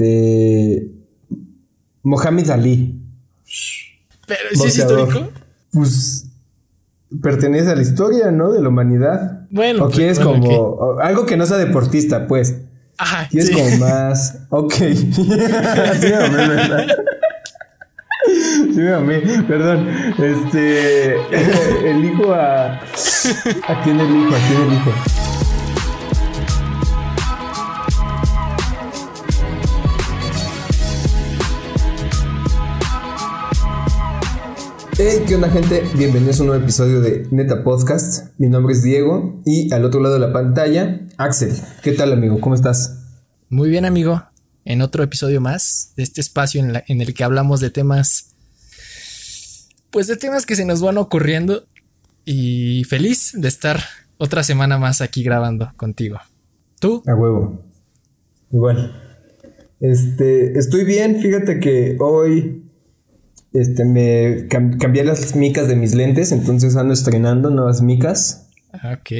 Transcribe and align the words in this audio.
Este. 0.00 0.90
Mohamed 2.02 2.48
Ali. 2.50 2.98
Pero 4.26 4.40
¿sí 4.54 4.66
es 4.66 4.78
histórico. 4.78 5.28
Pues 5.72 6.26
pertenece 7.20 7.70
a 7.70 7.74
la 7.74 7.82
historia, 7.82 8.30
¿no? 8.30 8.52
De 8.52 8.62
la 8.62 8.68
humanidad. 8.68 9.46
Bueno, 9.50 9.84
o 9.84 9.86
pues, 9.86 9.96
quieres 9.96 10.24
bueno, 10.24 10.40
como 10.46 11.00
algo 11.00 11.26
que 11.26 11.36
no 11.36 11.44
sea 11.46 11.58
deportista, 11.58 12.26
pues. 12.26 12.56
Ajá, 12.96 13.28
Quieres 13.28 13.50
sí. 13.50 13.54
como 13.54 13.76
más. 13.78 14.38
Ok. 14.50 14.72
sí, 14.74 15.26
me 15.28 16.14
amé, 16.14 16.48
¿verdad? 16.48 16.86
Sí, 18.26 18.76
me 18.76 18.92
amé, 18.94 19.20
perdón. 19.46 19.88
Este. 20.18 21.16
elijo 21.90 22.32
a. 22.32 22.74
¿A 22.74 23.82
quién 23.84 24.00
elijo? 24.00 24.34
¿A 24.34 24.48
quién 24.48 24.62
elijo? 24.62 25.49
Hey, 35.02 35.24
¿qué 35.26 35.34
onda 35.34 35.48
gente? 35.48 35.82
Bienvenidos 35.96 36.38
a 36.38 36.42
un 36.42 36.48
nuevo 36.48 36.62
episodio 36.62 37.00
de 37.00 37.26
Neta 37.30 37.64
Podcast. 37.64 38.38
Mi 38.38 38.48
nombre 38.50 38.74
es 38.74 38.82
Diego 38.82 39.40
y 39.46 39.72
al 39.72 39.86
otro 39.86 39.98
lado 40.00 40.14
de 40.16 40.20
la 40.20 40.30
pantalla, 40.30 41.00
Axel. 41.16 41.52
¿Qué 41.82 41.92
tal 41.92 42.12
amigo? 42.12 42.38
¿Cómo 42.38 42.54
estás? 42.54 42.98
Muy 43.48 43.70
bien, 43.70 43.86
amigo. 43.86 44.22
En 44.66 44.82
otro 44.82 45.02
episodio 45.02 45.40
más 45.40 45.94
de 45.96 46.02
este 46.02 46.20
espacio 46.20 46.60
en, 46.60 46.74
la- 46.74 46.84
en 46.86 47.00
el 47.00 47.14
que 47.14 47.24
hablamos 47.24 47.60
de 47.60 47.70
temas. 47.70 48.34
Pues 49.90 50.06
de 50.06 50.16
temas 50.16 50.44
que 50.44 50.54
se 50.54 50.66
nos 50.66 50.82
van 50.82 50.98
ocurriendo. 50.98 51.64
Y 52.26 52.84
feliz 52.84 53.32
de 53.34 53.48
estar 53.48 53.80
otra 54.18 54.42
semana 54.42 54.76
más 54.76 55.00
aquí 55.00 55.22
grabando 55.22 55.72
contigo. 55.78 56.18
¿Tú? 56.78 57.02
A 57.06 57.14
huevo. 57.14 57.64
Igual. 58.52 58.94
Este, 59.80 60.58
estoy 60.58 60.84
bien, 60.84 61.22
fíjate 61.22 61.58
que 61.58 61.96
hoy 61.98 62.69
este 63.52 63.84
me 63.84 64.48
cam- 64.48 64.78
cambié 64.78 65.04
las 65.04 65.34
micas 65.36 65.68
de 65.68 65.76
mis 65.76 65.94
lentes, 65.94 66.32
entonces 66.32 66.76
ando 66.76 66.94
estrenando 66.94 67.50
nuevas 67.50 67.82
micas 67.82 68.48
Ah, 68.72 68.96
Ok. 69.00 69.10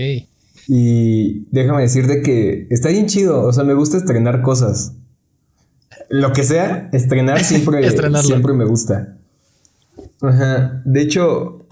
y 0.69 1.47
déjame 1.51 1.83
decirte 1.83 2.23
que 2.23 2.67
está 2.71 2.91
bien 2.91 3.07
chido, 3.07 3.43
o 3.43 3.53
sea, 3.53 3.65
me 3.65 3.75
gusta 3.75 3.97
estrenar 3.97 4.43
cosas. 4.43 4.95
Lo 6.09 6.33
que 6.33 6.43
sea, 6.45 6.89
estrenar 6.93 7.41
siempre 7.45 7.83
siempre 8.23 8.53
me 8.53 8.65
gusta. 8.65 9.17
Ajá, 10.23 10.83
de 10.85 11.01
hecho 11.03 11.67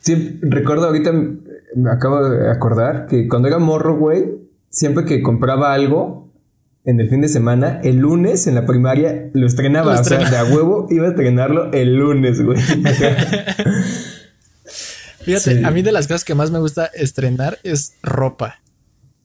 sí, 0.00 0.38
recuerdo 0.42 0.86
ahorita 0.86 1.12
me 1.12 1.90
acabo 1.90 2.28
de 2.28 2.50
acordar 2.50 3.06
que 3.08 3.28
cuando 3.28 3.48
era 3.48 3.58
morro, 3.58 3.98
güey, 3.98 4.24
siempre 4.70 5.04
que 5.04 5.22
compraba 5.22 5.72
algo 5.74 6.23
en 6.84 7.00
el 7.00 7.08
fin 7.08 7.20
de 7.22 7.28
semana, 7.28 7.80
el 7.82 7.96
lunes 7.98 8.46
en 8.46 8.54
la 8.54 8.66
primaria 8.66 9.30
lo 9.32 9.46
estrenaba. 9.46 9.94
Lo 9.94 10.00
O 10.00 10.04
sea, 10.04 10.18
de 10.30 10.36
a 10.36 10.44
huevo 10.44 10.86
iba 10.90 11.06
a 11.06 11.10
estrenarlo 11.10 11.72
el 11.72 11.96
lunes, 11.96 12.42
güey. 12.42 12.58
Fíjate, 15.22 15.56
Sí. 15.58 15.64
a 15.64 15.70
mí 15.70 15.82
de 15.82 15.92
las 15.92 16.06
cosas 16.06 16.24
que 16.24 16.34
más 16.34 16.50
me 16.50 16.58
gusta 16.58 16.86
estrenar 16.86 17.58
es 17.62 17.94
ropa. 18.02 18.60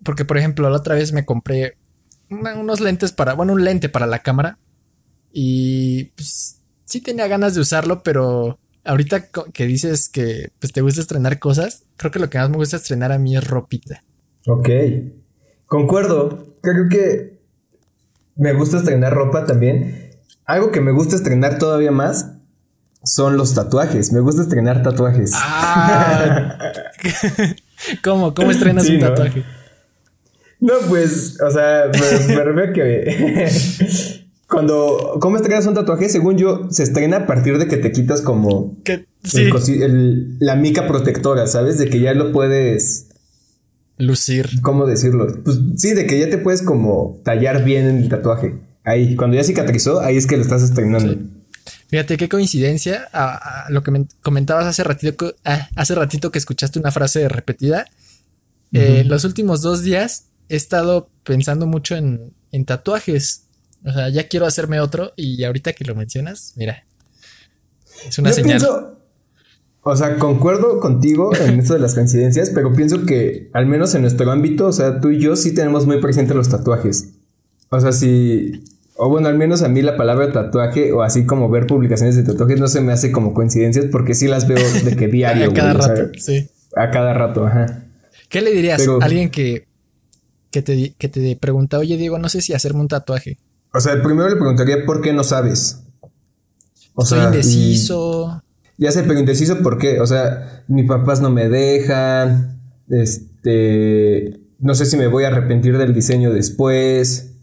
Porque, 0.03 0.23
por 0.25 0.37
ejemplo, 0.37 0.69
la 0.69 0.77
otra 0.77 0.95
vez 0.95 1.11
me 1.11 1.25
compré 1.25 1.77
una- 2.29 2.55
unos 2.57 2.79
lentes 2.79 3.11
para, 3.11 3.33
bueno, 3.33 3.53
un 3.53 3.63
lente 3.65 3.89
para 3.89 4.05
la 4.07 4.19
cámara. 4.19 4.57
Y 5.33 6.05
pues 6.15 6.61
sí 6.85 7.01
tenía 7.01 7.27
ganas 7.27 7.53
de 7.55 7.61
usarlo, 7.61 8.01
pero 8.01 8.59
ahorita 8.85 9.27
que 9.53 9.65
dices 9.67 10.07
que 10.09 10.51
pues 10.59 10.71
te 10.71 10.81
gusta 10.81 11.01
estrenar 11.01 11.37
cosas, 11.37 11.83
creo 11.97 12.11
que 12.11 12.19
lo 12.19 12.29
que 12.29 12.37
más 12.39 12.49
me 12.49 12.55
gusta 12.57 12.77
estrenar 12.77 13.11
a 13.11 13.19
mí 13.19 13.35
es 13.35 13.45
ropita. 13.45 14.03
Ok. 14.47 14.69
Concuerdo. 15.65 16.55
Creo 16.61 16.87
que 16.89 17.38
me 18.39 18.53
gusta 18.53 18.77
estrenar 18.77 19.13
ropa 19.13 19.45
también. 19.45 20.09
Algo 20.45 20.71
que 20.71 20.81
me 20.81 20.91
gusta 20.91 21.15
estrenar 21.15 21.59
todavía 21.59 21.91
más 21.91 22.31
son 23.03 23.37
los 23.37 23.53
tatuajes. 23.53 24.11
Me 24.11 24.19
gusta 24.19 24.41
estrenar 24.41 24.81
tatuajes. 24.81 25.31
Ah, 25.35 26.57
¿Cómo? 28.03 28.33
¿Cómo 28.33 28.51
estrenas 28.51 28.85
Sí, 28.85 28.95
un 28.95 29.01
tatuaje? 29.01 29.43
No, 30.59 30.73
pues, 30.89 31.37
o 31.41 31.51
sea, 31.51 31.85
me, 31.93 32.35
me 32.35 32.43
refiero 32.43 32.71
a 32.71 32.73
que 32.73 34.25
cuando, 34.47 35.17
¿cómo 35.21 35.37
estrenas 35.37 35.65
un 35.67 35.73
tatuaje? 35.75 36.09
Según 36.09 36.37
yo, 36.37 36.67
se 36.71 36.83
estrena 36.83 37.17
a 37.17 37.25
partir 37.27 37.57
de 37.57 37.67
que 37.67 37.77
te 37.77 37.91
quitas 37.93 38.21
como 38.21 38.75
el 38.85 39.07
sí, 39.23 39.81
el- 39.81 40.37
la 40.39 40.55
mica 40.55 40.87
protectora, 40.87 41.47
¿sabes? 41.47 41.77
De 41.77 41.89
que 41.89 41.99
ya 42.01 42.13
lo 42.13 42.31
puedes, 42.33 43.08
lucir. 43.99 44.49
¿cómo 44.63 44.87
decirlo? 44.87 45.27
Pues 45.43 45.59
sí, 45.77 45.93
de 45.93 46.07
que 46.07 46.19
ya 46.19 46.29
te 46.29 46.39
puedes 46.39 46.63
como 46.63 47.21
tallar 47.23 47.63
bien 47.63 47.85
en 47.85 47.97
el 47.97 48.09
tatuaje. 48.09 48.55
Ahí, 48.83 49.15
cuando 49.15 49.37
ya 49.37 49.43
cicatrizó, 49.43 49.99
ahí 50.01 50.17
es 50.17 50.25
que 50.25 50.37
lo 50.37 50.41
estás 50.41 50.63
estrenando. 50.63 51.13
Sí. 51.13 51.29
Fíjate 51.89 52.17
qué 52.17 52.29
coincidencia 52.29 53.07
a, 53.13 53.65
a 53.65 53.69
lo 53.69 53.83
que 53.83 53.91
me 53.91 54.05
comentabas 54.23 54.65
hace 54.65 54.83
ratito, 54.83 55.35
ah, 55.43 55.67
hace 55.75 55.93
ratito 55.95 56.31
que 56.31 56.39
escuchaste 56.39 56.79
una 56.79 56.91
frase 56.91 57.27
repetida. 57.29 57.85
Eh, 58.73 59.03
los 59.05 59.23
últimos 59.25 59.61
dos 59.61 59.83
días 59.83 60.25
he 60.47 60.55
estado 60.55 61.09
pensando 61.23 61.65
mucho 61.67 61.95
en, 61.95 62.33
en 62.51 62.65
tatuajes. 62.65 63.45
O 63.83 63.91
sea, 63.91 64.09
ya 64.09 64.27
quiero 64.27 64.45
hacerme 64.45 64.79
otro 64.79 65.13
y 65.15 65.43
ahorita 65.43 65.73
que 65.73 65.85
lo 65.85 65.95
mencionas, 65.95 66.53
mira, 66.55 66.85
es 68.07 68.17
una 68.19 68.29
Yo 68.29 68.35
señal. 68.35 68.57
pienso, 68.59 68.98
o 69.81 69.95
sea, 69.95 70.17
concuerdo 70.17 70.79
contigo 70.79 71.31
en 71.35 71.59
esto 71.59 71.73
de 71.73 71.79
las 71.79 71.95
coincidencias, 71.95 72.49
pero 72.51 72.73
pienso 72.73 73.05
que 73.05 73.49
al 73.53 73.65
menos 73.65 73.95
en 73.95 74.01
nuestro 74.01 74.29
ámbito, 74.31 74.67
o 74.67 74.71
sea, 74.73 74.99
tú 74.99 75.09
y 75.09 75.19
yo 75.19 75.35
sí 75.35 75.53
tenemos 75.53 75.85
muy 75.85 75.99
presente 76.01 76.33
los 76.33 76.49
tatuajes. 76.49 77.09
O 77.69 77.79
sea, 77.79 77.91
si, 77.91 78.63
o 78.95 79.09
bueno, 79.09 79.27
al 79.29 79.37
menos 79.37 79.61
a 79.61 79.69
mí 79.69 79.81
la 79.81 79.95
palabra 79.95 80.31
tatuaje 80.31 80.91
o 80.91 81.01
así 81.03 81.25
como 81.25 81.49
ver 81.49 81.65
publicaciones 81.67 82.15
de 82.15 82.23
tatuajes 82.23 82.59
no 82.59 82.67
se 82.67 82.81
me 82.81 82.91
hace 82.91 83.11
como 83.11 83.33
coincidencias 83.33 83.85
porque 83.91 84.15
sí 84.15 84.27
las 84.27 84.47
veo 84.47 84.57
de 84.83 84.95
que 84.95 85.07
diario. 85.11 85.49
a 85.49 85.53
cada 85.53 85.73
güey, 85.73 85.81
o 85.83 85.85
sea, 85.85 85.95
rato, 85.95 86.11
sí. 86.19 86.49
a 86.75 86.91
cada 86.91 87.13
rato, 87.13 87.45
ajá. 87.47 87.85
¿Qué 88.27 88.41
le 88.41 88.51
dirías 88.51 88.79
Pero- 88.81 89.01
a 89.01 89.05
alguien 89.05 89.29
que, 89.31 89.65
que, 90.51 90.61
te, 90.61 90.93
que 90.97 91.07
te 91.09 91.35
pregunta, 91.35 91.77
oye 91.79 91.95
Diego, 91.97 92.19
no 92.19 92.27
sé 92.29 92.41
si 92.41 92.53
hacerme 92.53 92.81
un 92.81 92.87
tatuaje? 92.87 93.37
O 93.73 93.79
sea, 93.79 94.01
primero 94.03 94.27
le 94.29 94.35
preguntaría 94.35 94.83
por 94.85 95.01
qué 95.01 95.13
no 95.13 95.23
sabes. 95.23 95.83
O 96.95 97.05
Soy 97.05 97.19
sea, 97.19 97.27
indeciso. 97.27 98.41
y- 98.45 98.48
Ya 98.79 98.91
sé, 98.91 99.03
pero 99.03 99.19
indeciso 99.19 99.59
por 99.59 99.77
qué. 99.77 99.99
O 99.99 100.07
sea, 100.07 100.63
mis 100.67 100.87
papás 100.87 101.21
no 101.21 101.29
me 101.29 101.49
dejan. 101.49 102.59
Este. 102.89 104.39
No 104.59 104.73
sé 104.73 104.85
si 104.85 104.97
me 104.97 105.07
voy 105.07 105.25
a 105.25 105.27
arrepentir 105.27 105.77
del 105.77 105.93
diseño 105.93 106.31
después. 106.33 107.33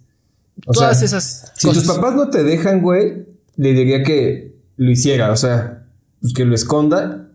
O 0.67 0.73
Todas 0.73 0.99
sea, 0.99 1.07
esas 1.07 1.53
Si 1.55 1.69
cosas. 1.69 1.85
tus 1.85 1.95
papás 1.95 2.15
no 2.15 2.31
te 2.31 2.43
dejan, 2.43 2.81
güey, 2.83 3.27
le 3.57 3.73
diría 3.75 4.03
que 4.03 4.57
lo 4.77 4.91
hiciera. 4.91 5.31
O 5.31 5.37
sea, 5.37 5.85
pues 6.21 6.33
que 6.33 6.45
lo 6.47 6.55
esconda 6.55 7.29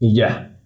y 0.00 0.14
ya. 0.16 0.58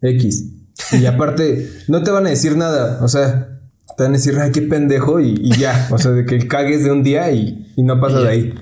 X. 0.00 0.44
Y 0.92 1.06
aparte, 1.06 1.68
no 1.88 2.02
te 2.02 2.10
van 2.10 2.26
a 2.26 2.30
decir 2.30 2.56
nada. 2.56 3.00
O 3.02 3.08
sea, 3.08 3.60
te 3.96 4.04
van 4.04 4.12
a 4.12 4.16
decir, 4.16 4.38
ay, 4.38 4.50
qué 4.52 4.62
pendejo 4.62 5.20
y, 5.20 5.34
y 5.42 5.56
ya. 5.58 5.88
O 5.90 5.98
sea, 5.98 6.12
de 6.12 6.24
que 6.24 6.46
cagues 6.46 6.84
de 6.84 6.92
un 6.92 7.02
día 7.02 7.30
y, 7.32 7.72
y 7.76 7.82
no 7.82 8.00
pasa 8.00 8.20
de 8.20 8.28
ahí. 8.28 8.54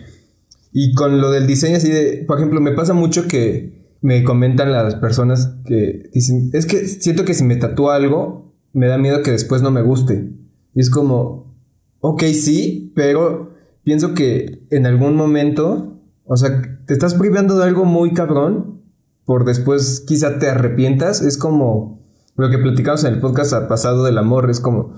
Y 0.73 0.95
con 0.95 1.21
lo 1.21 1.31
del 1.31 1.47
diseño 1.47 1.77
así 1.77 1.91
de, 1.91 2.25
por 2.27 2.39
ejemplo, 2.39 2.61
me 2.61 2.73
pasa 2.73 2.93
mucho 2.95 3.27
que 3.27 3.79
me 4.01 4.23
comentan 4.23 4.73
las 4.73 4.95
personas 4.97 5.57
que 5.65 6.11
dicen, 6.13 6.51
es 6.53 6.67
que 6.67 6.87
siento 6.87 7.25
que 7.25 7.35
si 7.35 7.45
me 7.45 7.57
tatúo 7.57 7.91
algo, 7.91 8.55
me 8.73 8.87
da 8.87 8.99
miedo 8.99 9.23
que 9.23 9.33
después 9.33 9.63
no 9.63 9.71
me 9.71 9.83
guste. 9.83 10.31
Y 10.75 10.81
es 10.81 10.91
como, 10.91 11.57
ok, 12.01 12.23
sí, 12.35 12.93
pero 12.95 13.55
pienso 13.83 14.15
que 14.15 14.67
en 14.71 14.87
algún 14.87 15.17
momento, 15.17 16.01
o 16.25 16.37
sea, 16.37 16.63
te 16.87 16.93
estás 16.93 17.15
privando 17.15 17.57
de 17.57 17.65
algo 17.65 17.85
muy 17.85 18.13
cabrón, 18.13 18.83
por 19.25 19.45
después 19.45 20.05
quizá 20.07 20.39
te 20.39 20.49
arrepientas, 20.49 21.23
es 21.23 21.37
como 21.37 22.03
lo 22.37 22.51
que 22.51 22.59
platicamos 22.59 23.05
en 23.05 23.15
el 23.15 23.21
podcast 23.21 23.53
pasado 23.69 24.05
del 24.05 24.19
amor, 24.19 24.49
es 24.49 24.61
como, 24.61 24.95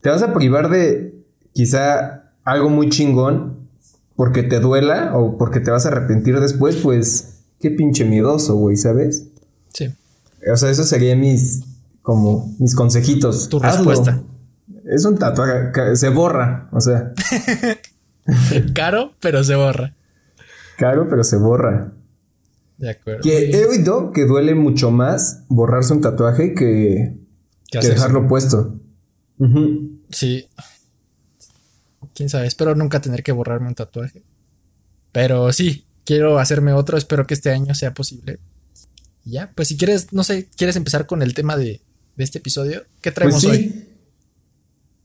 te 0.00 0.10
vas 0.10 0.22
a 0.22 0.32
privar 0.32 0.70
de 0.70 1.24
quizá 1.52 2.32
algo 2.44 2.70
muy 2.70 2.88
chingón 2.88 3.63
porque 4.16 4.42
te 4.42 4.60
duela 4.60 5.16
o 5.16 5.36
porque 5.38 5.60
te 5.60 5.70
vas 5.70 5.86
a 5.86 5.88
arrepentir 5.88 6.38
después, 6.40 6.76
pues 6.76 7.40
qué 7.60 7.70
pinche 7.70 8.04
miedoso, 8.04 8.56
güey, 8.56 8.76
¿sabes? 8.76 9.26
Sí, 9.72 9.92
O 10.52 10.56
sea, 10.56 10.70
eso 10.70 10.84
sería 10.84 11.16
mis 11.16 11.62
como 12.02 12.54
mis 12.58 12.74
consejitos. 12.74 13.48
Tu 13.48 13.56
Hazlo. 13.58 13.90
respuesta. 13.90 14.22
Es 14.84 15.04
un 15.04 15.16
tatuaje, 15.16 15.96
se 15.96 16.10
borra, 16.10 16.68
o 16.72 16.80
sea, 16.80 17.12
caro, 18.74 19.12
pero 19.20 19.42
se 19.42 19.54
borra. 19.54 19.94
caro, 20.76 21.08
pero 21.08 21.24
se 21.24 21.36
borra. 21.38 21.92
De 22.76 22.90
acuerdo. 22.90 23.22
Que 23.22 23.50
he 23.50 23.66
oído 23.66 24.12
que 24.12 24.26
duele 24.26 24.54
mucho 24.54 24.90
más 24.90 25.44
borrarse 25.48 25.94
un 25.94 26.00
tatuaje 26.00 26.54
que, 26.54 27.16
dejarlo 27.72 28.28
puesto. 28.28 28.78
Ujú. 29.38 30.00
Sí. 30.10 30.48
Quién 32.14 32.28
sabe, 32.28 32.46
espero 32.46 32.74
nunca 32.74 33.00
tener 33.00 33.22
que 33.22 33.32
borrarme 33.32 33.68
un 33.68 33.74
tatuaje. 33.74 34.22
Pero 35.12 35.52
sí, 35.52 35.84
quiero 36.04 36.38
hacerme 36.38 36.72
otro, 36.72 36.96
espero 36.96 37.26
que 37.26 37.34
este 37.34 37.50
año 37.50 37.74
sea 37.74 37.94
posible. 37.94 38.38
Y 39.24 39.32
ya, 39.32 39.50
pues 39.54 39.68
si 39.68 39.76
quieres, 39.76 40.12
no 40.12 40.22
sé, 40.24 40.48
¿quieres 40.56 40.76
empezar 40.76 41.06
con 41.06 41.22
el 41.22 41.34
tema 41.34 41.56
de, 41.56 41.80
de 42.16 42.24
este 42.24 42.38
episodio? 42.38 42.82
¿Qué 43.00 43.10
traemos 43.10 43.44
Pues 43.44 43.56
sí. 43.56 43.62
hoy? 43.62 43.88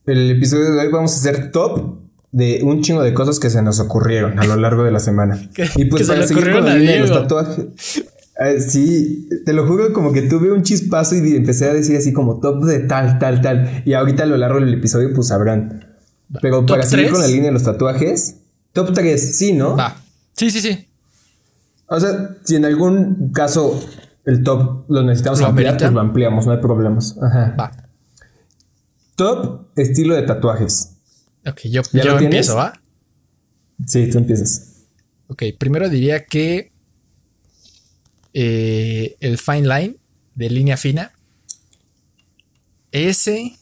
El 0.06 0.32
episodio 0.32 0.72
de 0.74 0.80
hoy 0.80 0.92
vamos 0.92 1.14
a 1.14 1.16
hacer 1.18 1.52
top 1.52 2.00
de 2.32 2.62
un 2.64 2.82
chingo 2.82 3.02
de 3.02 3.14
cosas 3.14 3.40
que 3.40 3.50
se 3.50 3.62
nos 3.62 3.80
ocurrieron 3.80 4.40
a 4.40 4.46
lo 4.46 4.56
largo 4.56 4.84
de 4.84 4.92
la 4.92 5.00
semana. 5.00 5.50
y 5.76 5.86
pues 5.86 6.08
para 6.08 6.26
seguir 6.28 6.52
con 6.52 6.66
la 6.66 6.76
línea 6.76 6.94
de 6.96 7.00
los 7.02 7.12
tatuajes. 7.12 7.66
Eh, 8.40 8.62
sí, 8.62 9.28
te 9.46 9.52
lo 9.52 9.68
juro, 9.68 9.92
como 9.92 10.14
que 10.14 10.22
tuve 10.24 10.52
un 10.52 10.64
chispazo 10.64 11.16
y 11.16 11.36
empecé 11.36 11.66
a 11.66 11.74
decir 11.74 11.98
así 11.98 12.14
como 12.14 12.40
top 12.40 12.64
de 12.64 12.80
tal, 12.80 13.20
tal, 13.20 13.42
tal. 13.42 13.84
Y 13.86 13.94
ahorita 13.94 14.24
a 14.24 14.28
lo 14.28 14.38
largo 14.38 14.60
del 14.60 14.74
episodio, 14.74 15.14
pues 15.14 15.28
sabrán. 15.28 15.89
Pero 16.42 16.66
para 16.66 16.84
seguir 16.84 17.12
con 17.12 17.22
la 17.22 17.28
línea 17.28 17.46
de 17.46 17.52
los 17.54 17.64
tatuajes, 17.64 18.38
top 18.74 18.94
3, 18.94 19.38
sí, 19.38 19.54
¿no? 19.54 19.76
Va. 19.76 19.96
Sí, 20.34 20.52
sí, 20.52 20.62
sí. 20.62 20.88
O 21.88 22.00
sea, 22.00 22.38
si 22.44 22.56
en 22.56 22.66
algún 22.66 23.32
caso 23.34 23.84
el 24.26 24.44
top 24.44 24.86
lo 24.90 25.04
necesitamos 25.04 25.42
ampliar, 25.42 25.78
pues 25.78 25.92
lo 25.92 26.00
ampliamos, 26.00 26.46
no 26.46 26.52
hay 26.52 26.60
problemas. 26.60 27.18
Ajá. 27.22 27.56
Va. 27.60 27.72
Top 29.16 29.70
estilo 29.76 30.16
de 30.16 30.22
tatuajes. 30.22 30.92
Ok, 31.48 31.62
yo, 31.64 31.82
yo 31.94 32.18
empiezo, 32.20 32.56
¿va? 32.56 32.74
Sí, 33.86 34.10
tú 34.10 34.20
empiezas. 34.20 34.86
Ok, 35.28 35.44
primero 35.58 35.90
diría 35.90 36.26
que 36.26 36.72
eh, 38.34 39.16
el 39.20 39.38
fine 39.38 39.68
line 39.68 39.98
de 40.36 40.50
línea 40.50 40.78
fina. 40.78 41.12
Ese. 42.92 43.58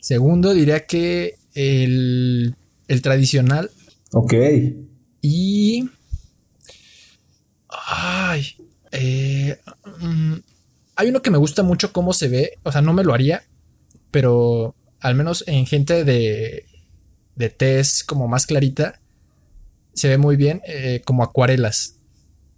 Segundo, 0.00 0.54
diría 0.54 0.86
que 0.86 1.37
el, 1.58 2.54
el 2.86 3.02
tradicional. 3.02 3.70
Ok. 4.12 4.34
Y. 5.20 5.90
Ay. 7.68 8.56
Eh, 8.92 9.58
mm, 10.00 10.34
hay 10.96 11.08
uno 11.08 11.20
que 11.20 11.30
me 11.30 11.38
gusta 11.38 11.62
mucho 11.62 11.92
cómo 11.92 12.12
se 12.12 12.28
ve. 12.28 12.58
O 12.62 12.70
sea, 12.70 12.80
no 12.80 12.92
me 12.92 13.02
lo 13.02 13.12
haría. 13.12 13.42
Pero 14.10 14.74
al 15.00 15.14
menos 15.14 15.44
en 15.46 15.66
gente 15.66 16.04
de, 16.04 16.64
de 17.34 17.50
test 17.50 18.06
como 18.06 18.28
más 18.28 18.46
clarita, 18.46 19.00
se 19.94 20.08
ve 20.08 20.18
muy 20.18 20.36
bien 20.36 20.62
eh, 20.66 21.02
como 21.04 21.24
acuarelas. 21.24 21.96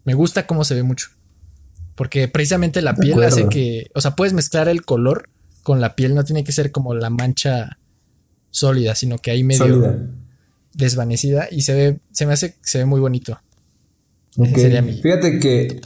Me 0.05 0.15
gusta 0.15 0.47
cómo 0.47 0.65
se 0.65 0.75
ve 0.75 0.83
mucho. 0.83 1.09
Porque 1.95 2.29
precisamente 2.29 2.83
la 2.83 2.95
piel 2.95 3.23
hace 3.23 3.49
que, 3.49 3.91
o 3.95 4.01
sea, 4.01 4.15
puedes 4.15 4.33
mezclar 4.33 4.69
el 4.69 4.85
color 4.85 5.29
con 5.63 5.81
la 5.81 5.95
piel, 5.95 6.15
no 6.15 6.25
tiene 6.25 6.45
que 6.45 6.53
ser 6.53 6.71
como 6.71 6.95
la 6.95 7.11
mancha 7.11 7.79
sólida, 8.51 8.95
sino 8.95 9.19
que 9.19 9.31
hay 9.31 9.45
medio 9.45 10.09
desvanecida 10.75 11.49
y 11.51 11.63
se 11.63 11.75
ve, 11.75 12.01
se 12.13 12.27
me 12.27 12.33
hace, 12.33 12.55
se 12.63 12.79
ve 12.79 12.85
muy 12.85 13.01
bonito. 13.01 13.39
Fíjate 15.03 15.41
que 15.41 15.81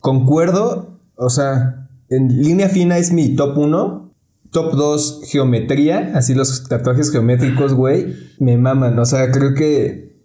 concuerdo, 0.00 0.98
o 1.16 1.30
sea, 1.30 1.88
en 2.08 2.42
línea 2.42 2.68
fina 2.68 2.98
es 2.98 3.12
mi 3.12 3.34
top 3.36 3.56
1. 3.58 4.12
Top 4.50 4.74
2, 4.74 5.22
geometría. 5.26 6.12
Así 6.14 6.34
los 6.34 6.68
tatuajes 6.68 7.10
geométricos, 7.10 7.74
güey, 7.74 8.14
me 8.38 8.56
maman. 8.56 8.98
O 8.98 9.04
sea, 9.04 9.30
creo 9.32 9.54
que 9.54 10.16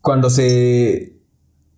cuando 0.00 0.30
se 0.30 1.20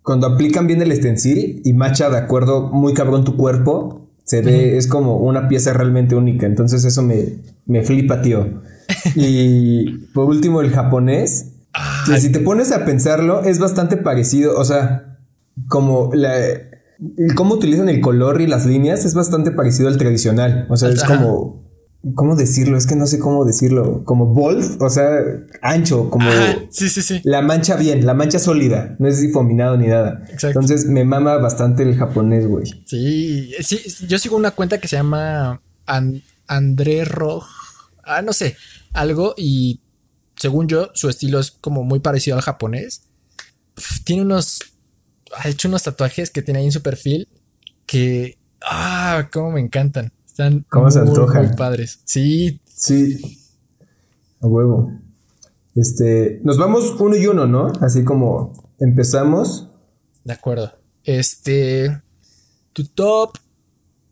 cuando 0.03 0.27
aplican 0.27 0.67
bien 0.67 0.81
el 0.81 0.93
stencil 0.95 1.61
y 1.63 1.73
macha 1.73 2.09
de 2.09 2.17
acuerdo 2.17 2.69
muy 2.69 2.93
cabrón 2.93 3.23
tu 3.23 3.37
cuerpo, 3.37 4.09
se 4.25 4.41
ve, 4.41 4.77
es 4.77 4.87
como 4.87 5.17
una 5.17 5.47
pieza 5.47 5.73
realmente 5.73 6.15
única. 6.15 6.45
Entonces 6.45 6.83
eso 6.85 7.01
me, 7.01 7.39
me 7.65 7.83
flipa, 7.83 8.21
tío. 8.21 8.61
Y 9.15 9.91
por 10.13 10.25
último, 10.25 10.61
el 10.61 10.71
japonés. 10.71 11.51
si 12.19 12.31
te 12.31 12.39
pones 12.39 12.71
a 12.71 12.85
pensarlo, 12.85 13.43
es 13.43 13.59
bastante 13.59 13.97
parecido. 13.97 14.57
O 14.57 14.65
sea, 14.65 15.17
como 15.67 16.11
la, 16.13 16.33
cómo 17.35 17.55
utilizan 17.55 17.89
el 17.89 18.01
color 18.01 18.41
y 18.41 18.47
las 18.47 18.65
líneas 18.65 19.05
es 19.05 19.13
bastante 19.13 19.51
parecido 19.51 19.89
al 19.89 19.97
tradicional. 19.97 20.67
O 20.69 20.77
sea, 20.77 20.89
es 20.89 21.03
como 21.03 21.63
¿Cómo 22.15 22.35
decirlo? 22.35 22.77
Es 22.77 22.85
que 22.85 22.97
no 22.97 23.07
sé 23.07 23.17
cómo 23.17 23.45
decirlo. 23.45 24.03
Como 24.03 24.25
bold, 24.25 24.81
o 24.81 24.89
sea, 24.89 25.19
ancho, 25.61 26.09
como. 26.09 26.29
sí, 26.69 26.89
sí, 26.89 27.01
sí. 27.01 27.21
La 27.23 27.41
mancha 27.41 27.77
bien, 27.77 28.05
la 28.05 28.13
mancha 28.13 28.39
sólida. 28.39 28.97
No 28.99 29.07
es 29.07 29.21
difuminado 29.21 29.77
ni 29.77 29.87
nada. 29.87 30.21
Exacto. 30.25 30.47
Entonces 30.47 30.85
me 30.85 31.05
mama 31.05 31.37
bastante 31.37 31.83
el 31.83 31.95
japonés, 31.95 32.45
güey. 32.45 32.65
Sí, 32.85 33.53
sí. 33.61 33.79
Yo 34.05 34.19
sigo 34.19 34.35
una 34.35 34.51
cuenta 34.51 34.79
que 34.79 34.89
se 34.89 34.97
llama 34.97 35.61
André 36.47 37.05
Roj. 37.05 37.45
Ah, 38.03 38.21
no 38.21 38.33
sé. 38.33 38.55
Algo. 38.93 39.33
Y 39.37 39.81
según 40.35 40.67
yo, 40.67 40.89
su 40.93 41.09
estilo 41.09 41.39
es 41.39 41.51
como 41.51 41.83
muy 41.83 41.99
parecido 41.99 42.35
al 42.37 42.43
japonés. 42.43 43.03
tiene 44.05 44.21
unos. 44.23 44.59
Ha 45.35 45.49
hecho 45.49 45.67
unos 45.67 45.83
tatuajes 45.83 46.29
que 46.29 46.41
tiene 46.41 46.59
ahí 46.59 46.65
en 46.65 46.71
su 46.71 46.81
perfil 46.81 47.27
que. 47.85 48.37
Ah, 48.61 49.29
cómo 49.31 49.51
me 49.51 49.59
encantan. 49.61 50.11
Están 50.25 50.65
¿Cómo 50.69 50.89
se 50.89 50.99
antoja? 50.99 51.41
muy 51.41 51.55
padres. 51.55 51.99
Sí. 52.05 52.59
Sí. 52.65 53.39
A 54.41 54.47
huevo. 54.47 54.91
Este, 55.75 56.39
nos 56.43 56.57
vamos 56.57 56.95
uno 56.99 57.15
y 57.15 57.25
uno, 57.27 57.47
¿no? 57.47 57.71
Así 57.81 58.03
como 58.03 58.53
empezamos. 58.79 59.69
De 60.23 60.33
acuerdo. 60.33 60.73
Este, 61.03 62.01
tu 62.73 62.85
top 62.85 63.37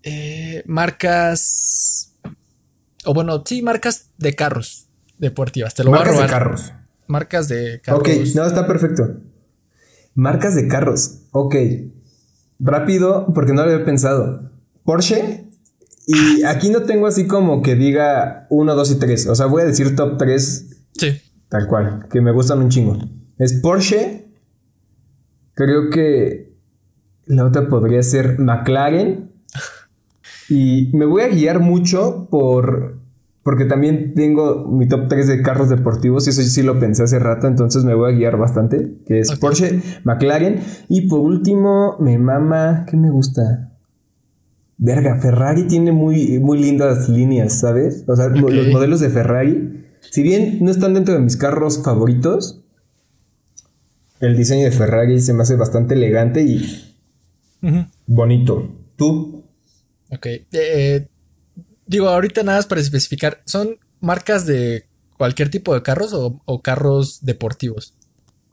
eh, 0.03 0.63
marcas 0.65 2.10
o 3.05 3.13
bueno, 3.13 3.43
sí, 3.45 3.61
marcas 3.61 4.09
de 4.17 4.35
carros 4.35 4.87
deportivas. 5.17 5.73
Te 5.75 5.83
lo 5.83 5.91
marcas 5.91 6.15
voy 6.15 6.23
de 6.23 6.29
carros. 6.29 6.73
Marcas 7.07 7.47
de 7.47 7.81
carros. 7.81 8.01
Ok, 8.01 8.09
no, 8.35 8.45
está 8.45 8.67
perfecto. 8.67 9.17
Marcas 10.13 10.55
de 10.55 10.67
carros. 10.67 11.21
Ok. 11.31 11.55
Rápido, 12.59 13.27
porque 13.33 13.53
no 13.53 13.65
lo 13.65 13.71
había 13.71 13.85
pensado. 13.85 14.51
Porsche, 14.83 15.51
y 16.07 16.43
aquí 16.43 16.69
no 16.69 16.83
tengo 16.83 17.07
así 17.07 17.27
como 17.27 17.61
que 17.61 17.75
diga 17.75 18.47
1, 18.49 18.75
2 18.75 18.91
y 18.91 18.95
3. 18.95 19.27
O 19.27 19.35
sea, 19.35 19.45
voy 19.45 19.61
a 19.61 19.65
decir 19.65 19.95
top 19.95 20.17
3. 20.17 20.67
Sí. 20.93 21.21
Tal 21.49 21.67
cual, 21.67 22.07
que 22.11 22.21
me 22.21 22.31
gustan 22.31 22.59
un 22.59 22.69
chingo. 22.69 22.97
Es 23.37 23.53
Porsche. 23.61 24.27
Creo 25.53 25.89
que 25.89 26.53
la 27.25 27.45
otra 27.45 27.67
podría 27.67 28.01
ser 28.03 28.39
McLaren. 28.39 29.30
Y 30.51 30.91
me 30.93 31.05
voy 31.05 31.23
a 31.23 31.29
guiar 31.29 31.59
mucho 31.59 32.27
por. 32.29 32.99
Porque 33.43 33.65
también 33.65 34.13
tengo 34.13 34.67
mi 34.67 34.87
top 34.87 35.07
3 35.07 35.27
de 35.27 35.41
carros 35.41 35.69
deportivos. 35.69 36.27
Y 36.27 36.29
eso 36.29 36.43
sí 36.43 36.61
lo 36.61 36.79
pensé 36.79 37.03
hace 37.03 37.17
rato. 37.17 37.47
Entonces 37.47 37.83
me 37.83 37.95
voy 37.95 38.13
a 38.13 38.15
guiar 38.15 38.37
bastante. 38.37 38.97
Que 39.07 39.19
es 39.19 39.31
Porsche, 39.39 39.81
McLaren. 40.03 40.59
Y 40.89 41.07
por 41.07 41.21
último, 41.21 41.95
me 41.99 42.19
mama. 42.19 42.85
¿Qué 42.87 42.97
me 42.97 43.09
gusta? 43.09 43.71
verga, 44.81 45.19
Ferrari 45.21 45.67
tiene 45.67 45.91
muy, 45.91 46.39
muy 46.39 46.59
lindas 46.59 47.07
líneas, 47.07 47.59
¿sabes? 47.59 48.03
O 48.07 48.15
sea, 48.15 48.29
los 48.29 48.67
modelos 48.69 48.99
de 48.99 49.09
Ferrari, 49.09 49.85
si 49.99 50.23
bien 50.23 50.57
no 50.61 50.71
están 50.71 50.95
dentro 50.95 51.13
de 51.13 51.19
mis 51.19 51.37
carros 51.37 51.83
favoritos, 51.83 52.63
el 54.19 54.35
diseño 54.35 54.65
de 54.65 54.71
Ferrari 54.71 55.19
se 55.21 55.33
me 55.33 55.43
hace 55.43 55.55
bastante 55.55 55.93
elegante 55.93 56.41
y 56.41 56.95
bonito. 58.07 58.71
¿Tú? 58.95 59.43
Ok. 60.11 60.27
Eh, 60.51 61.07
digo, 61.87 62.09
ahorita 62.09 62.43
nada 62.43 62.59
más 62.59 62.67
para 62.67 62.81
especificar, 62.81 63.41
¿son 63.45 63.77
marcas 63.99 64.45
de 64.45 64.85
cualquier 65.17 65.49
tipo 65.49 65.73
de 65.73 65.81
carros 65.81 66.13
o 66.13 66.61
carros 66.61 67.19
deportivos? 67.23 67.95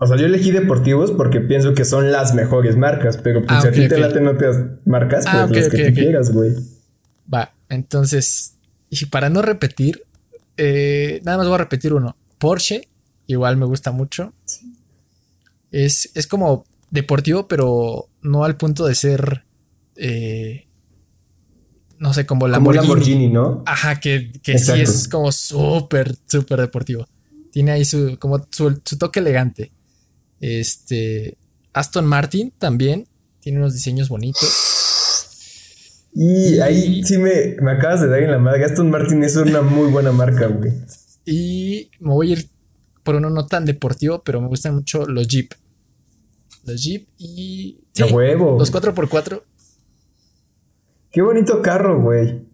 O 0.00 0.06
sea, 0.06 0.16
yo 0.16 0.26
elegí 0.26 0.52
deportivos 0.52 1.10
porque 1.10 1.40
pienso 1.40 1.74
que 1.74 1.84
son 1.84 2.12
las 2.12 2.32
mejores 2.32 2.76
marcas, 2.76 3.18
pero 3.18 3.44
pues 3.44 3.58
ah, 3.58 3.62
si 3.62 3.68
a 3.68 3.72
ti 3.72 3.88
te 3.88 3.98
laten 3.98 4.28
otras 4.28 4.56
marcas, 4.84 5.24
pues 5.24 5.34
ah, 5.34 5.48
las 5.50 5.68
que 5.68 5.88
tú 5.88 5.94
quieras, 5.94 6.32
güey. 6.32 6.52
Va, 7.32 7.52
entonces, 7.68 8.54
y 8.90 9.06
para 9.06 9.28
no 9.28 9.42
repetir, 9.42 10.04
eh, 10.56 11.20
nada 11.24 11.38
más 11.38 11.48
voy 11.48 11.56
a 11.56 11.58
repetir 11.58 11.92
uno. 11.92 12.16
Porsche, 12.38 12.88
igual 13.26 13.56
me 13.56 13.66
gusta 13.66 13.90
mucho. 13.90 14.32
Es, 15.72 16.12
es 16.14 16.28
como 16.28 16.64
deportivo, 16.92 17.48
pero 17.48 18.08
no 18.22 18.44
al 18.44 18.56
punto 18.56 18.86
de 18.86 18.94
ser. 18.94 19.44
Eh, 19.96 20.67
no 21.98 22.14
sé, 22.14 22.26
como 22.26 22.48
Lamborghini. 22.48 22.80
Como 22.80 22.94
Lamborghini, 22.94 23.28
¿no? 23.28 23.62
Ajá, 23.66 24.00
que, 24.00 24.32
que 24.42 24.58
sí 24.58 24.72
es 24.80 25.08
como 25.08 25.32
súper, 25.32 26.14
súper 26.26 26.60
deportivo. 26.60 27.06
Tiene 27.52 27.72
ahí 27.72 27.84
su, 27.84 28.16
como 28.18 28.46
su 28.50 28.80
toque 28.98 29.20
elegante. 29.20 29.72
Este. 30.40 31.36
Aston 31.72 32.06
Martin 32.06 32.52
también 32.58 33.06
tiene 33.40 33.58
unos 33.58 33.74
diseños 33.74 34.08
bonitos. 34.08 34.48
Y, 36.14 36.58
ahí 36.60 37.04
sí 37.04 37.18
me, 37.18 37.56
me, 37.60 37.72
acabas 37.72 38.00
de 38.00 38.08
dar 38.08 38.22
en 38.22 38.30
la 38.30 38.38
madre. 38.38 38.64
Aston 38.64 38.90
Martin 38.90 39.22
es 39.22 39.36
una 39.36 39.62
muy 39.62 39.90
buena 39.90 40.10
marca, 40.10 40.46
güey. 40.46 40.72
Y 41.24 41.90
me 42.00 42.12
voy 42.12 42.30
a 42.30 42.32
ir 42.32 42.48
por 43.02 43.16
uno 43.16 43.30
no 43.30 43.46
tan 43.46 43.64
deportivo, 43.64 44.22
pero 44.24 44.40
me 44.40 44.48
gustan 44.48 44.74
mucho 44.74 45.06
los 45.06 45.28
Jeep. 45.28 45.52
Los 46.64 46.82
Jeep 46.82 47.08
y. 47.18 47.78
Sí, 47.92 48.02
huevo! 48.02 48.58
Los 48.58 48.72
4x4. 48.72 49.42
Qué 51.18 51.22
bonito 51.22 51.62
carro, 51.62 52.00
güey. 52.00 52.46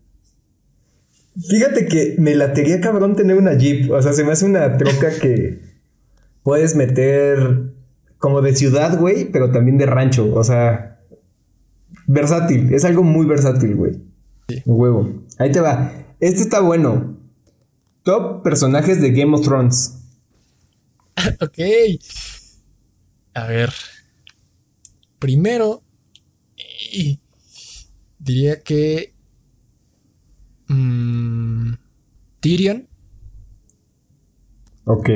Fíjate 1.39 1.85
que 1.85 2.15
me 2.17 2.35
latería 2.35 2.81
cabrón 2.81 3.15
tener 3.15 3.37
una 3.37 3.53
Jeep. 3.53 3.93
O 3.93 4.01
sea, 4.01 4.15
se 4.15 4.25
me 4.25 4.33
hace 4.33 4.47
una 4.47 4.79
troca 4.79 5.11
que 5.21 5.61
puedes 6.43 6.75
meter 6.75 7.75
como 8.17 8.41
de 8.41 8.57
ciudad, 8.57 8.99
güey, 8.99 9.27
pero 9.27 9.53
también 9.53 9.77
de 9.77 9.85
rancho. 9.85 10.35
O 10.35 10.43
sea, 10.45 10.99
versátil. 12.07 12.73
Es 12.73 12.87
algo 12.87 13.03
muy 13.03 13.27
versátil, 13.27 13.75
güey. 13.75 14.01
Sí. 14.49 14.63
Huevo. 14.65 15.13
Ahí 15.39 15.53
te 15.53 15.61
va. 15.61 15.93
Este 16.19 16.41
está 16.41 16.61
bueno. 16.61 17.19
Top 18.03 18.43
personajes 18.43 18.99
de 19.03 19.11
Game 19.11 19.37
of 19.37 19.45
Thrones. 19.45 19.99
ok. 21.43 21.59
A 23.35 23.47
ver. 23.47 23.75
Primero, 25.19 25.83
diría 28.25 28.63
que 28.63 29.15
mm, 30.69 31.75
Tyrion. 32.41 32.89
Ok. 34.85 35.09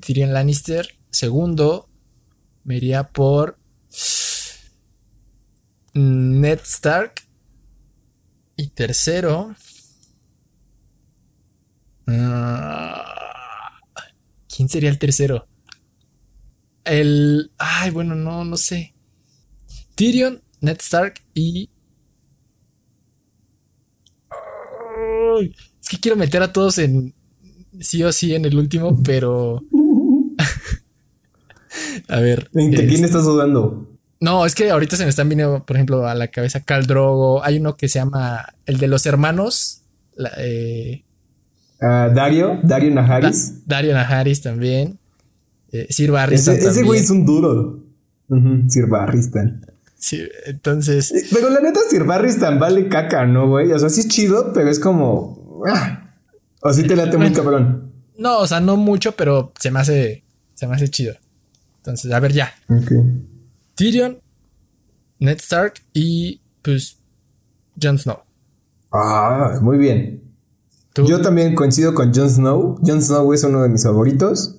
Tyrion 0.00 0.32
Lannister. 0.32 0.88
Segundo, 1.10 1.88
me 2.64 2.76
iría 2.76 3.08
por 3.08 3.58
Ned 5.94 6.60
Stark. 6.64 7.14
Y 8.56 8.68
tercero. 8.68 9.54
Ah, 12.06 13.80
¿Quién 14.54 14.68
sería 14.68 14.90
el 14.90 14.98
tercero? 14.98 15.48
El. 16.84 17.50
Ay, 17.58 17.90
bueno, 17.90 18.14
no, 18.14 18.44
no 18.44 18.56
sé. 18.56 18.94
Tyrion, 19.94 20.42
Ned 20.60 20.78
Stark 20.78 21.14
y. 21.34 21.71
es 25.40 25.88
que 25.88 25.98
quiero 25.98 26.16
meter 26.16 26.42
a 26.42 26.52
todos 26.52 26.78
en. 26.78 27.14
Sí 27.80 28.02
o 28.02 28.12
sí 28.12 28.34
en 28.34 28.44
el 28.44 28.56
último, 28.56 29.02
pero. 29.02 29.62
a 32.08 32.20
ver. 32.20 32.50
¿En 32.54 32.72
quién 32.72 32.90
este, 32.90 33.06
estás 33.06 33.24
dudando? 33.24 33.88
No, 34.20 34.46
es 34.46 34.54
que 34.54 34.70
ahorita 34.70 34.96
se 34.96 35.02
me 35.02 35.10
están 35.10 35.28
viniendo, 35.28 35.64
por 35.64 35.76
ejemplo, 35.76 36.06
a 36.06 36.14
la 36.14 36.28
cabeza 36.28 36.60
Cal 36.60 36.86
Drogo. 36.86 37.42
Hay 37.42 37.58
uno 37.58 37.76
que 37.76 37.88
se 37.88 37.98
llama 37.98 38.54
el 38.66 38.78
de 38.78 38.86
los 38.86 39.04
hermanos. 39.06 39.82
Eh, 40.38 41.02
ah, 41.80 42.08
Dario, 42.14 42.60
Dario 42.62 42.92
Naharis. 42.92 43.66
Dario 43.66 43.94
Naharis 43.94 44.42
también. 44.42 44.98
Eh, 45.72 45.86
Sir 45.90 46.12
Barristan. 46.12 46.54
Ese, 46.54 46.84
güey 46.84 47.00
es 47.00 47.10
un 47.10 47.26
duro. 47.26 47.82
Sir 48.68 48.86
Barristan. 48.86 49.66
Sí, 50.02 50.20
entonces. 50.46 51.12
Eh, 51.12 51.28
pero 51.32 51.48
la 51.48 51.60
neta, 51.60 51.78
Sir 51.88 52.02
Barristan 52.02 52.58
vale 52.58 52.88
caca, 52.88 53.24
¿no, 53.24 53.48
güey? 53.48 53.70
O 53.70 53.78
sea, 53.78 53.88
sí 53.88 54.00
es 54.00 54.08
chido, 54.08 54.52
pero 54.52 54.68
es 54.68 54.80
como. 54.80 55.62
Ah, 55.64 56.16
o 56.60 56.72
sí 56.72 56.82
te 56.82 56.96
late 56.96 57.16
muy 57.16 57.32
cabrón. 57.32 57.92
No, 58.18 58.40
o 58.40 58.46
sea, 58.48 58.60
no 58.60 58.76
mucho, 58.76 59.12
pero 59.12 59.52
se 59.60 59.70
me 59.70 59.78
hace. 59.78 60.24
Se 60.54 60.66
me 60.66 60.74
hace 60.74 60.88
chido. 60.88 61.14
Entonces, 61.76 62.12
a 62.12 62.18
ver, 62.18 62.32
ya. 62.32 62.52
Ok. 62.68 62.90
Tyrion, 63.76 64.18
Ned 65.20 65.38
Stark 65.38 65.74
y 65.92 66.40
pues 66.62 66.98
Jon 67.80 67.96
Snow. 67.96 68.18
Ah, 68.92 69.56
muy 69.62 69.78
bien. 69.78 70.20
Yo 70.96 71.22
también 71.22 71.54
coincido 71.54 71.94
con 71.94 72.12
Jon 72.12 72.28
Snow. 72.28 72.80
Jon 72.84 73.00
Snow 73.00 73.32
es 73.32 73.44
uno 73.44 73.62
de 73.62 73.68
mis 73.68 73.84
favoritos. 73.84 74.58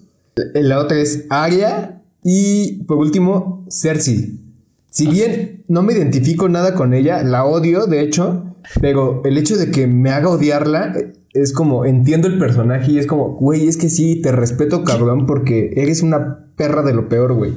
La 0.54 0.80
otra 0.80 0.98
es 1.00 1.26
Arya 1.30 2.02
y 2.24 2.84
por 2.84 2.98
último 2.98 3.66
Cersei. 3.70 4.43
Si 4.94 5.08
bien 5.08 5.66
no 5.68 5.82
me 5.82 5.94
identifico 5.94 6.48
nada 6.48 6.76
con 6.76 6.94
ella, 6.94 7.24
la 7.24 7.46
odio 7.46 7.88
de 7.88 8.02
hecho, 8.02 8.56
pero 8.80 9.22
el 9.26 9.38
hecho 9.38 9.58
de 9.58 9.72
que 9.72 9.88
me 9.88 10.12
haga 10.12 10.30
odiarla 10.30 10.94
es 11.34 11.52
como 11.52 11.84
entiendo 11.84 12.28
el 12.28 12.38
personaje 12.38 12.92
y 12.92 13.00
es 13.00 13.08
como, 13.08 13.36
güey, 13.36 13.68
es 13.68 13.78
que 13.78 13.90
sí, 13.90 14.22
te 14.22 14.32
respeto 14.32 14.84
cabrón 14.84 15.26
porque 15.26 15.74
eres 15.76 16.04
una 16.04 16.46
perra 16.56 16.84
de 16.84 16.94
lo 16.94 17.10
peor, 17.10 17.34
güey 17.34 17.54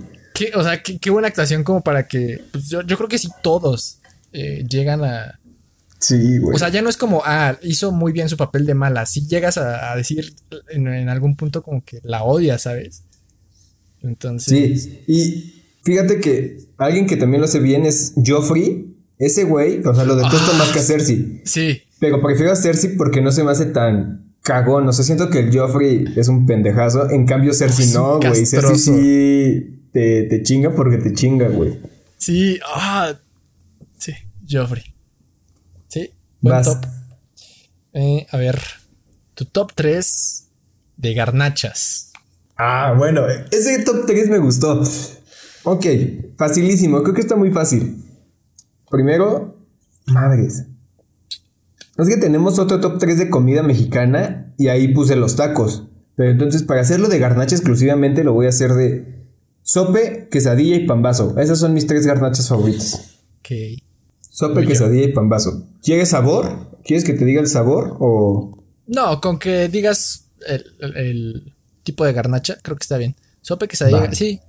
o 0.54 0.62
sea, 0.62 0.82
qué, 0.82 1.10
buena 1.10 1.28
actuación 1.28 1.64
como 1.64 1.82
para 1.82 2.06
que. 2.06 2.42
Pues 2.52 2.68
yo, 2.68 2.84
creo 2.84 3.08
que 3.08 3.18
sí 3.18 3.28
todos 3.42 3.98
eh, 4.32 4.64
llegan 4.68 5.04
a. 5.04 5.38
Sí, 5.98 6.38
güey. 6.38 6.54
O 6.54 6.58
sea, 6.58 6.68
ya 6.68 6.82
no 6.82 6.90
es 6.90 6.96
como, 6.96 7.22
ah, 7.24 7.56
hizo 7.62 7.90
muy 7.90 8.12
bien 8.12 8.28
su 8.28 8.36
papel 8.36 8.66
de 8.66 8.74
mala. 8.74 9.06
Si 9.06 9.26
llegas 9.26 9.56
a, 9.56 9.94
decir 9.96 10.34
en, 10.68 11.08
algún 11.08 11.36
punto 11.36 11.62
como 11.62 11.82
que 11.84 12.00
la 12.02 12.22
odia, 12.24 12.58
¿sabes? 12.58 13.04
Entonces. 14.02 14.82
Sí, 14.82 15.04
y 15.06 15.62
fíjate 15.86 16.20
que 16.20 16.58
alguien 16.76 17.06
que 17.06 17.16
también 17.16 17.40
lo 17.40 17.46
hace 17.46 17.60
bien 17.60 17.86
es 17.86 18.14
Joffrey. 18.24 18.92
Ese 19.18 19.44
güey, 19.44 19.80
o 19.82 19.94
sea, 19.94 20.04
lo 20.04 20.16
detesto 20.16 20.52
más 20.58 20.68
que 20.72 20.80
a 20.80 20.82
Cersei. 20.82 21.40
Sí. 21.44 21.82
Pero 22.00 22.20
prefiero 22.20 22.52
a 22.52 22.56
Cersei 22.56 22.96
porque 22.96 23.22
no 23.22 23.32
se 23.32 23.44
me 23.44 23.52
hace 23.52 23.66
tan 23.66 24.34
cagón. 24.42 24.86
O 24.88 24.92
sea, 24.92 25.04
siento 25.04 25.30
que 25.30 25.38
el 25.38 25.56
Joffrey 25.56 26.04
es 26.16 26.28
un 26.28 26.44
pendejazo. 26.44 27.08
En 27.08 27.24
cambio, 27.24 27.54
Cersei 27.54 27.86
no, 27.94 28.18
güey. 28.18 28.44
Cersei 28.44 28.76
sí 28.76 29.76
te, 29.92 30.42
chinga 30.42 30.74
porque 30.74 30.98
te 30.98 31.14
chinga, 31.14 31.48
güey. 31.48 31.78
Sí, 32.18 32.58
ah, 32.66 33.14
sí, 33.96 34.12
Joffrey. 34.50 34.82
Sí, 35.88 36.10
buen 36.40 36.62
top. 36.62 36.84
Eh, 37.94 38.26
a 38.30 38.36
ver, 38.36 38.60
tu 39.34 39.46
top 39.46 39.72
3 39.74 40.48
de 40.98 41.14
garnachas. 41.14 42.12
Ah, 42.58 42.94
bueno, 42.96 43.22
ese 43.50 43.82
top 43.84 44.04
3 44.06 44.28
me 44.28 44.38
gustó. 44.38 44.82
Ok, 45.68 45.84
facilísimo, 46.38 47.02
creo 47.02 47.12
que 47.12 47.20
está 47.20 47.34
muy 47.34 47.50
fácil. 47.50 48.04
Primero, 48.88 49.58
madres. 50.06 50.64
Es 51.98 52.08
que 52.08 52.18
tenemos 52.18 52.60
otro 52.60 52.78
top 52.78 52.98
3 52.98 53.18
de 53.18 53.30
comida 53.30 53.64
mexicana 53.64 54.54
y 54.56 54.68
ahí 54.68 54.94
puse 54.94 55.16
los 55.16 55.34
tacos. 55.34 55.88
Pero 56.14 56.30
entonces 56.30 56.62
para 56.62 56.82
hacerlo 56.82 57.08
de 57.08 57.18
garnacha 57.18 57.56
exclusivamente 57.56 58.22
lo 58.22 58.32
voy 58.32 58.46
a 58.46 58.50
hacer 58.50 58.74
de 58.74 59.26
Sope, 59.62 60.28
quesadilla 60.30 60.76
y 60.76 60.86
pambazo. 60.86 61.36
Esas 61.36 61.58
son 61.58 61.74
mis 61.74 61.88
tres 61.88 62.06
garnachas 62.06 62.48
favoritas. 62.48 63.18
Ok. 63.40 63.82
Sope, 64.20 64.64
quesadilla 64.64 65.06
y 65.06 65.12
pambazo. 65.12 65.66
¿Quieres 65.82 66.10
sabor? 66.10 66.78
¿Quieres 66.84 67.02
que 67.02 67.14
te 67.14 67.24
diga 67.24 67.40
el 67.40 67.48
sabor 67.48 67.96
o...? 67.98 68.62
No, 68.86 69.20
con 69.20 69.40
que 69.40 69.66
digas 69.68 70.28
el, 70.46 71.52
tipo 71.82 72.04
de 72.04 72.12
garnacha, 72.12 72.56
creo 72.62 72.76
que 72.76 72.84
está 72.84 72.98
bien. 72.98 73.16
Sope, 73.40 73.66
quesadilla, 73.66 74.12
sí. 74.12 74.40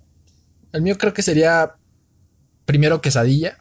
El 0.74 0.82
mío 0.82 0.98
creo 0.98 1.14
que 1.14 1.22
sería 1.22 1.76
primero 2.66 3.02
quesadilla, 3.02 3.58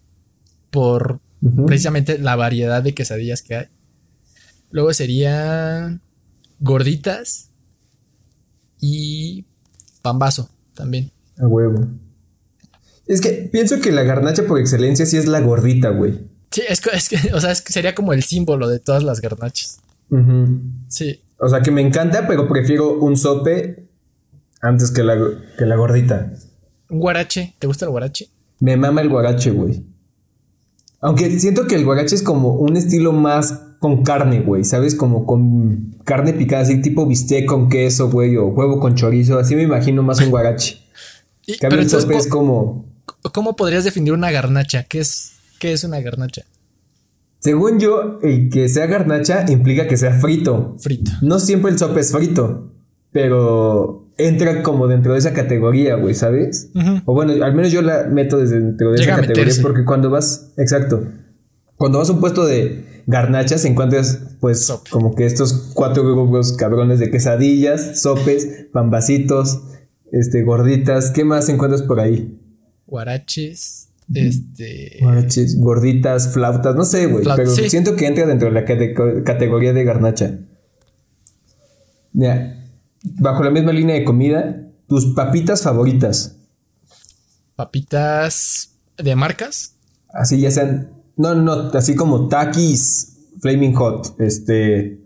por 0.70 1.20
precisamente 1.66 2.18
la 2.18 2.36
variedad 2.36 2.82
de 2.82 2.94
quesadillas 2.94 3.42
que 3.42 3.56
hay. 3.56 3.66
Luego 4.70 4.92
sería 4.92 6.00
gorditas 6.58 7.50
y 8.80 9.46
pambazo 10.02 10.50
también. 10.74 11.12
A 11.38 11.46
huevo. 11.46 11.86
Es 13.06 13.20
que 13.20 13.48
pienso 13.52 13.80
que 13.80 13.92
la 13.92 14.02
garnacha 14.02 14.46
por 14.46 14.58
excelencia 14.58 15.06
sí 15.06 15.16
es 15.16 15.26
la 15.26 15.40
gordita, 15.40 15.90
güey. 15.90 16.28
Sí, 16.50 16.62
es 16.68 16.80
que, 16.80 16.90
es 16.90 17.08
que 17.08 17.16
o 17.34 17.40
sea, 17.40 17.52
es 17.52 17.62
que 17.62 17.72
sería 17.72 17.94
como 17.94 18.12
el 18.12 18.22
símbolo 18.22 18.68
de 18.68 18.80
todas 18.80 19.02
las 19.02 19.20
garnachas. 19.20 19.80
Sí. 20.88 21.22
O 21.38 21.48
sea, 21.48 21.60
que 21.60 21.70
me 21.70 21.82
encanta, 21.82 22.26
pero 22.26 22.48
prefiero 22.48 22.98
un 22.98 23.16
sope 23.16 23.88
antes 24.60 24.90
que 24.90 25.02
la, 25.02 25.16
que 25.58 25.66
la 25.66 25.76
gordita. 25.76 26.32
¿Un 26.88 27.00
guarache? 27.00 27.54
¿Te 27.58 27.66
gusta 27.66 27.84
el 27.84 27.90
guarache? 27.90 28.28
Me 28.60 28.76
mama 28.76 29.00
el 29.00 29.08
guarache, 29.08 29.50
güey. 29.50 29.84
Aunque 31.00 31.38
siento 31.38 31.66
que 31.66 31.74
el 31.74 31.84
guarache 31.84 32.14
es 32.14 32.22
como 32.22 32.54
un 32.54 32.76
estilo 32.76 33.12
más 33.12 33.62
con 33.78 34.02
carne, 34.02 34.40
güey, 34.40 34.64
¿sabes? 34.64 34.94
Como 34.94 35.26
con 35.26 35.94
carne 36.04 36.32
picada, 36.32 36.62
así 36.62 36.80
tipo 36.80 37.06
bistec 37.06 37.46
con 37.46 37.68
queso, 37.68 38.10
güey, 38.10 38.36
o 38.36 38.46
huevo 38.46 38.80
con 38.80 38.94
chorizo. 38.94 39.38
Así 39.38 39.54
me 39.54 39.62
imagino 39.62 40.02
más 40.02 40.20
un 40.20 40.30
guarache 40.30 40.86
pero 41.60 41.80
entonces, 41.80 42.10
es 42.10 42.26
como. 42.26 42.86
¿Cómo 43.32 43.56
podrías 43.56 43.84
definir 43.84 44.12
una 44.12 44.30
garnacha? 44.30 44.84
¿Qué 44.84 45.00
es, 45.00 45.32
qué 45.58 45.72
es 45.72 45.84
una 45.84 46.00
garnacha? 46.00 46.42
Según 47.38 47.78
yo, 47.78 48.18
el 48.22 48.48
que 48.50 48.68
sea 48.68 48.86
garnacha 48.86 49.44
implica 49.48 49.86
que 49.86 49.96
sea 49.96 50.18
frito. 50.18 50.74
Frito. 50.78 51.12
No 51.22 51.38
siempre 51.38 51.70
el 51.70 51.78
sope 51.78 52.00
es 52.00 52.12
frito, 52.12 52.72
pero 53.12 54.05
entra 54.18 54.62
como 54.62 54.88
dentro 54.88 55.12
de 55.12 55.18
esa 55.18 55.32
categoría, 55.32 55.96
güey, 55.96 56.14
¿sabes? 56.14 56.70
O 57.04 57.14
bueno, 57.14 57.44
al 57.44 57.54
menos 57.54 57.72
yo 57.72 57.82
la 57.82 58.04
meto 58.04 58.38
desde 58.38 58.60
dentro 58.60 58.92
de 58.92 59.02
esa 59.02 59.16
categoría 59.16 59.54
porque 59.62 59.84
cuando 59.84 60.10
vas, 60.10 60.52
exacto, 60.56 61.04
cuando 61.76 61.98
vas 61.98 62.08
a 62.08 62.12
un 62.12 62.20
puesto 62.20 62.46
de 62.46 63.02
garnachas 63.06 63.64
encuentras 63.64 64.36
pues 64.40 64.72
como 64.90 65.14
que 65.14 65.26
estos 65.26 65.72
cuatro 65.74 66.02
grupos 66.04 66.54
cabrones 66.54 66.98
de 66.98 67.10
quesadillas, 67.10 68.00
sopes, 68.00 68.66
pambacitos, 68.72 69.60
este, 70.12 70.42
gorditas. 70.42 71.10
¿Qué 71.10 71.24
más 71.24 71.48
encuentras 71.48 71.82
por 71.82 72.00
ahí? 72.00 72.38
Guaraches. 72.86 73.88
Este. 74.14 74.98
Guaraches, 75.00 75.58
gorditas, 75.58 76.32
flautas, 76.32 76.76
no 76.76 76.84
sé, 76.84 77.06
güey. 77.06 77.24
Pero 77.36 77.50
siento 77.50 77.96
que 77.96 78.06
entra 78.06 78.26
dentro 78.26 78.48
de 78.52 78.54
la 78.54 78.64
categoría 79.24 79.72
de 79.72 79.84
garnacha. 79.84 80.38
Ya. 82.12 82.65
Bajo 83.18 83.42
la 83.42 83.50
misma 83.50 83.72
línea 83.72 83.94
de 83.94 84.04
comida, 84.04 84.62
tus 84.88 85.06
papitas 85.14 85.62
favoritas. 85.62 86.36
Papitas 87.54 88.70
de 88.96 89.16
marcas. 89.16 89.76
Así 90.08 90.40
ya 90.40 90.50
sean. 90.50 90.92
No, 91.16 91.34
no, 91.34 91.70
así 91.72 91.94
como 91.94 92.28
Takis, 92.28 93.16
Flaming 93.40 93.74
Hot, 93.74 94.20
este. 94.20 95.00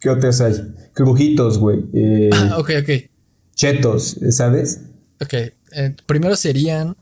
¿Qué 0.00 0.10
otras 0.10 0.40
hay? 0.40 0.54
Crujitos, 0.94 1.58
güey. 1.58 1.84
Eh, 1.92 2.30
ah, 2.32 2.56
ok, 2.58 2.70
ok 2.82 2.90
chetos, 3.54 4.16
¿sabes? 4.30 4.80
Ok, 5.20 5.34
eh, 5.34 5.96
primero 6.06 6.36
serían 6.36 6.96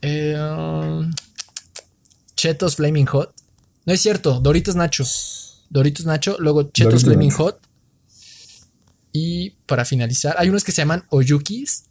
eh, 0.00 0.36
um, 0.36 1.12
chetos 2.36 2.76
Flaming 2.76 3.06
Hot. 3.06 3.32
No 3.84 3.92
es 3.92 4.00
cierto, 4.00 4.40
Doritos 4.40 4.74
Nacho. 4.74 5.04
Doritos 5.70 6.06
Nacho, 6.06 6.36
luego 6.38 6.70
chetos 6.72 7.04
Flaming 7.04 7.30
Hot. 7.30 7.58
Y 9.12 9.50
para 9.66 9.84
finalizar, 9.84 10.34
hay 10.38 10.48
unos 10.48 10.64
que 10.64 10.72
se 10.72 10.82
llaman 10.82 11.04
Oyukis, 11.10 11.84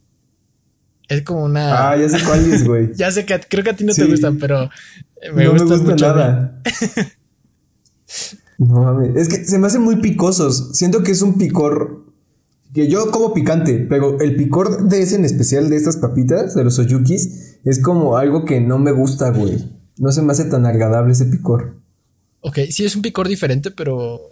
Es 1.08 1.22
como 1.22 1.44
una. 1.44 1.92
Ah, 1.92 1.98
ya 1.98 2.10
sé 2.10 2.24
cuál 2.26 2.52
es, 2.52 2.66
güey. 2.66 2.90
ya 2.96 3.12
sé 3.12 3.26
que 3.26 3.40
creo 3.48 3.64
que 3.64 3.70
a 3.70 3.76
ti 3.76 3.84
no 3.84 3.94
te 3.94 4.06
gustan, 4.06 4.38
pero 4.38 4.70
me 5.34 5.44
no 5.44 5.52
gustan 5.52 5.70
me 5.70 5.76
gusta 5.76 5.92
mucho 5.92 6.08
nada. 6.08 6.62
no 8.58 8.84
mames. 8.84 9.16
Es 9.16 9.30
que 9.30 9.46
se 9.46 9.60
me 9.60 9.68
hacen 9.68 9.84
muy 9.84 9.98
picosos. 9.98 10.72
Siento 10.74 11.04
que 11.04 11.12
es 11.12 11.22
un 11.22 11.38
picor. 11.38 12.06
Que 12.74 12.88
yo 12.88 13.12
como 13.12 13.34
picante, 13.34 13.80
pero 13.80 14.22
el 14.22 14.38
picor 14.38 14.88
de 14.88 15.02
ese 15.02 15.18
en 15.18 15.26
especial 15.26 15.70
de 15.70 15.76
estas 15.76 15.98
papitas, 15.98 16.56
de 16.56 16.64
los 16.64 16.80
oyukis, 16.80 17.60
es 17.66 17.82
como 17.82 18.16
algo 18.16 18.46
que 18.46 18.62
no 18.62 18.80
me 18.80 18.94
gusta, 18.94 19.30
güey. 19.32 19.58
No 19.98 20.12
se 20.14 20.22
me 20.22 20.32
hace 20.32 20.46
tan 20.46 20.66
agradable 20.66 21.12
ese 21.12 21.26
picor. 21.26 21.82
Ok, 22.40 22.60
sí 22.70 22.86
es 22.86 22.96
un 22.96 23.02
picor 23.02 23.28
diferente, 23.28 23.72
pero 23.72 24.31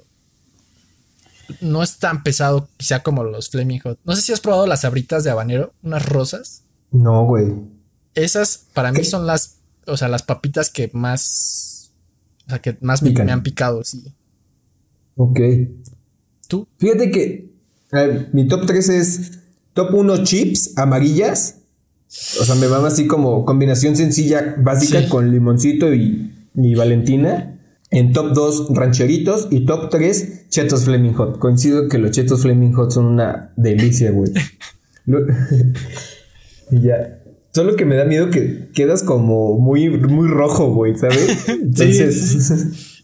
no 1.61 1.83
es 1.83 1.97
tan 1.97 2.23
pesado 2.23 2.67
quizá 2.77 3.01
como 3.03 3.23
los 3.23 3.49
Flaming 3.49 3.79
Hot. 3.81 3.99
No 4.05 4.15
sé 4.15 4.21
si 4.21 4.31
has 4.33 4.39
probado 4.41 4.65
las 4.67 4.81
sabritas 4.81 5.23
de 5.23 5.29
habanero, 5.31 5.73
unas 5.83 6.05
rosas. 6.07 6.63
No, 6.91 7.25
güey. 7.25 7.53
Esas 8.15 8.65
para 8.73 8.91
mí 8.91 8.99
¿Qué? 8.99 9.05
son 9.05 9.27
las, 9.27 9.57
o 9.85 9.95
sea, 9.97 10.07
las 10.07 10.23
papitas 10.23 10.69
que 10.69 10.89
más, 10.93 11.91
o 12.47 12.49
sea, 12.49 12.59
que 12.59 12.77
más 12.81 13.01
me, 13.03 13.11
me 13.11 13.31
han 13.31 13.43
picado, 13.43 13.83
sí. 13.83 14.03
Ok. 15.15 15.39
¿Tú? 16.47 16.67
Fíjate 16.77 17.11
que 17.11 17.51
eh, 17.91 18.29
mi 18.33 18.47
top 18.47 18.65
3 18.65 18.89
es 18.89 19.31
top 19.73 19.93
1 19.93 20.23
chips 20.23 20.77
amarillas. 20.77 21.55
O 22.41 22.43
sea, 22.45 22.55
me 22.55 22.65
van 22.67 22.85
así 22.85 23.05
como 23.05 23.45
combinación 23.45 23.95
sencilla, 23.95 24.55
básica 24.57 25.01
Sí. 25.03 25.09
con 25.09 25.31
limoncito 25.31 25.93
y, 25.93 26.33
y 26.55 26.73
Valentina. 26.73 27.58
En 27.91 28.13
top 28.13 28.33
2 28.33 28.67
rancheritos 28.75 29.47
y 29.49 29.65
top 29.65 29.89
3 29.89 30.47
chetos 30.49 30.85
Flaming 30.85 31.13
Hot. 31.13 31.39
Coincido 31.39 31.87
que 31.89 31.97
los 31.97 32.11
chetos 32.11 32.43
Flaming 32.43 32.73
Hot 32.73 32.91
son 32.91 33.05
una 33.05 33.51
delicia, 33.57 34.11
güey. 34.11 34.31
Y 36.71 36.81
ya. 36.81 37.19
Solo 37.51 37.75
que 37.75 37.83
me 37.85 37.95
da 37.95 38.05
miedo 38.05 38.29
que 38.29 38.69
quedas 38.75 39.01
como 39.01 39.57
muy, 39.57 39.89
muy 39.89 40.27
rojo, 40.27 40.71
güey, 40.73 40.95
¿sabes? 40.95 41.47
Entonces, 41.49 43.03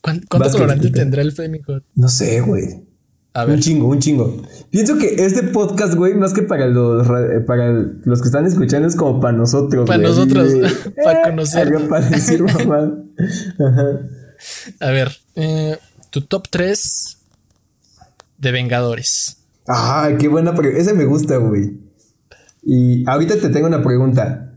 ¿Cuán- 0.00 0.22
¿Cuánto 0.28 0.50
colorante 0.50 0.90
tendrá 0.90 1.20
el 1.22 1.32
Flaming 1.32 1.62
Hot? 1.64 1.84
no 1.94 2.08
sé, 2.08 2.40
güey. 2.40 2.86
A 3.36 3.44
Un 3.46 3.58
chingo, 3.58 3.88
un 3.88 3.98
chingo. 3.98 4.42
Pienso 4.70 4.96
que 4.96 5.16
este 5.16 5.42
podcast, 5.42 5.94
güey, 5.94 6.14
más 6.14 6.32
que 6.32 6.42
para 6.42 6.68
los 6.68 7.04
eh, 7.08 7.40
para 7.44 7.72
los 7.72 8.22
que 8.22 8.26
están 8.26 8.46
escuchando, 8.46 8.86
es 8.86 8.94
como 8.94 9.18
para 9.20 9.36
nosotros. 9.36 9.88
Para 9.88 10.00
nosotros, 10.00 10.52
para 11.04 11.22
conocer. 11.22 11.88
Para 11.88 12.08
decir 12.08 12.42
mamá. 12.68 12.94
Ajá. 13.58 14.08
a 14.78 14.90
ver, 14.92 15.10
eh, 15.34 15.76
tu 16.10 16.20
top 16.20 16.46
3 16.48 17.18
de 18.38 18.52
Vengadores. 18.52 19.38
Ay, 19.66 20.16
qué 20.18 20.28
buena 20.28 20.54
pregunta. 20.54 20.80
Ese 20.80 20.94
me 20.94 21.04
gusta, 21.04 21.36
güey. 21.38 21.80
Y 22.62 23.02
ahorita 23.10 23.36
te 23.40 23.48
tengo 23.48 23.66
una 23.66 23.82
pregunta. 23.82 24.54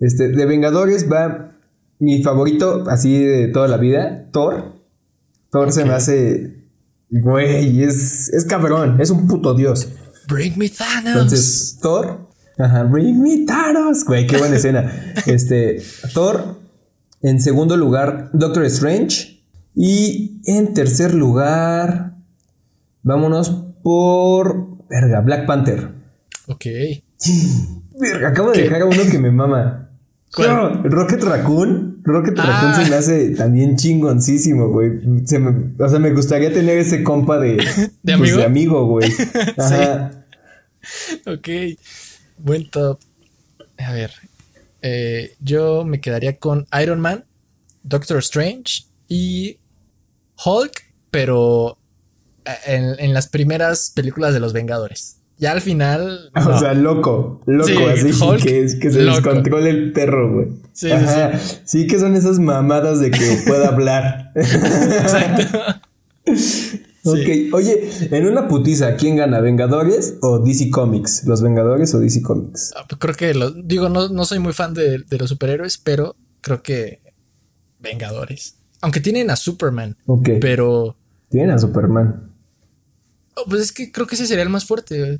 Este, 0.00 0.28
de 0.30 0.44
Vengadores 0.44 1.08
va 1.08 1.52
mi 2.00 2.20
favorito, 2.24 2.82
así 2.88 3.22
de 3.22 3.46
toda 3.46 3.68
la 3.68 3.76
vida, 3.76 4.28
Thor. 4.32 4.74
Thor 5.50 5.72
se 5.72 5.84
me 5.84 5.92
hace. 5.92 6.57
Güey, 7.10 7.82
es, 7.82 8.28
es 8.30 8.44
cabrón, 8.44 9.00
es 9.00 9.10
un 9.10 9.26
puto 9.26 9.54
dios. 9.54 9.88
Bring 10.28 10.58
me 10.58 10.68
Thanos. 10.68 11.06
Entonces, 11.12 11.78
Thor. 11.80 12.28
Ajá, 12.58 12.82
bring 12.84 13.22
me 13.22 13.46
Thanos. 13.46 14.04
Güey, 14.04 14.26
qué 14.26 14.36
buena 14.36 14.56
escena. 14.56 15.14
Este, 15.26 15.82
Thor. 16.12 16.58
En 17.22 17.40
segundo 17.40 17.76
lugar, 17.76 18.30
Doctor 18.32 18.64
Strange. 18.66 19.42
Y 19.74 20.40
en 20.44 20.74
tercer 20.74 21.14
lugar, 21.14 22.16
vámonos 23.02 23.50
por. 23.82 24.66
Verga, 24.90 25.20
Black 25.20 25.46
Panther. 25.46 25.92
ok. 26.46 26.64
Verga, 28.00 28.28
acabo 28.28 28.50
de 28.50 28.56
¿Qué? 28.56 28.62
dejar 28.62 28.82
a 28.82 28.86
uno 28.86 29.02
que 29.10 29.18
me 29.18 29.30
mama. 29.30 29.90
¿Cuál? 30.34 30.48
No, 30.48 30.82
Rocket 30.84 31.22
Raccoon. 31.22 31.97
Rocket 32.08 32.34
Ah. 32.38 32.44
Raccoon 32.46 32.84
se 32.84 32.90
me 32.90 32.96
hace 32.96 33.30
también 33.36 33.76
chingoncísimo, 33.76 34.68
güey. 34.70 34.90
Se 35.26 35.38
me- 35.38 35.74
o 35.84 35.88
sea, 35.88 35.98
me 35.98 36.12
gustaría 36.12 36.52
tener 36.52 36.78
ese 36.78 37.02
compa 37.04 37.38
de, 37.38 37.56
¿De 38.02 38.02
pues, 38.02 38.14
amigo? 38.14 38.36
de 38.38 38.44
amigo, 38.44 38.86
güey. 38.86 39.12
Ajá. 39.56 40.24
Ok. 41.26 41.48
Buen 42.38 42.70
top. 42.70 42.98
A 43.78 43.92
ver. 43.92 44.10
eh, 44.82 45.34
yo 45.40 45.84
me 45.84 46.00
quedaría 46.00 46.38
con 46.38 46.66
Iron 46.82 47.00
Man, 47.00 47.24
Doctor 47.82 48.18
Strange 48.18 48.84
y 49.08 49.58
Hulk, 50.44 50.82
pero 51.10 51.78
eh, 52.44 52.50
en, 52.66 52.84
en 52.98 53.12
las 53.14 53.28
primeras 53.28 53.90
películas 53.94 54.32
de 54.34 54.40
los 54.40 54.52
Vengadores. 54.52 55.17
Ya 55.38 55.52
al 55.52 55.60
final. 55.60 56.30
O 56.48 56.58
sea, 56.58 56.74
loco, 56.74 57.40
loco, 57.46 57.68
Sí, 57.68 57.76
así 57.76 58.10
Hulk, 58.24 58.42
que, 58.42 58.64
es- 58.64 58.74
que 58.76 58.90
se 58.90 59.02
loco. 59.02 59.16
descontrole 59.16 59.70
el 59.70 59.92
perro, 59.92 60.32
güey. 60.34 60.48
Sí, 60.72 60.88
sí, 60.90 61.58
sí. 61.64 61.86
que 61.86 61.98
son 61.98 62.14
esas 62.16 62.38
mamadas 62.38 63.00
de 63.00 63.10
que 63.10 63.38
pueda 63.46 63.68
hablar. 63.68 64.32
Exacto. 64.34 65.58
ok, 67.04 67.52
oye, 67.54 67.88
en 68.10 68.26
una 68.26 68.48
putiza, 68.48 68.96
¿quién 68.96 69.16
gana? 69.16 69.40
¿Vengadores 69.40 70.18
o 70.22 70.38
DC 70.40 70.70
Comics? 70.70 71.24
¿Los 71.26 71.42
Vengadores 71.42 71.94
o 71.94 72.00
DC 72.00 72.22
Comics? 72.22 72.72
Ah, 72.76 72.84
pues 72.88 72.98
Creo 73.00 73.14
que 73.14 73.34
lo, 73.34 73.50
digo, 73.50 73.88
no, 73.88 74.08
no 74.08 74.24
soy 74.24 74.38
muy 74.40 74.52
fan 74.52 74.74
de, 74.74 74.98
de 74.98 75.18
los 75.18 75.28
superhéroes, 75.30 75.78
pero 75.78 76.16
creo 76.40 76.62
que 76.62 77.00
Vengadores. 77.80 78.56
Aunque 78.80 79.00
tienen 79.00 79.30
a 79.30 79.36
Superman, 79.36 79.96
Ok, 80.06 80.30
pero 80.40 80.96
tienen 81.30 81.50
a 81.50 81.58
Superman. 81.58 82.30
oh, 83.36 83.44
pues 83.48 83.62
es 83.62 83.72
que 83.72 83.90
creo 83.90 84.06
que 84.06 84.14
ese 84.14 84.26
sería 84.26 84.42
el 84.44 84.48
más 84.50 84.64
fuerte. 84.64 85.18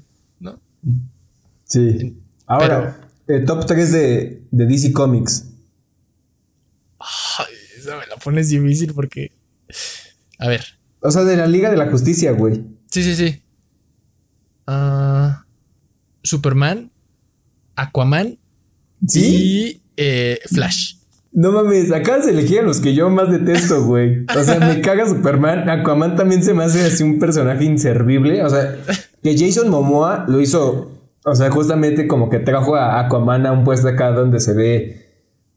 Sí. 1.65 2.17
Ahora, 2.47 2.99
eh, 3.27 3.41
top 3.41 3.67
3 3.67 3.93
de, 3.93 4.43
de 4.51 4.67
DC 4.67 4.93
Comics. 4.93 5.47
Ay, 6.99 7.55
esa 7.77 7.97
me 7.99 8.07
la 8.07 8.17
pones 8.17 8.49
difícil 8.49 8.95
porque. 8.95 9.33
A 10.39 10.49
ver. 10.49 10.65
O 11.01 11.11
sea, 11.11 11.25
de 11.25 11.37
la 11.37 11.47
Liga 11.47 11.71
de 11.71 11.77
la 11.77 11.91
Justicia, 11.91 12.33
güey. 12.33 12.65
Sí, 12.91 13.03
sí, 13.03 13.15
sí. 13.15 13.43
Ah, 14.67 15.45
Superman, 16.23 16.91
Aquaman 17.77 18.39
¿Sí? 19.07 19.21
y 19.25 19.83
eh, 19.97 20.41
Flash. 20.47 20.97
No 21.33 21.53
mames, 21.53 21.93
acabas 21.93 22.27
de 22.27 22.33
elegir 22.33 22.61
a 22.61 22.63
los 22.63 22.81
que 22.81 22.95
yo 22.95 23.11
más 23.11 23.31
detesto, 23.31 23.85
güey. 23.85 24.25
O 24.37 24.43
sea, 24.43 24.59
me 24.59 24.81
caga 24.81 25.07
Superman. 25.07 25.69
Aquaman 25.69 26.17
también 26.17 26.43
se 26.43 26.55
me 26.55 26.65
hace 26.65 26.85
así 26.85 27.03
un 27.03 27.19
personaje 27.19 27.65
inservible. 27.65 28.43
O 28.43 28.51
sea, 28.51 28.77
que 29.37 29.39
Jason 29.47 29.69
Momoa 29.69 30.25
lo 30.29 30.41
hizo. 30.41 30.93
O 31.25 31.35
sea, 31.35 31.51
justamente 31.51 32.07
como 32.07 32.31
que 32.31 32.39
trajo 32.39 32.75
a 32.77 33.01
Aquaman 33.01 33.45
a 33.47 33.53
un 33.53 33.65
puesto 33.65 33.89
acá 33.89 34.13
donde 34.13 34.41
se 34.41 34.55
ve. 34.55 35.07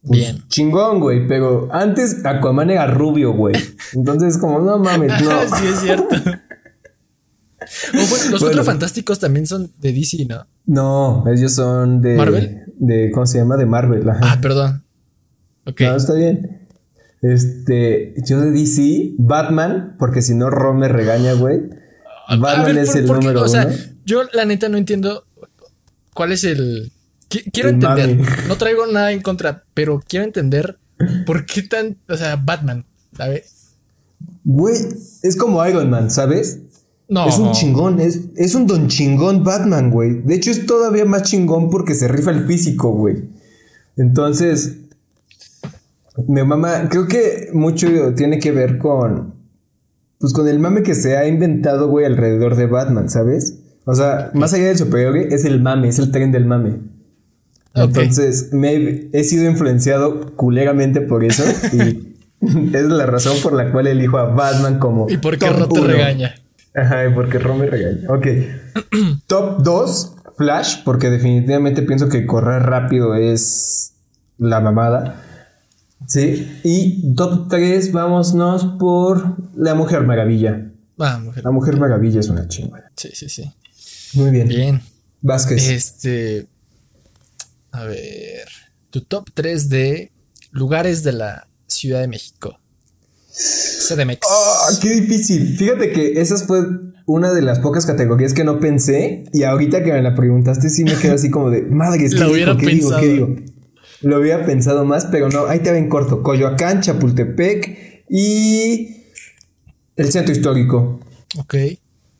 pues, 0.02 0.20
Bien. 0.20 0.44
Chingón, 0.50 1.00
güey. 1.00 1.28
Pero 1.28 1.70
antes 1.72 2.26
Aquaman 2.26 2.70
era 2.70 2.88
rubio, 2.88 3.32
güey. 3.34 3.56
Entonces, 3.94 4.38
como, 4.38 4.60
no 4.60 4.78
mames, 4.80 5.12
no. 5.24 5.32
sí, 5.58 5.66
es 5.68 5.80
cierto. 5.80 6.16
O 6.16 6.18
bueno, 7.94 8.08
los 8.10 8.30
Bueno. 8.32 8.40
cuatro 8.40 8.64
fantásticos 8.66 9.20
también 9.20 9.46
son 9.48 9.72
de 9.80 9.94
DC, 9.94 10.26
¿no? 10.28 10.46
No, 10.66 11.24
ellos 11.32 11.54
son 11.56 12.02
de. 12.02 12.16
¿Marvel? 12.16 12.64
De, 12.78 13.12
¿Cómo 13.12 13.26
se 13.26 13.38
llama? 13.38 13.56
De 13.56 13.66
Marvel. 13.66 14.10
Ajá. 14.10 14.20
Ah, 14.24 14.40
perdón. 14.42 14.84
Ok. 15.66 15.82
No, 15.82 15.96
está 15.96 16.14
bien. 16.16 16.68
Este, 17.22 18.16
yo 18.26 18.42
de 18.42 18.52
DC, 18.52 19.14
Batman, 19.20 19.96
porque 20.00 20.22
si 20.24 20.34
no, 20.34 20.50
Ron 20.50 20.80
me 20.80 20.88
regaña, 20.88 21.34
güey. 21.34 21.62
A 22.34 22.38
Batman 22.38 22.66
ver, 22.76 22.78
es 22.80 22.90
¿por- 22.92 23.00
el 23.00 23.06
número 23.08 23.42
O 23.44 23.48
sea, 23.48 23.66
uno. 23.68 23.76
yo 24.06 24.24
la 24.34 24.46
neta 24.46 24.70
no 24.70 24.78
entiendo 24.78 25.26
cuál 26.14 26.32
es 26.32 26.44
el. 26.44 26.92
Qui- 27.30 27.50
Quiero 27.52 27.70
El 27.70 27.76
entender. 27.76 28.22
No 28.48 28.58
traigo 28.58 28.86
nada 28.88 29.12
en 29.12 29.22
contra, 29.22 29.64
pero 29.74 30.02
quiero 30.08 30.26
entender 30.26 30.78
por 31.26 31.46
qué 31.46 31.62
tan. 31.64 31.98
O 32.10 32.16
sea, 32.18 32.36
Batman, 32.36 32.86
¿sabes? 33.16 33.74
Güey, 34.44 34.76
es 35.24 35.36
como 35.36 35.66
Iron 35.66 35.90
Man, 35.90 36.12
¿sabes? 36.12 36.60
No. 37.08 37.28
Es 37.28 37.38
un 37.38 37.52
chingón, 37.52 38.00
es, 38.00 38.22
es 38.38 38.56
un 38.56 38.68
don 38.68 38.88
chingón 38.88 39.44
Batman, 39.44 39.92
güey. 39.92 40.22
De 40.22 40.36
hecho, 40.36 40.50
es 40.52 40.66
todavía 40.66 41.04
más 41.06 41.24
chingón 41.24 41.70
porque 41.70 41.94
se 41.94 42.08
rifa 42.08 42.32
el 42.32 42.46
físico, 42.46 42.92
güey. 42.92 43.26
Entonces, 43.98 44.78
mi 46.28 46.44
mamá, 46.44 46.88
creo 46.90 47.08
que 47.08 47.50
mucho 47.54 47.88
tiene 48.16 48.40
que 48.40 48.52
ver 48.52 48.78
con. 48.78 49.34
Pues 50.22 50.34
con 50.34 50.48
el 50.48 50.60
mame 50.60 50.84
que 50.84 50.94
se 50.94 51.18
ha 51.18 51.28
inventado, 51.28 51.90
güey, 51.90 52.06
alrededor 52.06 52.56
de 52.56 52.68
Batman, 52.68 53.10
¿sabes? 53.10 53.58
O 53.86 53.96
sea, 53.96 54.30
más 54.34 54.54
allá 54.54 54.68
del 54.68 54.78
superhéroe, 54.78 55.28
es 55.32 55.46
el 55.46 55.62
mame, 55.62 55.88
es 55.88 55.98
el 55.98 56.12
tren 56.12 56.32
del 56.32 56.46
mame. 56.46 56.80
Ok. 57.74 57.98
Entonces, 57.98 58.54
me 58.54 59.10
he, 59.12 59.24
sido 59.24 59.50
influenciado 59.50 60.36
culeramente 60.36 61.02
por 61.02 61.24
eso 61.24 61.44
y 61.74 62.16
es 62.76 62.84
la 62.84 63.08
razón 63.08 63.38
por 63.42 63.54
la 63.54 63.72
cual 63.72 63.88
elijo 63.88 64.20
a 64.20 64.26
Batman 64.26 64.78
como. 64.78 65.10
¿Y 65.10 65.18
por 65.18 65.40
qué 65.40 65.48
top 65.48 65.60
no 65.60 65.68
te 65.68 65.80
uno. 65.80 65.88
regaña? 65.88 66.36
Ajá, 66.76 67.08
y 67.08 67.14
porque 67.14 67.40
Ron 67.40 67.60
me 67.60 67.66
regaña. 67.66 68.08
Ok. 68.10 68.28
top 69.28 69.64
2, 69.64 70.16
Flash, 70.38 70.84
porque 70.86 71.10
definitivamente 71.10 71.82
pienso 71.82 72.10
que 72.10 72.26
correr 72.26 72.62
rápido 72.64 73.16
es 73.16 73.94
la 74.38 74.60
mamada. 74.60 75.24
Sí. 76.12 76.60
Y 76.66 77.16
top 77.16 77.48
3, 77.48 77.94
vámonos 77.94 78.66
por 78.78 79.38
La 79.56 79.76
Mujer 79.76 80.04
Maravilla. 80.04 80.70
Ah, 81.00 81.20
mujer. 81.24 81.42
La 81.42 81.52
Mujer 81.52 81.78
Maravilla 81.78 82.20
es 82.20 82.28
una 82.28 82.50
chingada. 82.50 82.92
Sí, 82.98 83.12
sí, 83.14 83.30
sí. 83.30 83.50
Muy 84.16 84.30
bien. 84.30 84.50
Bien. 84.50 84.82
Vázquez. 85.22 85.70
Este. 85.70 86.48
A 87.72 87.86
ver. 87.86 88.46
Tu 88.90 89.00
top 89.00 89.30
3 89.34 89.70
de 89.70 90.12
lugares 90.52 91.04
de 91.04 91.14
la 91.14 91.48
Ciudad 91.68 92.02
de 92.02 92.10
México. 92.10 92.60
CDMX. 93.32 94.28
Oh, 94.30 94.68
qué 94.82 94.90
difícil. 94.90 95.56
Fíjate 95.56 95.94
que 95.94 96.20
esa 96.20 96.36
fue 96.40 96.60
una 97.06 97.32
de 97.32 97.42
las 97.42 97.60
pocas 97.60 97.86
categorías 97.86 98.34
que 98.34 98.44
no 98.44 98.60
pensé. 98.60 99.24
Y 99.32 99.44
ahorita 99.44 99.82
que 99.82 99.94
me 99.94 100.02
la 100.02 100.14
preguntaste, 100.14 100.70
sí 100.70 100.84
me 100.84 100.94
quedé 100.96 101.14
así 101.14 101.30
como 101.30 101.50
de 101.50 101.62
madre, 101.62 102.00
¿qué, 102.10 102.10
digo, 102.10 102.58
¿qué 102.58 102.68
digo? 102.68 103.00
¿Qué 103.00 103.08
digo? 103.08 103.36
Lo 104.02 104.20
hubiera 104.20 104.46
pensado 104.46 104.86
más, 104.86 105.06
pero 105.06 105.30
no, 105.30 105.46
ahí 105.46 105.60
te 105.60 105.72
ven 105.72 105.90
corto. 105.90 106.24
Coyoacán, 106.24 106.82
Chapultepec 106.82 108.06
y 108.10 109.06
el 109.96 110.12
centro 110.12 110.34
histórico. 110.34 111.00
Ok. 111.38 111.56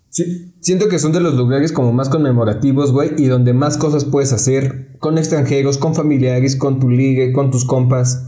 Sí, 0.10 0.54
siento 0.60 0.90
que 0.90 1.00
son 1.00 1.14
de 1.14 1.22
los 1.22 1.36
lugares 1.36 1.72
como 1.72 1.94
más 1.94 2.10
conmemorativos, 2.10 2.92
güey, 2.92 3.12
y 3.18 3.28
donde 3.28 3.54
más 3.54 3.78
cosas 3.78 4.06
puedes 4.06 4.34
hacer 4.34 4.98
con 5.00 5.18
extranjeros, 5.18 5.78
con 5.78 5.96
familiares, 5.96 6.56
con 6.56 6.80
tu 6.80 6.90
ligue, 6.90 7.32
con 7.32 7.50
tus 7.50 7.66
compas. 7.66 8.28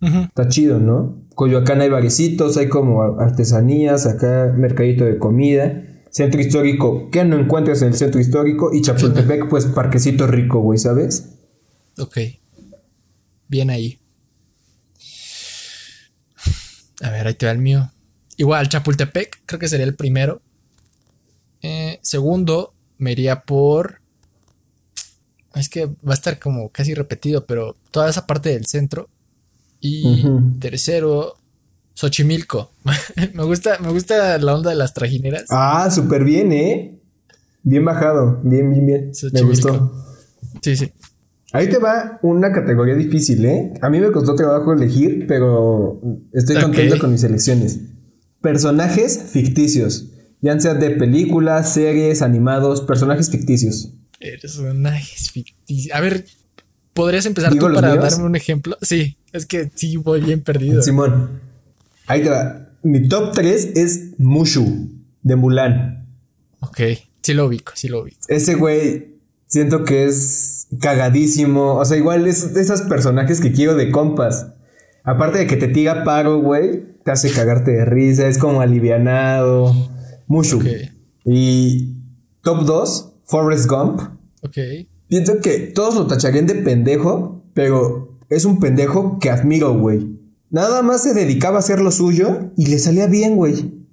Está 0.00 0.48
chido, 0.48 0.80
¿no? 0.80 1.22
Coyoacán 1.36 1.80
hay 1.80 1.88
barecitos, 1.88 2.56
hay 2.56 2.68
como 2.68 3.02
artesanías, 3.20 4.06
acá 4.06 4.52
mercadito 4.56 5.04
de 5.04 5.18
comida. 5.18 5.84
Centro 6.10 6.40
histórico, 6.40 7.08
¿qué 7.10 7.24
no 7.24 7.38
encuentras 7.38 7.82
en 7.82 7.88
el 7.88 7.94
centro 7.94 8.20
histórico? 8.20 8.70
Y 8.74 8.82
Chapultepec, 8.82 9.48
pues 9.48 9.66
parquecito 9.66 10.26
rico, 10.26 10.60
güey, 10.60 10.78
¿sabes? 10.78 11.38
Ok. 11.98 12.18
Bien 13.52 13.68
ahí. 13.68 13.98
A 17.02 17.10
ver, 17.10 17.26
ahí 17.26 17.34
te 17.34 17.44
va 17.44 17.52
el 17.52 17.58
mío. 17.58 17.92
Igual, 18.38 18.70
Chapultepec, 18.70 19.42
creo 19.44 19.60
que 19.60 19.68
sería 19.68 19.84
el 19.84 19.94
primero. 19.94 20.40
Eh, 21.60 21.98
segundo, 22.00 22.72
me 22.96 23.12
iría 23.12 23.42
por. 23.42 24.00
Es 25.54 25.68
que 25.68 25.84
va 25.84 26.12
a 26.12 26.14
estar 26.14 26.38
como 26.38 26.70
casi 26.70 26.94
repetido, 26.94 27.44
pero 27.44 27.76
toda 27.90 28.08
esa 28.08 28.26
parte 28.26 28.48
del 28.48 28.64
centro. 28.64 29.10
Y 29.80 30.24
tercero, 30.58 31.36
Xochimilco. 31.92 32.70
me, 33.34 33.44
gusta, 33.44 33.78
me 33.80 33.90
gusta 33.90 34.38
la 34.38 34.54
onda 34.54 34.70
de 34.70 34.76
las 34.76 34.94
trajineras. 34.94 35.44
Ah, 35.50 35.90
súper 35.90 36.24
bien, 36.24 36.52
¿eh? 36.52 36.98
Bien 37.62 37.84
bajado. 37.84 38.40
Bien, 38.44 38.70
bien, 38.70 38.86
bien. 38.86 39.12
Me 39.30 39.42
gustó. 39.42 39.92
Sí, 40.62 40.74
sí. 40.74 40.90
Ahí 41.52 41.68
te 41.68 41.78
va 41.78 42.18
una 42.22 42.50
categoría 42.52 42.94
difícil, 42.94 43.44
¿eh? 43.44 43.74
A 43.82 43.90
mí 43.90 44.00
me 44.00 44.10
costó 44.10 44.34
trabajo 44.34 44.72
elegir, 44.72 45.26
pero 45.28 46.00
estoy 46.32 46.56
contento 46.60 46.98
con 46.98 47.12
mis 47.12 47.22
elecciones. 47.24 47.80
Personajes 48.40 49.22
ficticios. 49.30 50.08
Ya 50.40 50.58
sean 50.58 50.80
de 50.80 50.90
películas, 50.90 51.72
series, 51.72 52.22
animados, 52.22 52.80
personajes 52.80 53.30
ficticios. 53.30 53.92
Personajes 54.18 55.30
ficticios. 55.30 55.94
A 55.96 56.00
ver, 56.00 56.24
¿podrías 56.94 57.26
empezar 57.26 57.54
tú 57.54 57.72
para 57.72 57.94
darme 57.96 58.24
un 58.24 58.34
ejemplo? 58.34 58.76
Sí. 58.82 59.16
Es 59.32 59.46
que 59.46 59.70
sí 59.74 59.96
voy 59.96 60.20
bien 60.20 60.40
perdido. 60.42 60.82
Simón. 60.82 61.40
Ahí 62.06 62.22
te 62.22 62.30
va. 62.30 62.70
Mi 62.82 63.08
top 63.08 63.32
3 63.32 63.72
es 63.76 64.18
Mushu, 64.18 64.90
de 65.22 65.36
Mulan. 65.36 66.06
Ok, 66.60 66.80
sí 67.22 67.34
lo 67.34 67.46
ubico, 67.46 67.72
sí 67.74 67.88
lo 67.88 68.02
ubico. 68.02 68.18
Ese 68.28 68.54
güey, 68.54 69.11
siento 69.52 69.84
que 69.84 70.06
es 70.06 70.66
cagadísimo. 70.80 71.74
O 71.74 71.84
sea, 71.84 71.98
igual 71.98 72.26
es 72.26 72.54
de 72.54 72.62
esos 72.62 72.80
personajes 72.82 73.38
que 73.38 73.52
quiero 73.52 73.74
de 73.74 73.90
compas. 73.90 74.46
Aparte 75.04 75.38
de 75.40 75.46
que 75.46 75.56
te 75.56 75.68
tira 75.68 76.04
paro, 76.04 76.40
güey, 76.40 76.96
te 77.04 77.10
hace 77.10 77.30
cagarte 77.30 77.70
de 77.72 77.84
risa, 77.84 78.28
es 78.28 78.38
como 78.38 78.62
alivianado. 78.62 79.74
Mushu. 80.26 80.56
Okay. 80.56 80.88
Y 81.26 81.98
top 82.40 82.64
2, 82.64 83.12
Forrest 83.24 83.68
Gump. 83.68 84.00
Ok. 84.40 84.56
Pienso 85.08 85.38
que 85.42 85.58
todos 85.58 85.96
lo 85.96 86.06
tacharían 86.06 86.46
de 86.46 86.54
pendejo, 86.54 87.44
pero 87.52 88.18
es 88.30 88.46
un 88.46 88.58
pendejo 88.58 89.18
que 89.18 89.28
admiro, 89.28 89.78
güey. 89.78 90.18
Nada 90.48 90.80
más 90.80 91.02
se 91.02 91.12
dedicaba 91.12 91.56
a 91.56 91.60
hacer 91.60 91.78
lo 91.80 91.90
suyo 91.90 92.52
y 92.56 92.68
le 92.68 92.78
salía 92.78 93.06
bien, 93.06 93.36
güey. 93.36 93.84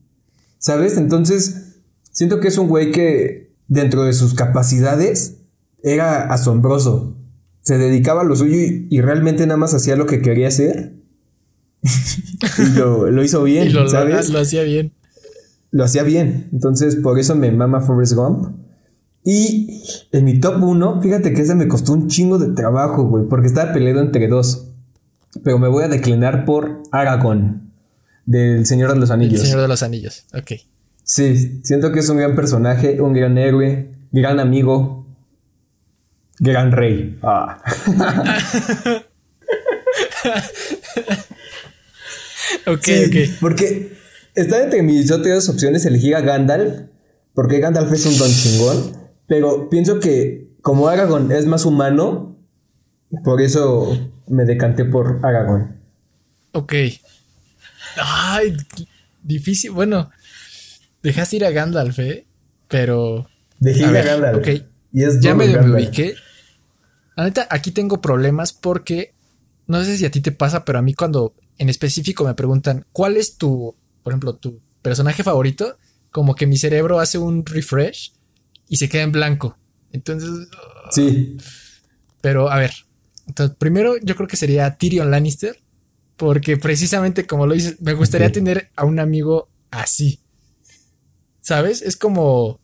¿Sabes? 0.57 0.95
Entonces, 0.95 1.81
siento 2.13 2.39
que 2.39 2.47
es 2.47 2.57
un 2.57 2.69
güey 2.69 2.91
que 2.91 3.51
dentro 3.67 4.05
de 4.05 4.13
sus 4.13 4.33
capacidades 4.33 5.38
era 5.83 6.25
asombroso. 6.31 7.15
Se 7.61 7.77
dedicaba 7.77 8.21
a 8.21 8.23
lo 8.23 8.35
suyo 8.35 8.55
y, 8.89 9.01
realmente 9.01 9.45
nada 9.45 9.57
más 9.57 9.73
hacía 9.73 9.95
lo 9.95 10.05
que 10.05 10.21
quería 10.21 10.47
hacer. 10.47 10.95
y 11.83 12.77
lo, 12.77 13.23
hizo 13.23 13.43
bien, 13.43 13.71
¿sabes? 13.89 14.29
Lo, 14.29 14.39
hacía 14.39 14.63
bien. 14.63 14.93
Lo 15.71 15.83
hacía 15.83 16.03
bien. 16.03 16.49
Entonces, 16.51 16.95
por 16.95 17.19
eso 17.19 17.35
me 17.35 17.51
mama 17.51 17.81
Forrest 17.81 18.13
Gump. 18.13 18.55
Y 19.23 19.83
en 20.11 20.25
mi 20.25 20.39
top 20.39 20.63
1, 20.63 21.01
fíjate 21.01 21.33
que 21.33 21.41
ese 21.41 21.53
me 21.55 21.67
costó 21.67 21.93
un 21.93 22.07
chingo 22.07 22.37
de 22.37 22.53
trabajo, 22.53 23.03
güey, 23.03 23.25
porque 23.27 23.47
estaba 23.47 23.73
peleado 23.73 24.01
entre 24.01 24.27
dos. 24.27 24.69
Pero 25.43 25.59
me 25.59 25.67
voy 25.67 25.83
a 25.83 25.87
declinar 25.87 26.45
por 26.45 26.81
Aragón, 26.91 27.71
del 28.25 28.65
Señor 28.65 28.93
de 28.93 28.99
los 28.99 29.11
Anillos. 29.11 29.41
El 29.41 29.45
Señor 29.45 29.61
de 29.61 29.67
los 29.67 29.83
Anillos, 29.83 30.25
ok. 30.33 30.53
Sí, 31.03 31.61
siento 31.63 31.91
que 31.91 31.99
es 31.99 32.09
un 32.09 32.17
gran 32.17 32.35
personaje, 32.35 33.01
un 33.01 33.13
gran 33.13 33.37
héroe, 33.37 33.91
gran 34.11 34.39
amigo, 34.39 35.07
gran 36.39 36.71
rey. 36.71 37.17
Ah. 37.21 37.61
ok, 42.65 42.87
ok. 43.07 43.15
Porque 43.39 43.93
está 44.35 44.63
entre 44.63 44.81
mis 44.81 45.11
otras 45.11 45.47
opciones 45.49 45.85
elegir 45.85 46.15
a 46.15 46.21
Gandalf, 46.21 46.81
porque 47.33 47.59
Gandalf 47.59 47.91
es 47.93 48.05
un 48.05 48.17
don 48.17 48.31
chingón. 48.31 48.97
Pero 49.27 49.69
pienso 49.69 49.99
que 49.99 50.49
como 50.61 50.87
Aragorn 50.87 51.31
es 51.31 51.45
más 51.45 51.65
humano, 51.65 52.37
por 53.23 53.41
eso 53.41 54.11
me 54.27 54.45
decanté 54.45 54.85
por 54.85 55.19
Aragorn. 55.23 55.79
Ok. 56.53 56.73
Ay, 57.97 58.55
difícil. 59.21 59.71
Bueno, 59.71 60.09
dejaste 61.03 61.35
ir 61.37 61.45
a 61.45 61.51
Gandalf, 61.51 61.99
¿eh? 61.99 62.25
Pero. 62.67 63.27
Dejé 63.59 63.81
ir 63.81 63.97
a, 63.97 64.01
Gandalf. 64.03 64.37
Ok. 64.39 64.47
Y 64.91 65.03
es 65.03 65.19
ya 65.19 65.35
me, 65.35 65.47
me 65.47 65.71
ubiqué. 65.71 66.15
La 67.19 67.25
neta, 67.25 67.49
aquí 67.49 67.71
tengo 67.71 67.99
problemas 67.99 68.53
porque. 68.53 69.13
No 69.67 69.83
sé 69.83 69.97
si 69.97 70.05
a 70.05 70.09
ti 70.09 70.21
te 70.21 70.31
pasa, 70.31 70.63
pero 70.63 70.79
a 70.79 70.81
mí 70.81 70.93
cuando 70.93 71.35
en 71.57 71.67
específico 71.67 72.23
me 72.23 72.33
preguntan 72.33 72.85
cuál 72.93 73.17
es 73.17 73.35
tu, 73.35 73.75
por 74.01 74.13
ejemplo, 74.13 74.37
tu 74.37 74.61
personaje 74.81 75.21
favorito, 75.21 75.77
como 76.11 76.33
que 76.33 76.47
mi 76.47 76.55
cerebro 76.55 77.01
hace 77.01 77.17
un 77.17 77.45
refresh 77.45 78.13
y 78.69 78.77
se 78.77 78.87
queda 78.87 79.01
en 79.01 79.11
blanco. 79.11 79.57
Entonces. 79.91 80.47
Sí. 80.91 81.35
Pero 82.21 82.49
a 82.49 82.57
ver. 82.57 82.71
Entonces, 83.27 83.53
primero 83.59 83.97
yo 84.01 84.15
creo 84.15 84.29
que 84.29 84.37
sería 84.37 84.77
Tyrion 84.77 85.11
Lannister. 85.11 85.61
Porque 86.15 86.55
precisamente 86.55 87.27
como 87.27 87.47
lo 87.47 87.53
dices, 87.53 87.81
me 87.81 87.95
gustaría 87.95 88.31
tener 88.31 88.71
a 88.77 88.85
un 88.85 88.97
amigo 88.97 89.49
así. 89.71 90.21
¿Sabes? 91.41 91.81
Es 91.81 91.97
como. 91.97 92.61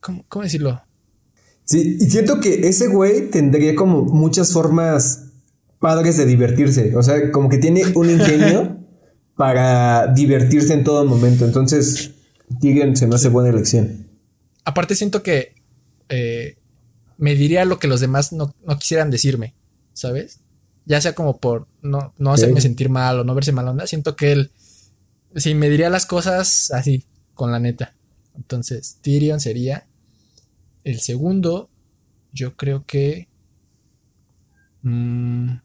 ¿Cómo, 0.00 0.24
¿Cómo 0.30 0.44
decirlo? 0.44 0.85
Sí, 1.66 1.98
y 2.00 2.10
siento 2.10 2.40
que 2.40 2.68
ese 2.68 2.86
güey 2.86 3.28
tendría 3.28 3.74
como 3.74 4.04
muchas 4.04 4.52
formas 4.52 5.26
padres 5.80 6.16
de 6.16 6.24
divertirse. 6.24 6.96
O 6.96 7.02
sea, 7.02 7.32
como 7.32 7.48
que 7.48 7.58
tiene 7.58 7.82
un 7.94 8.08
ingenio 8.08 8.78
para 9.36 10.06
divertirse 10.14 10.72
en 10.72 10.84
todo 10.84 11.04
momento. 11.04 11.44
Entonces, 11.44 12.12
Tyrion 12.60 12.96
se 12.96 13.08
me 13.08 13.16
hace 13.16 13.28
buena 13.28 13.50
elección. 13.50 14.06
Aparte 14.64 14.94
siento 14.94 15.24
que 15.24 15.54
eh, 16.08 16.56
me 17.18 17.34
diría 17.34 17.64
lo 17.64 17.80
que 17.80 17.88
los 17.88 18.00
demás 18.00 18.32
no, 18.32 18.54
quisieran 18.78 19.10
decirme, 19.10 19.54
¿sabes? 19.92 20.40
Ya 20.84 21.00
sea 21.00 21.14
como 21.14 21.38
por 21.38 21.66
no, 21.82 22.14
no 22.16 22.32
hacerme 22.32 22.60
sentir 22.60 22.90
mal 22.90 23.18
o 23.18 23.24
no 23.24 23.34
verse 23.34 23.50
mal 23.50 23.66
onda, 23.66 23.88
siento 23.88 24.14
que 24.14 24.30
él 24.30 24.52
sí 25.34 25.54
me 25.54 25.68
diría 25.68 25.90
las 25.90 26.06
cosas 26.06 26.70
así, 26.70 27.04
con 27.34 27.50
la 27.50 27.58
neta. 27.58 27.94
Entonces, 28.36 28.98
Tyrion 29.02 29.40
sería 29.40 29.86
el 30.86 31.00
segundo. 31.00 31.68
Yo 32.32 32.56
creo 32.56 32.86
que. 32.86 33.28
Mm, 34.82 35.56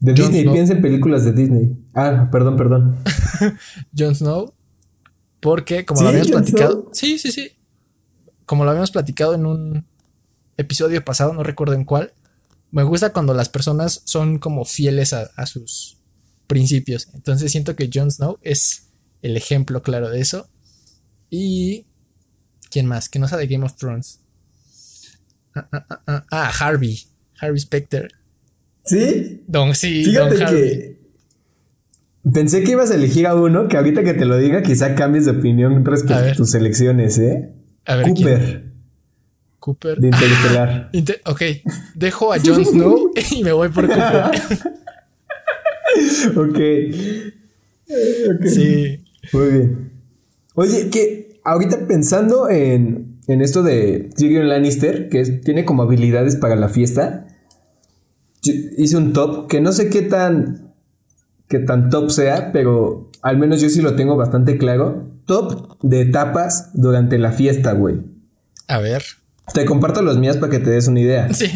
de 0.00 0.12
Disney, 0.12 0.48
piensa 0.48 0.72
en 0.72 0.82
películas 0.82 1.24
de 1.24 1.32
Disney. 1.32 1.76
Ah, 1.94 2.28
perdón, 2.32 2.56
perdón. 2.56 2.96
Jon 3.96 4.14
Snow. 4.14 4.54
Porque, 5.40 5.84
como 5.84 6.02
lo 6.02 6.08
habíamos 6.08 6.30
platicado. 6.30 6.88
Sí, 6.92 7.18
sí, 7.18 7.30
sí. 7.30 7.52
Como 8.46 8.64
lo 8.64 8.70
habíamos 8.70 8.90
platicado 8.90 9.34
en 9.34 9.44
un 9.44 9.86
episodio 10.56 11.04
pasado, 11.04 11.34
no 11.34 11.42
recuerdo 11.42 11.74
en 11.74 11.84
cuál. 11.84 12.14
Me 12.70 12.82
gusta 12.82 13.12
cuando 13.12 13.34
las 13.34 13.50
personas 13.50 14.02
son 14.04 14.38
como 14.38 14.64
fieles 14.64 15.12
a, 15.12 15.46
sus 15.46 15.98
principios. 16.46 17.08
Entonces 17.12 17.52
siento 17.52 17.76
que 17.76 17.90
Jon 17.92 18.10
Snow 18.10 18.38
es 18.42 18.88
el 19.20 19.36
ejemplo 19.36 19.82
claro 19.82 20.08
de 20.08 20.20
eso. 20.20 20.48
Y. 21.28 21.85
¿Quién 22.70 22.86
más? 22.86 23.08
Que 23.08 23.18
no 23.18 23.28
sea 23.28 23.38
de 23.38 23.46
Game 23.46 23.64
of 23.64 23.76
Thrones. 23.76 24.20
Ah, 25.54 25.68
ah, 25.72 26.00
ah, 26.06 26.24
ah 26.30 26.52
Harvey. 26.60 27.00
Harvey 27.40 27.60
Specter. 27.60 28.10
¿Sí? 28.84 29.42
Don, 29.46 29.74
sí, 29.74 30.12
Don 30.12 30.30
Harvey. 30.40 30.98
Pensé 32.32 32.64
que 32.64 32.72
ibas 32.72 32.90
a 32.90 32.96
elegir 32.96 33.26
a 33.26 33.34
uno 33.34 33.68
que 33.68 33.76
ahorita 33.76 34.02
que 34.02 34.14
te 34.14 34.24
lo 34.24 34.36
diga, 34.36 34.62
quizá 34.62 34.94
cambies 34.94 35.26
de 35.26 35.32
opinión 35.32 35.84
respecto 35.84 36.14
a, 36.14 36.32
tus 36.32 36.54
elecciones, 36.54 37.18
¿eh? 37.18 37.52
A 37.84 37.96
ver, 37.96 38.08
Cooper. 38.08 38.64
Cooper. 39.60 39.98
De 39.98 40.08
Interestelar. 40.08 40.90
Inter- 40.92 41.20
ok, 41.24 41.42
dejo 41.94 42.32
a 42.32 42.38
Jon 42.40 42.64
Snow 42.64 43.12
y 43.30 43.44
me 43.44 43.52
voy 43.52 43.68
por 43.68 43.86
Cooper. 43.86 44.24
ok. 46.36 46.58
Ok. 47.88 48.46
sí. 48.46 49.04
Muy 49.32 49.48
bien. 49.50 49.92
Oye, 50.54 50.90
que 50.90 51.25
ahorita 51.46 51.86
pensando 51.86 52.48
en, 52.50 53.18
en 53.26 53.40
esto 53.40 53.62
de 53.62 54.10
Tyrion 54.16 54.48
Lannister, 54.48 55.08
que 55.08 55.20
es- 55.20 55.40
tiene 55.40 55.64
como 55.64 55.82
habilidades 55.82 56.36
para 56.36 56.56
la 56.56 56.68
fiesta, 56.68 57.26
hice 58.42 58.96
un 58.96 59.12
top 59.12 59.48
que 59.48 59.60
no 59.60 59.72
sé 59.72 59.88
qué 59.90 60.02
tan, 60.02 60.72
qué 61.48 61.58
tan 61.58 61.90
top 61.90 62.10
sea, 62.10 62.52
pero 62.52 63.10
al 63.22 63.38
menos 63.38 63.60
yo 63.60 63.68
sí 63.70 63.80
lo 63.82 63.96
tengo 63.96 64.16
bastante 64.16 64.58
claro. 64.58 65.04
Top 65.24 65.76
de 65.82 66.02
etapas 66.02 66.70
durante 66.74 67.18
la 67.18 67.32
fiesta, 67.32 67.72
güey. 67.72 67.96
A 68.68 68.78
ver. 68.78 69.02
Te 69.52 69.64
comparto 69.64 70.02
los 70.02 70.18
mías 70.18 70.36
para 70.36 70.50
que 70.50 70.58
te 70.60 70.70
des 70.70 70.86
una 70.88 71.00
idea. 71.00 71.28
Sí. 71.34 71.46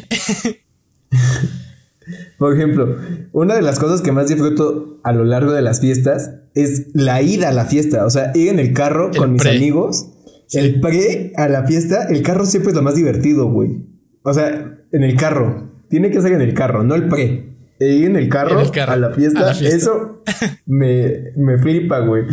Por 2.38 2.54
ejemplo, 2.54 2.96
una 3.32 3.54
de 3.54 3.62
las 3.62 3.78
cosas 3.78 4.00
que 4.00 4.10
más 4.12 4.28
disfruto 4.28 4.98
a 5.04 5.12
lo 5.12 5.24
largo 5.24 5.52
de 5.52 5.62
las 5.62 5.80
fiestas 5.80 6.32
es 6.54 6.88
la 6.94 7.22
ida 7.22 7.48
a 7.48 7.52
la 7.52 7.64
fiesta. 7.64 8.04
O 8.04 8.10
sea, 8.10 8.32
ir 8.34 8.48
en 8.48 8.58
el 8.58 8.72
carro 8.72 9.10
El 9.10 9.16
con 9.16 9.32
mis 9.32 9.46
amigos. 9.46 10.10
El 10.52 10.80
pre 10.80 11.32
a 11.36 11.48
la 11.48 11.64
fiesta, 11.64 12.08
el 12.08 12.22
carro 12.22 12.44
siempre 12.44 12.70
es 12.70 12.76
lo 12.76 12.82
más 12.82 12.96
divertido, 12.96 13.50
güey. 13.50 13.86
O 14.22 14.34
sea, 14.34 14.78
en 14.90 15.02
el 15.02 15.16
carro. 15.16 15.70
Tiene 15.88 16.10
que 16.10 16.20
ser 16.20 16.32
en 16.32 16.40
el 16.40 16.54
carro, 16.54 16.82
no 16.82 16.94
el 16.94 17.08
pre. 17.08 17.50
E 17.78 17.94
ir 17.94 18.06
en 18.06 18.16
el 18.16 18.28
carro, 18.28 18.60
En 18.60 18.66
el 18.66 18.70
carro, 18.70 18.92
a, 18.92 18.96
la 18.96 19.10
fiesta, 19.10 19.40
a 19.40 19.46
la 19.46 19.54
fiesta. 19.54 19.76
eso 19.76 20.22
me, 20.66 21.32
me 21.36 21.58
flipa, 21.58 22.00
güey. 22.00 22.24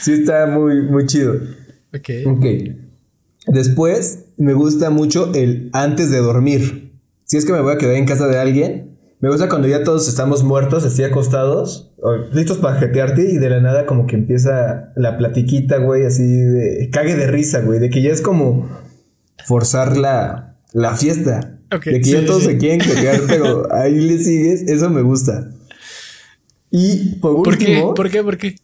Sí 0.00 0.12
está 0.12 0.46
muy, 0.46 0.82
muy 0.82 1.06
chido. 1.06 1.34
Ok. 1.94 2.10
Ok. 2.26 2.44
Después 3.46 4.26
me 4.36 4.52
gusta 4.52 4.90
mucho 4.90 5.32
el 5.34 5.70
antes 5.72 6.10
de 6.10 6.18
dormir. 6.18 6.92
Si 7.24 7.36
es 7.36 7.44
que 7.44 7.52
me 7.52 7.60
voy 7.60 7.74
a 7.74 7.78
quedar 7.78 7.94
en 7.94 8.06
casa 8.06 8.26
de 8.26 8.38
alguien, 8.38 8.95
me 9.20 9.30
gusta 9.30 9.48
cuando 9.48 9.68
ya 9.68 9.82
todos 9.82 10.08
estamos 10.08 10.44
muertos, 10.44 10.84
así 10.84 11.02
acostados, 11.02 11.92
listos 12.32 12.58
para 12.58 12.78
jetearte 12.78 13.30
y 13.30 13.38
de 13.38 13.50
la 13.50 13.60
nada 13.60 13.86
como 13.86 14.06
que 14.06 14.16
empieza 14.16 14.92
la 14.96 15.16
platiquita, 15.16 15.78
güey, 15.78 16.04
así 16.04 16.24
de 16.26 16.90
cague 16.90 17.16
de 17.16 17.26
risa, 17.26 17.60
güey, 17.60 17.78
de 17.78 17.90
que 17.90 18.02
ya 18.02 18.10
es 18.10 18.20
como 18.20 18.68
forzar 19.46 19.96
la, 19.96 20.56
la 20.72 20.94
fiesta. 20.96 21.58
De 21.70 21.98
que 21.98 22.04
sí, 22.04 22.12
ya 22.12 22.24
todos 22.26 22.42
sí. 22.42 22.48
se 22.48 22.58
quieren 22.58 22.80
jetear, 22.80 23.22
pero 23.28 23.72
ahí 23.72 23.94
le 23.98 24.18
sigues, 24.18 24.62
eso 24.62 24.90
me 24.90 25.02
gusta. 25.02 25.50
Y 26.70 27.16
por 27.16 27.42
¿Por 27.42 27.58
qué? 27.58 27.66
último, 27.66 27.94
¿Por 27.94 28.10
qué? 28.10 28.22
¿Por 28.22 28.36
qué? 28.36 28.56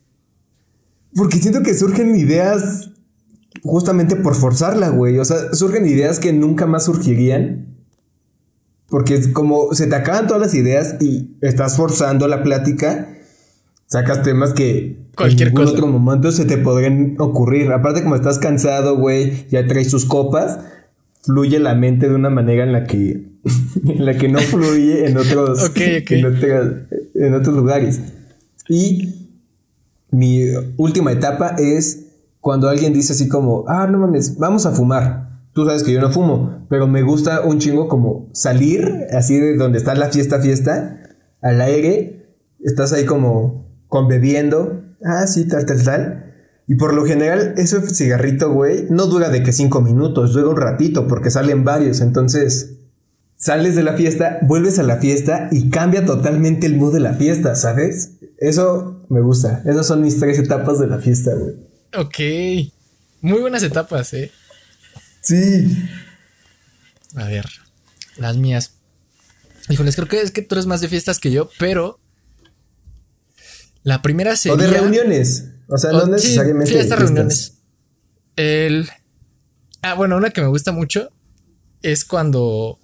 porque 1.14 1.38
siento 1.38 1.62
que 1.62 1.74
surgen 1.74 2.16
ideas 2.16 2.90
justamente 3.62 4.16
por 4.16 4.34
forzarla, 4.34 4.88
güey. 4.88 5.18
O 5.18 5.24
sea, 5.24 5.52
surgen 5.54 5.86
ideas 5.86 6.18
que 6.18 6.32
nunca 6.32 6.66
más 6.66 6.86
surgirían. 6.86 7.71
Porque 8.92 9.14
es 9.14 9.28
como 9.28 9.72
se 9.72 9.86
te 9.86 9.94
acaban 9.96 10.26
todas 10.26 10.42
las 10.42 10.54
ideas 10.54 10.96
y 11.00 11.30
estás 11.40 11.78
forzando 11.78 12.28
la 12.28 12.42
plática, 12.42 13.08
sacas 13.86 14.22
temas 14.22 14.52
que 14.52 14.98
Cualquier 15.16 15.48
en 15.48 15.54
ningún 15.54 15.64
cosa. 15.66 15.76
otro 15.78 15.86
momento 15.88 16.30
se 16.30 16.44
te 16.44 16.58
podrían 16.58 17.16
ocurrir. 17.18 17.72
Aparte, 17.72 18.02
como 18.02 18.16
estás 18.16 18.38
cansado, 18.38 18.98
güey, 18.98 19.46
ya 19.48 19.66
traes 19.66 19.88
tus 19.90 20.04
copas, 20.04 20.58
fluye 21.22 21.58
la 21.58 21.74
mente 21.74 22.06
de 22.10 22.14
una 22.14 22.28
manera 22.28 22.64
en 22.64 22.72
la 22.72 22.84
que, 22.84 23.28
en 23.86 24.04
la 24.04 24.14
que 24.18 24.28
no 24.28 24.40
fluye 24.40 25.06
en 25.06 25.16
otros, 25.16 25.62
Ok, 25.64 25.78
ok. 26.02 26.10
En, 26.10 26.26
otras- 26.26 26.72
en 27.14 27.32
otros 27.34 27.56
lugares. 27.56 27.98
Y 28.68 29.30
mi 30.10 30.44
última 30.76 31.12
etapa 31.12 31.56
es 31.58 32.08
cuando 32.40 32.68
alguien 32.68 32.92
dice 32.92 33.14
así 33.14 33.26
como, 33.26 33.64
ah, 33.68 33.86
no 33.86 33.96
mames, 33.98 34.36
vamos 34.36 34.66
a 34.66 34.72
fumar. 34.72 35.31
Tú 35.52 35.66
sabes 35.66 35.82
que 35.82 35.92
yo 35.92 36.00
no 36.00 36.10
fumo, 36.10 36.66
pero 36.70 36.86
me 36.86 37.02
gusta 37.02 37.42
un 37.42 37.58
chingo 37.58 37.88
como 37.88 38.30
salir, 38.32 39.06
así 39.12 39.38
de 39.38 39.56
donde 39.56 39.78
está 39.78 39.94
la 39.94 40.08
fiesta, 40.10 40.40
fiesta, 40.40 41.02
al 41.42 41.60
aire, 41.60 42.36
estás 42.60 42.92
ahí 42.92 43.04
como 43.04 43.70
con 43.86 44.08
bebiendo, 44.08 44.82
ah, 45.04 45.26
sí, 45.26 45.46
tal, 45.46 45.66
tal, 45.66 45.84
tal. 45.84 46.34
Y 46.66 46.76
por 46.76 46.94
lo 46.94 47.04
general, 47.04 47.54
ese 47.58 47.80
cigarrito, 47.94 48.50
güey, 48.50 48.86
no 48.88 49.06
dura 49.06 49.28
de 49.28 49.42
que 49.42 49.52
cinco 49.52 49.82
minutos, 49.82 50.32
dura 50.32 50.48
un 50.48 50.56
ratito, 50.56 51.06
porque 51.06 51.30
salen 51.30 51.64
varios, 51.64 52.00
entonces 52.00 52.78
sales 53.36 53.74
de 53.74 53.82
la 53.82 53.94
fiesta, 53.94 54.38
vuelves 54.42 54.78
a 54.78 54.84
la 54.84 54.96
fiesta 54.96 55.48
y 55.50 55.68
cambia 55.68 56.06
totalmente 56.06 56.66
el 56.66 56.76
mood 56.76 56.94
de 56.94 57.00
la 57.00 57.14
fiesta, 57.14 57.56
¿sabes? 57.56 58.12
Eso 58.38 59.04
me 59.08 59.20
gusta. 59.20 59.62
Esas 59.66 59.86
son 59.86 60.00
mis 60.00 60.18
tres 60.18 60.38
etapas 60.38 60.78
de 60.78 60.86
la 60.86 60.98
fiesta, 60.98 61.32
güey. 61.34 61.54
Ok. 61.98 62.72
Muy 63.20 63.40
buenas 63.40 63.62
etapas, 63.62 64.14
eh. 64.14 64.30
Sí. 65.22 65.88
A 67.16 67.24
ver. 67.24 67.46
Las 68.16 68.36
mías. 68.36 68.74
Híjoles, 69.68 69.94
creo 69.96 70.08
que 70.08 70.20
es 70.20 70.30
que 70.32 70.42
tú 70.42 70.54
eres 70.54 70.66
más 70.66 70.80
de 70.80 70.88
fiestas 70.88 71.18
que 71.18 71.30
yo, 71.30 71.48
pero. 71.58 71.98
La 73.84 74.02
primera 74.02 74.36
sería. 74.36 74.54
O 74.54 74.58
de 74.58 74.66
reuniones. 74.68 75.46
O 75.68 75.78
sea, 75.78 75.92
no 75.92 75.98
o- 75.98 76.04
sí, 76.06 76.10
necesariamente. 76.12 76.70
fiestas, 76.70 76.98
fiestas. 76.98 76.98
reuniones. 77.16 77.54
El. 78.36 78.90
Ah, 79.82 79.94
bueno, 79.94 80.16
una 80.16 80.30
que 80.30 80.40
me 80.40 80.46
gusta 80.48 80.72
mucho 80.72 81.10
es 81.82 82.04
cuando. 82.04 82.78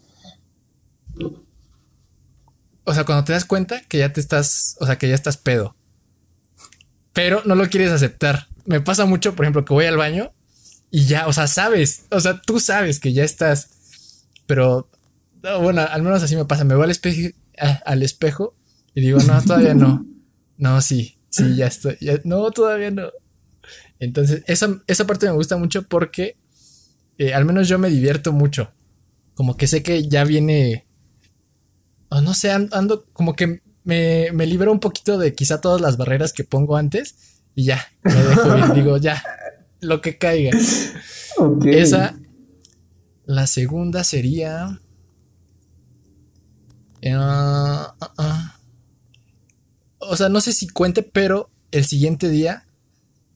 O 2.85 2.95
sea, 2.95 3.05
cuando 3.05 3.25
te 3.25 3.33
das 3.33 3.45
cuenta 3.45 3.83
que 3.89 3.99
ya 3.99 4.13
te 4.13 4.21
estás. 4.21 4.77
O 4.81 4.87
sea, 4.87 4.97
que 4.97 5.09
ya 5.09 5.15
estás 5.15 5.37
pedo. 5.37 5.77
Pero 7.13 7.43
no 7.45 7.55
lo 7.55 7.69
quieres 7.69 7.91
aceptar. 7.91 8.49
Me 8.65 8.81
pasa 8.81 9.05
mucho, 9.05 9.35
por 9.35 9.45
ejemplo, 9.45 9.65
que 9.65 9.73
voy 9.75 9.87
al 9.87 9.97
baño 9.97 10.33
y 10.91 11.05
ya, 11.07 11.27
o 11.27 11.33
sea, 11.33 11.47
sabes. 11.47 12.05
O 12.11 12.21
sea, 12.21 12.41
tú 12.41 12.61
sabes 12.61 12.99
que 13.01 13.13
ya 13.13 13.25
estás. 13.25 13.69
Pero. 14.47 14.89
no, 15.43 15.61
bueno, 15.61 15.83
al 15.83 16.03
menos 16.03 16.23
así 16.23 16.35
me 16.37 16.45
pasa. 16.45 16.65
Me 16.65 16.75
voy 16.75 16.85
al 16.85 16.91
espejo, 16.91 17.29
al 17.85 18.03
espejo 18.03 18.55
y 18.95 19.01
digo, 19.03 19.19
no, 19.21 19.43
todavía 19.43 19.75
no. 19.75 20.07
No, 20.57 20.81
sí, 20.81 21.19
sí, 21.29 21.55
ya 21.57 21.67
estoy. 21.67 21.97
no, 22.25 22.51
todavía 22.51 22.91
no. 22.91 23.11
Entonces, 24.01 24.43
esa, 24.47 24.81
esa 24.87 25.07
parte 25.07 25.27
me 25.27 25.33
gusta 25.33 25.57
mucho 25.57 25.83
porque 25.83 26.37
eh, 27.19 27.35
al 27.35 27.45
menos 27.45 27.69
yo 27.69 27.79
me 27.79 27.91
divierto 27.91 28.33
mucho. 28.33 28.71
Como 29.35 29.57
que 29.57 29.67
sé 29.67 29.83
que 29.83 30.09
ya 30.09 30.25
viene. 30.25 30.87
O 32.09 32.21
no 32.21 32.33
sé, 32.35 32.51
an- 32.51 32.71
ando 32.73 33.05
como 33.13 33.37
que 33.37 33.61
me, 33.85 34.31
me 34.33 34.47
libero 34.47 34.73
un 34.73 34.81
poquito 34.81 35.19
de 35.19 35.35
quizá 35.35 35.61
todas 35.61 35.81
las 35.81 35.97
barreras 35.97 36.33
que 36.33 36.45
pongo 36.45 36.77
antes 36.77 37.15
y 37.55 37.65
ya, 37.65 37.87
me 38.03 38.15
dejo 38.15 38.57
ir. 38.57 38.73
Digo, 38.73 38.97
ya, 38.97 39.23
lo 39.81 40.01
que 40.01 40.19
caiga. 40.19 40.57
Ok. 41.41 41.67
Esa. 41.67 42.19
La 43.25 43.47
segunda 43.47 44.03
sería. 44.03 44.81
eh, 47.01 47.15
ah, 47.17 47.95
ah. 48.19 48.59
O 50.01 50.17
sea, 50.17 50.29
no 50.29 50.41
sé 50.41 50.53
si 50.53 50.67
cuente, 50.67 51.05
pero 51.05 51.49
el 51.71 51.85
siguiente 51.85 52.29
día 52.29 52.65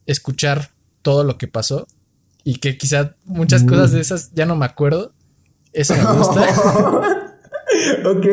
escuchar 0.07 0.71
todo 1.03 1.23
lo 1.23 1.39
que 1.39 1.47
pasó 1.47 1.87
y 2.43 2.57
que 2.57 2.77
quizá 2.77 3.15
muchas 3.25 3.63
cosas 3.63 3.93
de 3.93 4.01
esas 4.01 4.33
ya 4.35 4.47
no 4.47 4.57
me 4.57 4.67
acuerdo. 4.67 5.13
Eso 5.73 5.95
me 5.95 6.13
gusta. 6.13 7.37
ok. 8.05 8.27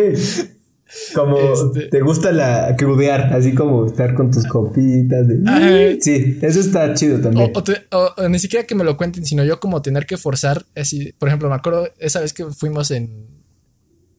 Como 1.13 1.37
Este- 1.37 1.87
te 1.89 2.01
gusta 2.01 2.31
la 2.31 2.75
crudear, 2.77 3.31
así 3.33 3.53
como 3.53 3.85
estar 3.85 4.15
con 4.15 4.31
tus 4.31 4.45
copitas. 4.45 5.27
De... 5.27 5.39
Ajá. 5.45 5.97
Sí, 6.01 6.39
eso 6.41 6.59
está 6.59 6.93
chido 6.95 7.19
también. 7.19 7.51
o 7.53 7.63
te- 7.63 7.85
o- 7.91 8.13
o 8.17 8.29
ni 8.29 8.39
siquiera 8.39 8.65
que 8.65 8.73
me 8.75 8.83
lo 8.83 8.97
cuenten, 8.97 9.25
sino 9.25 9.43
yo 9.43 9.59
como 9.59 9.81
tener 9.81 10.05
que 10.05 10.17
forzar. 10.17 10.65
Así, 10.75 11.13
por 11.19 11.29
ejemplo, 11.29 11.47
me 11.49 11.55
acuerdo 11.55 11.89
esa 11.99 12.21
vez 12.21 12.33
que 12.33 12.45
fuimos 12.45 12.89
en, 12.91 13.27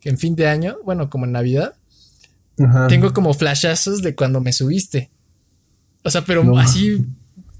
en 0.02 0.16
fin 0.18 0.36
de 0.36 0.46
año, 0.46 0.78
bueno, 0.84 1.10
como 1.10 1.24
en 1.26 1.32
Navidad. 1.32 1.74
Ajá. 2.58 2.86
Tengo 2.88 3.12
como 3.12 3.34
flashazos 3.34 4.00
de 4.02 4.14
cuando 4.14 4.40
me 4.40 4.52
subiste. 4.52 5.10
O 6.04 6.10
sea, 6.10 6.24
pero 6.24 6.44
No. 6.44 6.56
así 6.58 7.04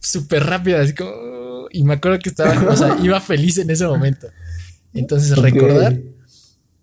súper 0.00 0.44
rápido, 0.44 0.78
así 0.78 0.94
como. 0.94 1.68
Y 1.72 1.82
me 1.84 1.94
acuerdo 1.94 2.18
que 2.20 2.28
estaba, 2.30 2.52
o 2.70 2.76
sea, 2.76 2.96
iba 3.02 3.20
feliz 3.20 3.58
en 3.58 3.70
ese 3.70 3.86
momento. 3.86 4.28
Entonces, 4.94 5.36
recordar, 5.36 5.98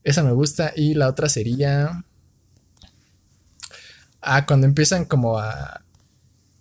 esa 0.03 0.23
me 0.23 0.31
gusta. 0.33 0.71
Y 0.75 0.93
la 0.93 1.07
otra 1.09 1.29
sería. 1.29 2.03
Ah, 4.21 4.45
cuando 4.45 4.67
empiezan 4.67 5.05
como 5.05 5.39
a. 5.39 5.83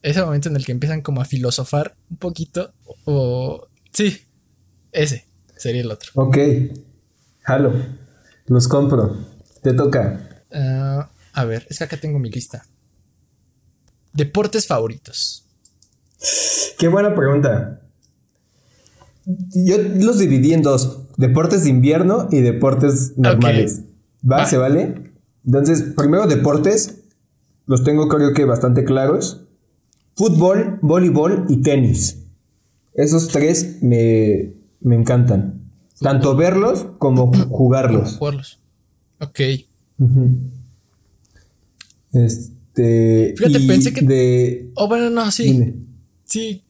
Ese 0.03 0.23
momento 0.23 0.49
en 0.49 0.57
el 0.57 0.65
que 0.65 0.73
empiezan 0.73 1.03
como 1.03 1.21
a 1.21 1.25
filosofar 1.25 1.97
un 2.11 2.17
poquito. 2.19 2.73
O. 3.05 3.67
Sí, 3.93 4.21
ese 4.93 5.27
sería 5.57 5.81
el 5.81 5.91
otro. 5.91 6.11
Ok. 6.15 6.37
Jalo. 7.43 7.73
Los 8.47 8.69
compro. 8.69 9.17
Te 9.63 9.73
toca. 9.73 10.45
Ah, 10.53 11.11
a 11.33 11.45
ver, 11.45 11.67
es 11.69 11.79
que 11.79 11.85
acá 11.85 11.97
tengo 11.97 12.19
mi 12.19 12.31
lista. 12.31 12.65
Deportes 14.13 14.67
favoritos. 14.67 15.45
Qué 16.79 16.89
buena 16.89 17.15
pregunta. 17.15 17.83
Yo 19.25 19.79
los 19.79 20.19
dividí 20.19 20.53
en 20.53 20.63
dos: 20.63 21.09
deportes 21.17 21.65
de 21.65 21.71
invierno 21.71 22.29
y 22.31 22.41
deportes 22.41 23.17
normales. 23.17 23.83
¿Va? 24.23 24.39
Va. 24.39 24.47
¿Se 24.47 24.57
vale? 24.57 25.13
Entonces, 25.45 25.95
primero 25.97 26.27
deportes. 26.27 27.03
Los 27.67 27.85
tengo 27.85 28.09
creo 28.09 28.33
que 28.33 28.45
bastante 28.45 28.85
claros. 28.85 29.43
Fútbol, 30.15 30.79
voleibol 30.83 31.47
y 31.49 31.63
tenis. 31.63 32.25
Esos 32.95 33.29
tres 33.29 33.83
me, 33.83 34.55
me 34.81 34.97
encantan. 34.97 35.71
Tanto 36.01 36.37
verlos 36.37 36.87
como 36.99 37.33
jugarlos. 37.49 38.17
jugarlos. 38.17 38.61
Ok. 39.21 39.41
Este. 42.13 43.35
Fíjate, 43.37 43.61
pensé 43.67 43.93
que. 43.93 44.03
De... 44.03 44.71
Oh, 44.75 44.89
bueno, 44.89 45.11
no, 45.11 45.31
sí. 45.31 45.75
Sí. 46.25 46.65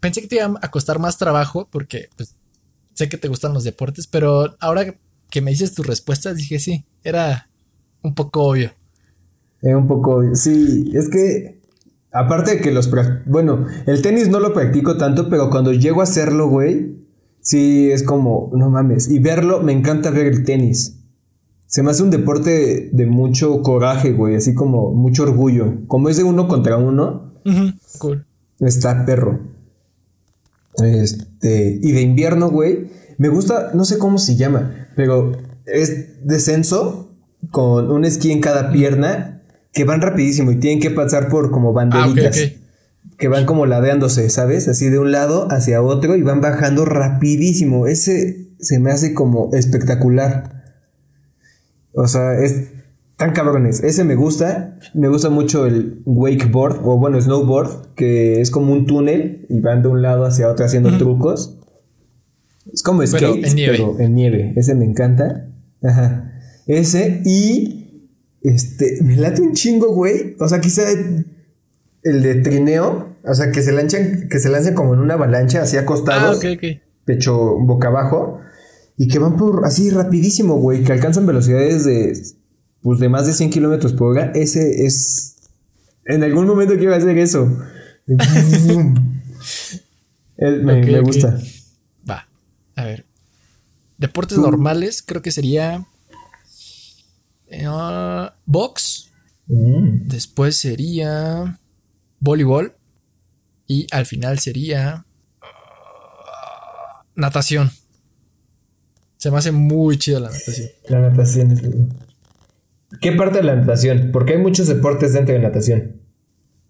Pensé 0.00 0.22
que 0.22 0.28
te 0.28 0.36
iba 0.36 0.54
a 0.60 0.70
costar 0.70 0.98
más 0.98 1.18
trabajo 1.18 1.68
porque 1.70 2.08
pues, 2.16 2.36
sé 2.94 3.08
que 3.08 3.18
te 3.18 3.28
gustan 3.28 3.52
los 3.52 3.64
deportes, 3.64 4.06
pero 4.06 4.56
ahora 4.60 4.94
que 5.30 5.40
me 5.40 5.50
dices 5.50 5.74
tus 5.74 5.86
respuestas, 5.86 6.36
dije 6.36 6.58
sí, 6.58 6.84
era 7.02 7.50
un 8.02 8.14
poco 8.14 8.44
obvio. 8.44 8.72
Era 9.62 9.76
un 9.76 9.86
poco. 9.86 10.34
Sí, 10.34 10.90
es 10.94 11.08
que. 11.08 11.60
Aparte 12.12 12.56
de 12.56 12.60
que 12.60 12.72
los. 12.72 12.90
Bueno, 13.26 13.66
el 13.86 14.02
tenis 14.02 14.28
no 14.28 14.40
lo 14.40 14.52
practico 14.52 14.96
tanto, 14.96 15.28
pero 15.28 15.50
cuando 15.50 15.72
llego 15.72 16.00
a 16.00 16.04
hacerlo, 16.04 16.48
güey. 16.48 16.96
Sí, 17.40 17.90
es 17.90 18.02
como, 18.02 18.50
no 18.54 18.68
mames. 18.68 19.08
Y 19.08 19.20
verlo, 19.20 19.62
me 19.62 19.72
encanta 19.72 20.10
ver 20.10 20.26
el 20.26 20.44
tenis. 20.44 20.98
Se 21.66 21.82
me 21.82 21.90
hace 21.90 22.02
un 22.02 22.10
deporte 22.10 22.90
de 22.92 23.06
mucho 23.06 23.62
coraje, 23.62 24.12
güey, 24.12 24.34
así 24.36 24.54
como 24.54 24.92
mucho 24.92 25.22
orgullo. 25.22 25.86
Como 25.86 26.08
es 26.08 26.16
de 26.16 26.24
uno 26.24 26.48
contra 26.48 26.76
uno. 26.76 27.34
Cool. 27.98 28.26
Está 28.60 29.04
perro. 29.06 29.40
Este, 30.82 31.78
y 31.80 31.92
de 31.92 32.02
invierno, 32.02 32.50
güey, 32.50 32.90
me 33.18 33.28
gusta, 33.28 33.70
no 33.74 33.84
sé 33.84 33.98
cómo 33.98 34.18
se 34.18 34.36
llama, 34.36 34.88
pero 34.94 35.32
es 35.66 36.24
descenso 36.26 37.10
con 37.50 37.90
un 37.90 38.04
esquí 38.04 38.30
en 38.30 38.40
cada 38.40 38.70
pierna 38.72 39.37
que 39.78 39.84
van 39.84 40.00
rapidísimo 40.00 40.50
y 40.50 40.56
tienen 40.56 40.80
que 40.80 40.90
pasar 40.90 41.28
por 41.28 41.52
como 41.52 41.72
banderitas. 41.72 42.36
Ah, 42.36 43.12
que 43.16 43.28
van 43.28 43.46
como 43.46 43.64
ladeándose, 43.64 44.28
¿sabes? 44.28 44.66
Así 44.66 44.88
de 44.88 44.98
un 44.98 45.12
lado 45.12 45.46
hacia 45.52 45.82
otro 45.82 46.16
y 46.16 46.22
van 46.22 46.40
bajando 46.40 46.84
rapidísimo. 46.84 47.86
Ese 47.86 48.48
se 48.58 48.80
me 48.80 48.90
hace 48.90 49.14
como 49.14 49.50
espectacular. 49.52 50.64
O 51.92 52.08
sea, 52.08 52.40
es 52.40 52.72
tan 53.16 53.30
cabrones. 53.30 53.84
Ese 53.84 54.02
me 54.02 54.16
gusta. 54.16 54.76
Me 54.94 55.06
gusta 55.06 55.30
mucho 55.30 55.64
el 55.64 56.02
wakeboard 56.04 56.80
o 56.82 56.98
bueno, 56.98 57.20
snowboard, 57.20 57.94
que 57.94 58.40
es 58.40 58.50
como 58.50 58.72
un 58.72 58.84
túnel 58.84 59.46
y 59.48 59.60
van 59.60 59.82
de 59.82 59.88
un 59.90 60.02
lado 60.02 60.24
hacia 60.24 60.48
otro 60.48 60.66
haciendo 60.66 60.98
trucos. 60.98 61.56
Es 62.72 62.82
como 62.82 63.06
skate, 63.06 63.20
pero 63.20 63.46
en 63.46 63.54
nieve. 63.54 63.76
pero 63.76 64.00
en 64.00 64.14
nieve. 64.16 64.52
Ese 64.56 64.74
me 64.74 64.86
encanta. 64.86 65.52
Ajá. 65.84 66.32
Ese 66.66 67.22
y 67.24 67.87
este 68.42 69.02
me 69.02 69.16
late 69.16 69.42
un 69.42 69.54
chingo, 69.54 69.92
güey. 69.92 70.36
O 70.40 70.48
sea, 70.48 70.60
quizá 70.60 70.82
el 70.90 72.22
de 72.22 72.36
trineo, 72.36 73.16
o 73.24 73.34
sea, 73.34 73.50
que 73.50 73.62
se 73.62 73.72
lanchan 73.72 74.28
que 74.28 74.38
se 74.38 74.48
lancen 74.48 74.74
como 74.74 74.94
en 74.94 75.00
una 75.00 75.14
avalancha 75.14 75.62
así 75.62 75.76
acostados. 75.76 76.42
Ah. 76.44 76.56
Pecho 77.04 77.56
boca 77.58 77.88
abajo 77.88 78.40
y 78.98 79.08
que 79.08 79.18
van 79.20 79.36
por 79.36 79.64
así 79.64 79.90
rapidísimo, 79.90 80.56
güey, 80.56 80.82
que 80.82 80.92
alcanzan 80.92 81.24
velocidades 81.24 81.84
de, 81.84 82.20
pues 82.82 82.98
de 82.98 83.08
más 83.08 83.26
de 83.26 83.32
100 83.32 83.50
kilómetros 83.50 83.92
por 83.92 84.08
hora. 84.08 84.32
Ese 84.34 84.84
es. 84.84 85.36
En 86.04 86.24
algún 86.24 86.46
momento 86.46 86.74
quiero 86.76 86.94
hacer 86.94 87.16
eso. 87.16 87.46
me, 90.36 91.00
gusta. 91.00 91.38
Va, 92.08 92.28
a 92.74 92.84
ver. 92.84 93.06
Deportes 93.98 94.38
normales, 94.38 95.02
creo 95.02 95.22
que 95.22 95.30
sería. 95.30 95.86
Uh, 97.50 98.30
box. 98.46 99.10
Mm. 99.46 100.08
Después 100.08 100.56
sería. 100.56 101.58
Voleibol. 102.20 102.74
Y 103.66 103.86
al 103.90 104.06
final 104.06 104.38
sería. 104.38 105.04
Uh, 105.42 107.04
natación. 107.14 107.70
Se 109.16 109.30
me 109.30 109.38
hace 109.38 109.52
muy 109.52 109.98
chida 109.98 110.20
la 110.20 110.30
natación. 110.30 110.68
La 110.88 111.00
natación 111.00 111.50
es 111.50 111.62
¿Qué 113.00 113.12
parte 113.12 113.38
de 113.38 113.44
la 113.44 113.56
natación? 113.56 114.10
Porque 114.12 114.34
hay 114.34 114.38
muchos 114.38 114.66
deportes 114.68 115.12
dentro 115.12 115.34
de 115.34 115.40
natación. 115.40 116.00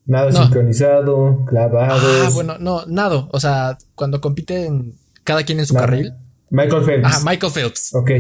Nado 0.07 0.33
sincronizado, 0.33 1.45
clavados. 1.45 2.03
Ah, 2.03 2.31
bueno, 2.33 2.57
no, 2.59 2.87
nado. 2.87 3.29
O 3.31 3.39
sea, 3.39 3.77
cuando 3.95 4.23
compiten 4.23 4.95
cada 5.23 5.43
quien 5.45 5.61
en 5.61 5.67
su 5.67 5.75
carril. 5.75 6.15
Michael 6.51 6.85
Phelps. 6.85 7.09
Ah, 7.13 7.21
Michael 7.25 7.53
Phelps. 7.53 7.95
Ok. 7.95 8.11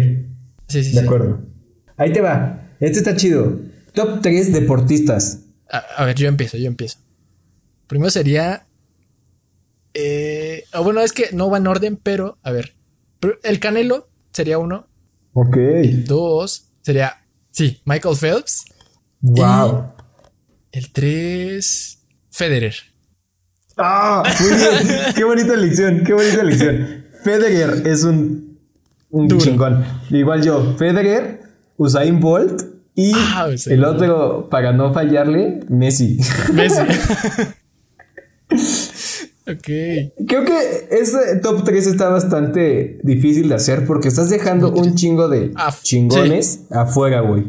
Sí, 0.68 0.84
sí, 0.84 0.92
De 0.92 1.00
acuerdo. 1.00 1.40
Ahí 1.98 2.12
te 2.12 2.20
va. 2.20 2.70
Este 2.80 2.98
está 2.98 3.16
chido. 3.16 3.58
Top 3.92 4.22
3 4.22 4.52
deportistas. 4.52 5.40
A, 5.70 6.04
ver, 6.04 6.14
yo 6.16 6.28
empiezo, 6.28 6.56
yo 6.56 6.66
empiezo. 6.66 6.98
Primero 7.86 8.10
sería. 8.10 8.66
Eh, 9.92 10.64
bueno, 10.82 11.00
es 11.00 11.12
que 11.12 11.30
no 11.32 11.50
va 11.50 11.58
en 11.58 11.66
orden, 11.66 11.98
pero 12.02 12.38
a 12.42 12.52
ver. 12.52 12.74
El 13.42 13.58
Canelo 13.58 14.08
sería 14.32 14.58
uno. 14.58 14.86
Ok. 15.32 15.56
dos 16.06 16.68
sería, 16.82 17.16
sí, 17.50 17.80
Michael 17.84 18.16
Phelps. 18.16 18.64
Wow. 19.20 19.92
el 20.72 20.90
tres, 20.92 21.98
Federer. 22.30 22.74
Ah, 23.76 24.22
muy 24.40 24.54
bien. 24.54 25.14
qué 25.16 25.24
bonita 25.24 25.54
elección, 25.54 26.02
qué 26.04 26.12
bonita 26.12 26.40
elección. 26.40 27.06
Federer 27.24 27.86
es 27.86 28.04
un, 28.04 28.58
un 29.10 29.38
chingón. 29.38 29.84
Igual 30.10 30.42
yo, 30.42 30.76
Federer, 30.76 31.37
Usain 31.78 32.20
Bolt 32.20 32.62
y 32.94 33.12
ah, 33.14 33.48
el 33.66 33.84
otro, 33.84 34.48
para 34.50 34.72
no 34.72 34.92
fallarle, 34.92 35.60
Messi. 35.68 36.18
Messi. 36.52 36.82
Ok. 39.50 39.64
Creo 40.26 40.44
que 40.44 40.88
ese 40.90 41.36
top 41.42 41.64
3 41.64 41.86
está 41.86 42.10
bastante 42.10 43.00
difícil 43.02 43.48
de 43.48 43.54
hacer 43.54 43.86
porque 43.86 44.08
estás 44.08 44.28
dejando 44.28 44.70
un 44.70 44.94
chingo 44.94 45.28
de 45.28 45.54
chingones 45.82 46.66
afuera, 46.70 47.22
güey. 47.22 47.46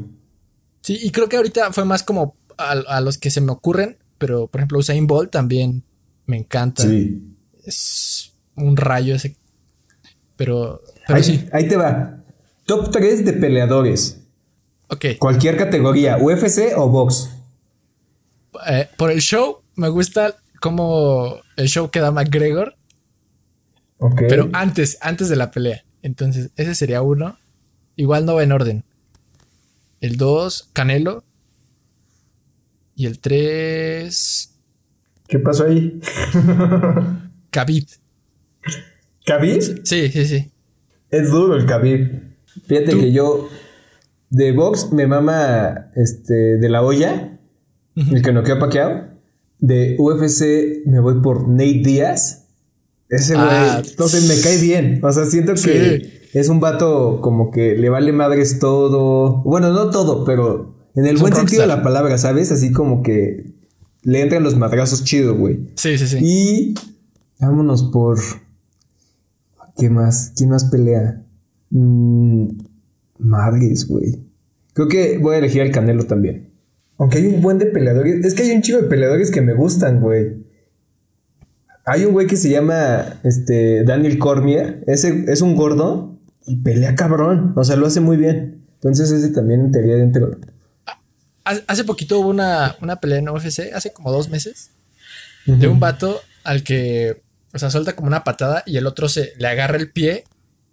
Sí, 0.79 0.97
y 1.01 1.11
creo 1.11 1.27
que 1.27 1.35
ahorita 1.35 1.73
fue 1.73 1.83
más 1.83 2.03
como 2.03 2.37
a, 2.57 3.01
los 3.01 3.17
que 3.17 3.29
se 3.29 3.41
me 3.41 3.51
ocurren, 3.51 3.97
pero 4.17 4.47
por 4.47 4.61
ejemplo 4.61 4.79
Usain 4.79 5.07
Bolt 5.07 5.29
también 5.29 5.83
me 6.25 6.37
encanta. 6.37 6.83
Sí. 6.83 7.21
Es 7.65 8.31
un 8.55 8.77
rayo 8.77 9.15
ese. 9.15 9.35
Pero, 10.37 10.81
ahí, 11.07 11.23
sí. 11.23 11.49
Ahí 11.51 11.67
te 11.67 11.75
va. 11.75 12.23
Top 12.65 12.91
3 12.91 13.25
de 13.25 13.33
peleadores. 13.33 14.18
Ok. 14.89 15.05
Cualquier 15.19 15.57
categoría, 15.57 16.17
UFC 16.17 16.73
o 16.75 16.89
box. 16.89 17.29
Eh, 18.67 18.87
por 18.97 19.11
el 19.11 19.21
show 19.21 19.61
me 19.75 19.89
gusta 19.89 20.35
como 20.59 21.39
el 21.55 21.67
show 21.67 21.89
que 21.89 21.99
da 21.99 22.11
McGregor. 22.11 22.75
Ok. 23.99 24.23
Pero 24.27 24.49
antes, 24.53 24.97
antes 25.01 25.29
de 25.29 25.35
la 25.35 25.51
pelea. 25.51 25.83
Entonces, 26.01 26.51
ese 26.55 26.75
sería 26.75 27.01
uno. 27.01 27.37
Igual 27.95 28.25
no 28.25 28.35
va 28.35 28.43
en 28.43 28.51
orden. 28.51 28.83
El 30.01 30.17
dos, 30.17 30.69
Canelo. 30.73 31.23
Y 32.95 33.05
el 33.05 33.19
tres. 33.19 34.55
¿Qué 35.27 35.39
pasó 35.39 35.65
ahí? 35.65 35.99
Khabib. 37.51 37.87
¿Khabib? 39.25 39.81
Sí, 39.83 40.09
sí, 40.09 40.25
sí. 40.25 40.51
Es 41.09 41.29
duro 41.29 41.55
el 41.55 41.65
Khabib. 41.65 42.35
Fíjate 42.65 42.97
que 42.97 43.11
yo 43.11 43.47
de 44.29 44.51
box 44.51 44.91
me 44.91 45.07
mama 45.07 45.91
este 45.95 46.57
de 46.57 46.69
la 46.69 46.81
olla, 46.81 47.39
el 47.95 48.21
que 48.21 48.31
no 48.31 48.43
queda 48.43 48.59
paqueado. 48.59 49.09
De 49.59 49.95
UFC 49.99 50.85
me 50.85 50.99
voy 50.99 51.21
por 51.21 51.47
Nate 51.47 51.81
Díaz. 51.83 52.45
Ese 53.09 53.33
güey. 53.33 53.47
Ah, 53.49 53.81
entonces 53.85 54.27
me 54.27 54.41
cae 54.41 54.61
bien. 54.61 54.99
O 55.03 55.11
sea, 55.11 55.25
siento 55.25 55.55
que 55.55 56.21
es 56.33 56.49
un 56.49 56.59
vato 56.59 57.19
como 57.21 57.51
que 57.51 57.75
le 57.75 57.89
vale 57.89 58.13
madres 58.13 58.59
todo. 58.59 59.41
Bueno, 59.43 59.71
no 59.71 59.89
todo, 59.89 60.23
pero 60.25 60.75
en 60.95 61.07
el 61.07 61.17
buen 61.17 61.35
sentido 61.35 61.61
de 61.61 61.67
la 61.67 61.81
palabra, 61.81 62.17
¿sabes? 62.17 62.51
Así 62.51 62.71
como 62.71 63.03
que 63.03 63.51
le 64.03 64.21
entran 64.21 64.43
los 64.43 64.55
madrazos 64.55 65.03
chido, 65.03 65.35
güey. 65.35 65.59
Sí, 65.75 65.97
sí, 65.97 66.07
sí. 66.07 66.17
Y 66.21 66.73
vámonos 67.39 67.83
por. 67.83 68.19
¿Qué 69.77 69.89
más? 69.89 70.33
¿Quién 70.35 70.49
más 70.49 70.65
pelea? 70.65 71.23
Mm, 71.71 72.49
madres, 73.19 73.87
güey. 73.87 74.23
Creo 74.73 74.87
que 74.87 75.17
voy 75.17 75.35
a 75.35 75.39
elegir 75.39 75.61
al 75.61 75.71
Canelo 75.71 76.05
también. 76.05 76.49
Aunque 76.97 77.19
hay 77.19 77.27
un 77.27 77.41
buen 77.41 77.59
de 77.59 77.67
peleadores. 77.67 78.25
Es 78.25 78.33
que 78.33 78.43
hay 78.43 78.51
un 78.51 78.61
chico 78.61 78.81
de 78.81 78.87
peleadores 78.87 79.31
que 79.31 79.41
me 79.41 79.53
gustan, 79.53 80.01
güey. 80.01 80.45
Hay 81.85 82.05
un 82.05 82.13
güey 82.13 82.27
que 82.27 82.35
se 82.35 82.49
llama 82.49 83.19
este, 83.23 83.83
Daniel 83.83 84.17
Cormier. 84.19 84.83
Ese 84.85 85.25
es 85.27 85.41
un 85.41 85.55
gordo 85.55 86.19
y 86.45 86.57
pelea 86.57 86.95
cabrón. 86.95 87.53
O 87.55 87.63
sea, 87.63 87.75
lo 87.75 87.87
hace 87.87 88.01
muy 88.01 88.17
bien. 88.17 88.65
Entonces 88.75 89.11
ese 89.11 89.29
también 89.29 89.61
entraría 89.61 89.95
dentro. 89.95 90.37
Hace 91.43 91.83
poquito 91.83 92.19
hubo 92.19 92.29
una, 92.29 92.75
pelea 93.01 93.17
en 93.17 93.29
UFC, 93.29 93.73
hace 93.73 93.91
como 93.91 94.11
dos 94.11 94.29
meses, 94.29 94.71
de 95.45 95.67
un 95.67 95.79
vato 95.79 96.21
al 96.43 96.63
que, 96.63 97.23
o 97.53 97.57
sea, 97.57 97.71
suelta 97.71 97.95
como 97.95 98.07
una 98.07 98.23
patada 98.23 98.61
y 98.67 98.77
el 98.77 98.85
otro 98.85 99.09
se 99.09 99.33
le 99.37 99.47
agarra 99.47 99.77
el 99.77 99.91
pie. 99.91 100.25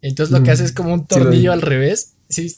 entonces 0.03 0.37
lo 0.37 0.45
que 0.45 0.51
hace 0.51 0.65
es 0.65 0.73
como 0.73 0.93
un 0.93 1.07
tornillo 1.07 1.53
al 1.53 1.63
revés. 1.63 2.16
Sí, 2.29 2.55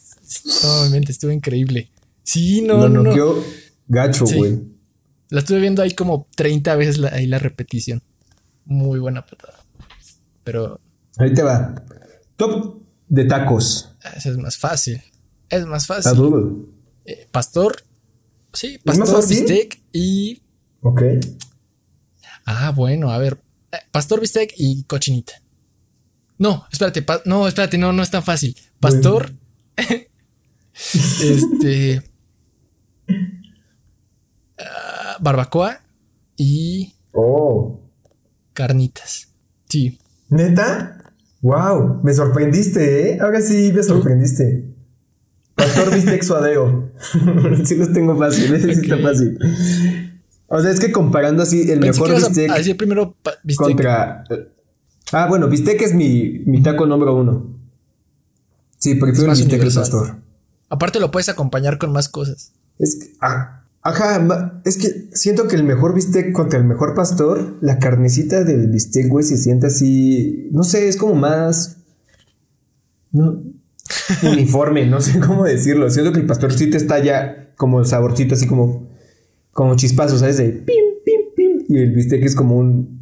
obviamente 0.65 1.13
estuvo 1.13 1.31
increíble. 1.31 1.91
Sí, 2.23 2.63
no, 2.63 2.89
no. 2.89 3.03
no. 3.03 3.43
gacho, 3.87 4.25
güey. 4.27 4.61
La 5.31 5.41
estuve 5.41 5.61
viendo 5.61 5.83
ahí 5.83 5.95
como 5.95 6.27
30 6.37 6.77
veces 6.77 7.05
ahí 7.13 7.27
la 7.27 7.39
repetición. 7.39 8.03
Muy 8.65 8.99
buena 8.99 9.25
patada. 9.25 9.59
Pero. 10.45 10.81
Ahí 11.19 11.33
te 11.35 11.43
va. 11.43 11.75
Top 12.37 12.83
de 13.09 13.25
tacos. 13.25 13.91
Ese 14.17 14.31
es 14.31 14.39
más 14.39 14.57
fácil. 14.57 15.03
Es 15.49 15.67
más 15.67 15.87
fácil. 15.87 16.67
Eh, 17.05 17.27
pastor. 17.31 17.77
Sí, 18.53 18.79
pastor, 18.85 19.27
bistec 19.29 19.81
y. 19.93 20.43
Ok. 20.81 21.03
Ah, 22.45 22.73
bueno, 22.75 23.11
a 23.11 23.19
ver. 23.19 23.39
Eh, 23.73 23.77
Pastor, 23.93 24.21
bistec 24.21 24.55
y 24.57 24.85
cochinita. 24.85 25.35
No, 26.39 26.67
espérate, 26.73 27.05
no, 27.27 27.47
espérate, 27.47 27.77
no, 27.77 27.93
no 27.93 28.03
es 28.03 28.11
tan 28.11 28.23
fácil. 28.23 28.57
Pastor. 28.81 29.35
este. 31.23 32.03
ah, 34.59 35.17
barbacoa 35.21 35.81
y 36.37 36.95
Oh. 37.13 37.81
carnitas. 38.53 39.29
Sí. 39.69 39.99
¿Neta? 40.29 40.99
Wow, 41.41 42.01
me 42.03 42.13
sorprendiste, 42.15 43.11
¿eh? 43.13 43.19
Ahora 43.21 43.41
sí 43.41 43.73
me 43.75 43.83
sorprendiste. 43.83 44.65
Pastor 45.55 45.93
bistec 45.95 46.23
suadeo. 46.25 46.91
sí 47.65 47.75
los 47.77 47.93
tengo 47.93 48.17
fácil, 48.17 48.55
ese 48.55 48.75
sí 48.75 48.81
está 48.83 48.99
fácil. 48.99 49.39
O 50.47 50.61
sea, 50.61 50.71
es 50.71 50.81
que 50.81 50.93
comparando 50.93 51.43
así 51.43 51.63
el 51.71 51.81
Pensé 51.81 52.01
mejor 52.01 52.15
bistec 52.17 52.51
a 52.51 52.57
decir 52.59 52.77
primero 52.77 53.17
bistec. 53.43 53.67
contra. 53.67 54.25
Ah, 55.13 55.27
bueno, 55.29 55.49
bistec 55.49 55.81
es 55.83 55.95
mi, 55.95 56.43
mi 56.47 56.63
taco 56.63 56.87
número 56.87 57.17
uno. 57.17 57.58
Sí, 58.79 58.95
prefiero 58.95 59.33
el 59.33 59.39
bistec 59.39 59.63
al 59.63 59.73
pastor. 59.73 60.17
Aparte 60.71 61.01
lo 61.01 61.11
puedes 61.11 61.29
acompañar 61.29 61.79
con 61.79 61.93
más 61.93 62.09
cosas. 62.09 62.53
Es 62.79 62.97
que, 62.97 63.17
ah, 63.21 63.65
ajá, 63.83 64.61
es 64.65 64.77
que 64.77 65.09
siento 65.13 65.49
que 65.49 65.57
el 65.57 65.65
mejor 65.65 65.95
bistec 65.95 66.33
contra 66.33 66.59
el 66.59 66.65
mejor 66.65 66.95
pastor, 66.95 67.59
la 67.61 67.79
carnecita 67.79 68.45
del 68.45 68.69
bistec, 68.69 69.09
güey, 69.09 69.25
se 69.25 69.37
siente 69.37 69.67
así, 69.67 70.49
no 70.53 70.63
sé, 70.63 70.89
es 70.89 70.97
como 70.97 71.15
más 71.15 71.79
no, 73.11 73.43
uniforme, 74.23 74.87
no 74.87 75.01
sé 75.01 75.19
cómo 75.19 75.45
decirlo. 75.45 75.91
Siento 75.91 76.13
que 76.13 76.21
el 76.21 76.27
pastor 76.27 76.53
sí 76.53 76.71
te 76.71 76.77
está 76.77 76.99
ya 76.99 77.53
como 77.57 77.81
el 77.81 77.87
saborcito, 77.87 78.35
así 78.35 78.47
como, 78.47 78.89
como 79.53 79.75
chispazo, 79.75 80.19
¿sabes? 80.19 80.37
De 80.37 80.51
pim, 80.51 80.85
pim, 81.05 81.21
pim. 81.35 81.65
Y 81.69 81.79
el 81.79 81.93
bistec 81.93 82.23
es 82.25 82.37
como 82.37 82.57
un, 82.57 83.01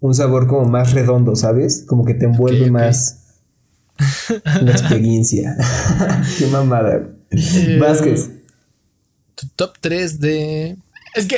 un 0.00 0.14
sabor 0.14 0.46
como 0.46 0.68
más 0.68 0.92
redondo, 0.92 1.34
¿sabes? 1.34 1.84
Como 1.86 2.04
que 2.04 2.14
te 2.14 2.26
envuelve 2.26 2.70
más 2.70 3.25
la 4.62 4.70
experiencia. 4.72 5.56
Qué 6.38 6.46
mamada. 6.46 7.08
Eh, 7.30 7.78
Vázquez. 7.80 8.30
Tu 9.34 9.46
top 9.56 9.72
3 9.80 10.20
de. 10.20 10.76
Es 11.14 11.26
que. 11.26 11.36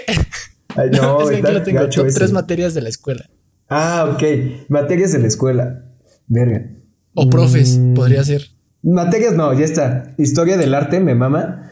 Ay, 0.77 0.91
no, 0.93 1.21
es 1.31 1.31
que 1.31 1.37
aquí 1.37 1.53
lo 1.53 1.63
tengo. 1.63 1.89
Top 1.89 2.07
ese. 2.07 2.19
3 2.19 2.33
materias 2.33 2.75
de 2.75 2.83
la 2.83 2.89
escuela. 2.89 3.29
Ah, 3.69 4.11
ok. 4.15 4.23
Materias 4.69 5.13
de 5.13 5.19
la 5.19 5.27
escuela. 5.29 5.85
Verga. 6.27 6.71
O 7.15 7.29
profes, 7.31 7.79
Mm. 7.79 7.95
podría 7.95 8.23
ser. 8.25 8.43
Materias 8.83 9.35
no, 9.35 9.53
ya 9.59 9.65
está. 9.65 10.15
Historia 10.19 10.57
del 10.57 10.75
arte, 10.75 11.01
me 11.01 11.15
mama. 11.15 11.71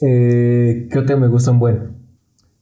Eh, 0.00 0.88
¿Qué 0.90 0.98
otra 0.98 1.16
me 1.16 1.28
gusta 1.28 1.50
un 1.50 1.58
buen? 1.58 1.96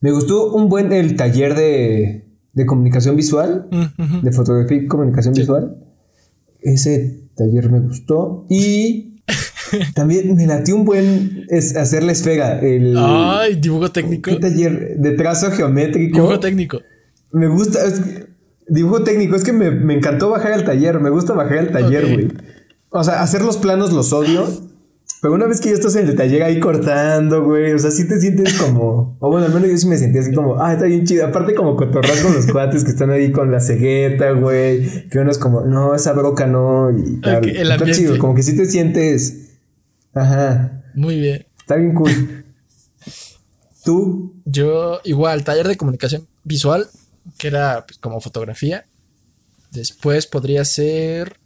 Me 0.00 0.10
gustó 0.12 0.52
un 0.52 0.68
buen 0.68 0.92
el 0.92 1.14
taller 1.16 1.54
de, 1.54 2.24
de 2.54 2.66
comunicación 2.66 3.16
visual, 3.16 3.68
Mm, 3.70 4.20
de 4.22 4.32
fotografía 4.32 4.78
y 4.78 4.86
comunicación 4.86 5.34
visual. 5.34 5.76
Ese 6.60 7.28
taller 7.40 7.70
me 7.70 7.80
gustó. 7.80 8.46
Y 8.50 9.16
también 9.94 10.34
me 10.34 10.46
latió 10.46 10.76
un 10.76 10.84
buen 10.84 11.46
es 11.48 11.76
hacer 11.76 12.02
la 12.02 12.12
esfera. 12.12 12.60
El, 12.60 12.94
Ay, 12.98 13.56
dibujo 13.56 13.90
técnico. 13.90 14.30
¿Qué 14.30 14.36
taller? 14.36 14.96
De 14.98 15.12
trazo 15.12 15.50
geométrico. 15.50 16.16
Dibujo 16.16 16.40
técnico. 16.40 16.80
Me 17.32 17.46
gusta, 17.48 17.84
es 17.86 18.00
que- 18.00 18.26
dibujo 18.68 19.02
técnico, 19.02 19.36
es 19.36 19.44
que 19.44 19.52
me, 19.52 19.70
me 19.70 19.94
encantó 19.94 20.30
bajar 20.30 20.52
al 20.52 20.64
taller, 20.64 21.00
me 21.00 21.10
gusta 21.10 21.32
bajar 21.32 21.58
al 21.58 21.72
taller, 21.72 22.12
güey. 22.12 22.28
O 22.90 23.04
sea, 23.04 23.22
hacer 23.22 23.42
los 23.42 23.56
planos 23.56 23.92
los 23.92 24.12
odio, 24.12 24.48
pero 25.20 25.34
una 25.34 25.46
vez 25.46 25.60
que 25.60 25.68
ya 25.68 25.74
estás 25.74 25.96
en 25.96 26.08
el 26.08 26.16
taller 26.16 26.42
ahí 26.42 26.58
cortando, 26.60 27.44
güey, 27.44 27.72
o 27.72 27.78
sea, 27.78 27.90
sí 27.90 28.08
te 28.08 28.18
sientes 28.18 28.54
como, 28.54 29.16
o 29.20 29.30
bueno, 29.30 29.46
al 29.46 29.52
menos 29.52 29.68
yo 29.70 29.76
sí 29.76 29.86
me 29.86 29.98
sentí 29.98 30.18
así 30.18 30.32
como, 30.32 30.62
ah, 30.62 30.72
está 30.72 30.86
bien 30.86 31.04
chido, 31.04 31.26
aparte 31.26 31.54
como 31.54 31.76
cotorrar 31.76 32.22
con 32.22 32.34
los 32.34 32.46
cuates 32.46 32.84
que 32.84 32.90
están 32.90 33.10
ahí 33.10 33.30
con 33.30 33.50
la 33.50 33.60
cegueta, 33.60 34.32
güey, 34.32 35.08
que 35.08 35.18
uno 35.18 35.30
es 35.30 35.38
como, 35.38 35.62
no, 35.62 35.94
esa 35.94 36.12
broca 36.12 36.46
no, 36.46 36.90
y 36.90 37.20
tal. 37.20 37.36
Ok, 37.38 37.46
el 37.46 37.70
está 37.70 37.90
chido, 37.90 38.18
como 38.18 38.34
que 38.34 38.42
sí 38.42 38.56
te 38.56 38.64
sientes, 38.66 39.58
ajá, 40.14 40.82
Muy 40.94 41.20
bien. 41.20 41.46
está 41.58 41.76
bien 41.76 41.94
cool. 41.94 42.44
Tú, 43.84 44.34
Yo, 44.44 45.00
igual, 45.04 45.44
taller 45.44 45.66
de 45.66 45.76
comunicación 45.76 46.26
visual, 46.44 46.86
que 47.38 47.48
era 47.48 47.86
pues, 47.86 47.98
como 47.98 48.20
fotografía. 48.20 48.86
Después 49.70 50.26
podría 50.26 50.64
ser 50.64 51.38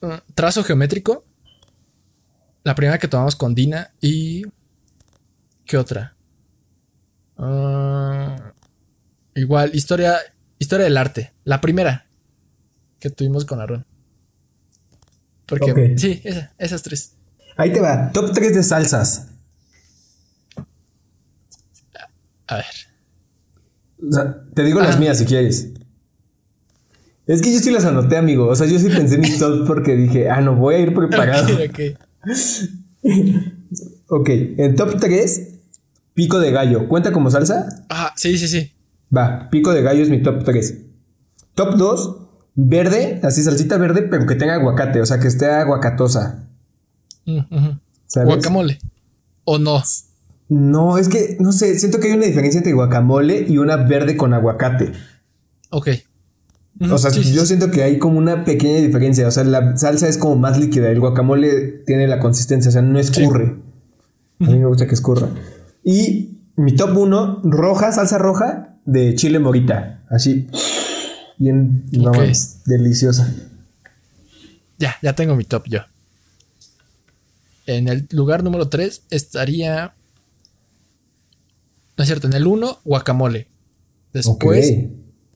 uh, 0.00 0.18
trazo 0.34 0.64
geométrico. 0.64 1.24
La 2.64 2.74
primera 2.74 2.98
que 2.98 3.08
tomamos 3.08 3.36
con 3.36 3.54
Dina 3.54 3.90
y. 4.00 4.44
¿Qué 5.64 5.76
otra? 5.76 6.14
Ah, 7.36 8.52
igual, 9.34 9.74
historia, 9.74 10.16
historia 10.58 10.84
del 10.84 10.96
arte. 10.96 11.32
La 11.44 11.60
primera 11.60 12.06
que 13.00 13.10
tuvimos 13.10 13.44
con 13.44 13.60
Aaron. 13.60 13.84
Porque, 15.46 15.94
sí, 15.98 16.20
esa- 16.24 16.52
esas 16.58 16.82
tres. 16.82 17.14
ahí 17.56 17.72
te 17.72 17.80
va, 17.80 18.10
top 18.12 18.32
3 18.32 18.54
de 18.54 18.62
salsas. 18.62 19.28
A 22.46 22.56
ver. 22.56 22.64
O 24.08 24.12
sea, 24.12 24.36
te 24.54 24.62
digo 24.64 24.80
las 24.80 24.96
Ah. 24.96 24.98
mías 24.98 25.18
si 25.18 25.24
quieres. 25.24 25.68
Es 27.26 27.40
que 27.40 27.52
yo 27.52 27.60
sí 27.60 27.70
las 27.70 27.84
anoté, 27.84 28.16
amigo. 28.16 28.48
O 28.48 28.56
sea, 28.56 28.66
yo 28.66 28.78
sí 28.78 28.88
pensé 28.88 29.14
en 29.16 29.20
mis 29.22 29.38
top 29.38 29.66
porque 29.66 29.94
dije, 29.94 30.28
ah, 30.28 30.40
no, 30.40 30.56
voy 30.56 30.74
a 30.74 30.78
ir 30.80 30.94
preparado. 30.94 31.54
Ok, 31.54 31.60
ok. 31.70 31.80
Ok, 34.08 34.28
en 34.28 34.76
top 34.76 35.00
3, 35.00 35.48
pico 36.14 36.40
de 36.40 36.50
gallo. 36.50 36.88
¿Cuenta 36.88 37.12
como 37.12 37.30
salsa? 37.30 37.84
Ah, 37.88 38.12
sí, 38.16 38.38
sí, 38.38 38.48
sí. 38.48 38.72
Va, 39.14 39.48
pico 39.50 39.72
de 39.72 39.82
gallo 39.82 40.02
es 40.02 40.10
mi 40.10 40.22
top 40.22 40.44
3. 40.44 40.78
Top 41.54 41.76
2, 41.76 42.16
verde, 42.54 43.20
así 43.22 43.42
salsita 43.42 43.76
verde, 43.76 44.02
pero 44.02 44.26
que 44.26 44.34
tenga 44.34 44.54
aguacate, 44.54 45.00
o 45.00 45.06
sea, 45.06 45.20
que 45.20 45.28
esté 45.28 45.46
aguacatosa. 45.46 46.48
¿sabes? 48.06 48.26
Guacamole. 48.26 48.78
¿O 49.44 49.58
no? 49.58 49.82
No, 50.48 50.98
es 50.98 51.08
que, 51.08 51.36
no 51.40 51.52
sé, 51.52 51.78
siento 51.78 51.98
que 51.98 52.08
hay 52.08 52.14
una 52.14 52.26
diferencia 52.26 52.58
entre 52.58 52.72
guacamole 52.72 53.46
y 53.48 53.58
una 53.58 53.76
verde 53.76 54.16
con 54.16 54.34
aguacate. 54.34 54.92
Ok. 55.70 55.88
O 56.80 56.98
sea, 56.98 57.10
Sí, 57.10 57.32
yo 57.32 57.44
siento 57.46 57.70
que 57.70 57.82
hay 57.82 57.98
como 57.98 58.18
una 58.18 58.44
pequeña 58.44 58.78
diferencia. 58.78 59.28
O 59.28 59.30
sea, 59.30 59.44
la 59.44 59.76
salsa 59.76 60.08
es 60.08 60.18
como 60.18 60.36
más 60.36 60.58
líquida. 60.58 60.90
El 60.90 61.00
guacamole 61.00 61.82
tiene 61.86 62.08
la 62.08 62.18
consistencia, 62.18 62.70
o 62.70 62.72
sea, 62.72 62.82
no 62.82 62.98
escurre. 62.98 63.56
A 64.40 64.44
mí 64.46 64.58
me 64.58 64.66
gusta 64.66 64.86
que 64.86 64.94
escurra. 64.94 65.28
Y 65.84 66.38
mi 66.56 66.74
top 66.74 66.96
1, 66.96 67.42
roja, 67.44 67.92
salsa 67.92 68.18
roja 68.18 68.78
de 68.84 69.14
chile 69.14 69.38
morita. 69.38 70.02
Así. 70.10 70.48
Bien, 71.38 71.84
no 71.92 72.10
Ok. 72.10 72.16
mames, 72.16 72.62
deliciosa. 72.66 73.32
Ya, 74.78 74.96
ya 75.02 75.14
tengo 75.14 75.36
mi 75.36 75.44
top 75.44 75.64
yo. 75.68 75.80
En 77.66 77.86
el 77.88 78.08
lugar 78.10 78.42
número 78.42 78.68
3 78.68 79.02
estaría. 79.10 79.94
No 81.96 82.02
es 82.02 82.06
cierto, 82.08 82.26
en 82.26 82.32
el 82.32 82.46
1, 82.46 82.80
guacamole. 82.84 83.46
Después, 84.12 84.74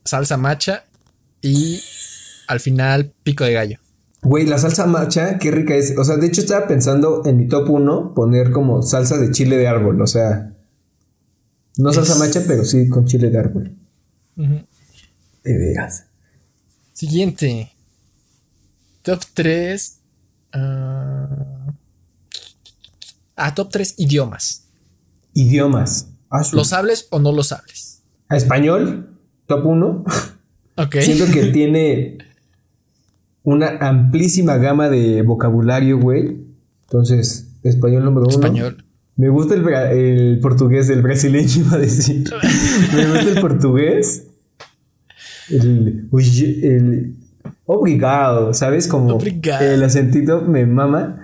salsa 0.03 0.35
macha. 0.37 0.83
Y 1.47 1.81
al 2.47 2.59
final, 2.59 3.13
pico 3.23 3.43
de 3.45 3.53
gallo. 3.53 3.79
Güey, 4.21 4.45
la 4.45 4.57
salsa 4.57 4.85
macha, 4.85 5.37
qué 5.37 5.51
rica 5.51 5.75
es. 5.75 5.97
O 5.97 6.03
sea, 6.03 6.17
de 6.17 6.27
hecho 6.27 6.41
estaba 6.41 6.67
pensando 6.67 7.21
en 7.25 7.37
mi 7.37 7.47
top 7.47 7.69
1 7.69 8.13
poner 8.13 8.51
como 8.51 8.81
salsa 8.81 9.17
de 9.17 9.31
chile 9.31 9.57
de 9.57 9.67
árbol. 9.67 10.01
O 10.01 10.07
sea, 10.07 10.53
no 11.77 11.93
salsa 11.93 12.13
Es- 12.13 12.19
macha, 12.19 12.41
pero 12.47 12.65
sí 12.65 12.89
con 12.89 13.05
chile 13.05 13.29
de 13.29 13.37
árbol. 13.37 13.75
De 14.35 15.57
veras. 15.57 16.05
Siguiente. 16.93 17.71
Top 19.03 19.21
3. 19.33 19.99
ah, 20.53 21.73
top 23.55 23.69
3 23.71 23.93
idiomas. 23.97 24.65
Idiomas. 25.33 26.07
Ah, 26.29 26.41
¿Los 26.51 26.73
hables 26.73 27.07
o 27.11 27.19
no 27.19 27.31
los 27.31 27.51
hables? 27.51 28.01
A 28.29 28.35
español, 28.35 29.17
top 29.45 29.65
1. 29.65 30.03
Siento 30.99 31.25
que 31.31 31.45
tiene 31.53 32.17
una 33.43 33.77
amplísima 33.79 34.57
gama 34.57 34.89
de 34.89 35.21
vocabulario, 35.21 35.99
güey. 35.99 36.45
Entonces, 36.83 37.55
español 37.63 38.03
número 38.05 38.27
uno. 38.27 38.35
Español. 38.35 38.83
Me 39.15 39.29
gusta 39.29 39.55
el, 39.55 40.39
portugués, 40.41 40.89
el 40.89 41.01
brasileño 41.01 41.49
iba 41.65 41.73
a 41.75 41.79
decir. 41.79 42.23
Me 42.95 43.05
gusta 43.07 43.29
el 43.31 43.41
portugués. 43.41 44.27
El, 45.49 46.07
el 46.11 47.15
obrigado, 47.65 48.53
¿sabes? 48.53 48.87
Como 48.87 49.15
Obrigado. 49.15 49.63
el 49.65 49.83
acentito 49.83 50.41
me 50.41 50.65
mama. 50.65 51.23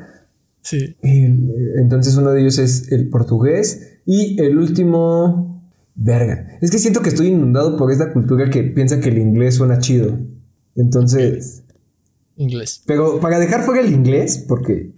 Sí. 0.62 0.96
El- 1.02 1.52
entonces 1.78 2.16
uno 2.16 2.32
de 2.32 2.42
ellos 2.42 2.58
es 2.58 2.92
el 2.92 3.10
portugués 3.10 4.00
y 4.06 4.42
el 4.42 4.58
último... 4.58 5.53
Verga. 5.96 6.58
Es 6.62 6.72
que 6.72 6.80
siento 6.80 7.02
que 7.02 7.10
estoy 7.10 7.28
inundado 7.28 7.78
por 7.78 7.92
esta 7.92 8.12
cultura 8.14 8.50
que 8.50 8.64
piensa 8.64 9.00
que 9.00 9.10
el 9.10 9.18
inglés 9.18 9.56
suena 9.56 9.80
chido. 9.80 10.18
Entonces... 10.76 11.64
Inglés. 12.36 12.84
Pero 12.88 13.20
para 13.20 13.40
dejar 13.40 13.64
fuera 13.64 13.82
el 13.82 13.94
inglés, 13.94 14.44
porque 14.48 14.92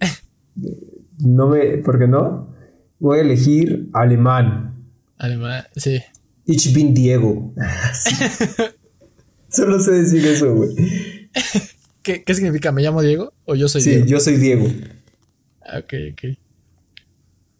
no 1.18 1.48
me, 1.48 1.78
porque 1.78 2.08
no, 2.08 2.54
voy 2.98 3.18
a 3.18 3.22
elegir 3.22 3.90
alemán. 3.92 4.86
Alemán, 5.18 5.64
sí. 5.76 6.00
Ich 6.46 6.72
bin 6.72 6.94
Diego. 6.94 7.52
Solo 9.48 9.80
sé 9.80 9.92
decir 9.92 10.24
eso, 10.26 10.54
güey. 10.54 10.70
¿Qué, 12.02 12.22
¿Qué, 12.22 12.34
significa? 12.34 12.72
¿Me 12.72 12.82
llamo 12.82 13.02
Diego 13.02 13.32
o 13.44 13.54
yo 13.54 13.68
soy 13.68 13.82
sí, 13.82 13.90
Diego? 13.90 14.04
Sí, 14.04 14.10
yo 14.12 14.20
soy 14.20 14.36
Diego. 14.36 14.66
Ok, 14.66 15.94
ok. 16.12 16.38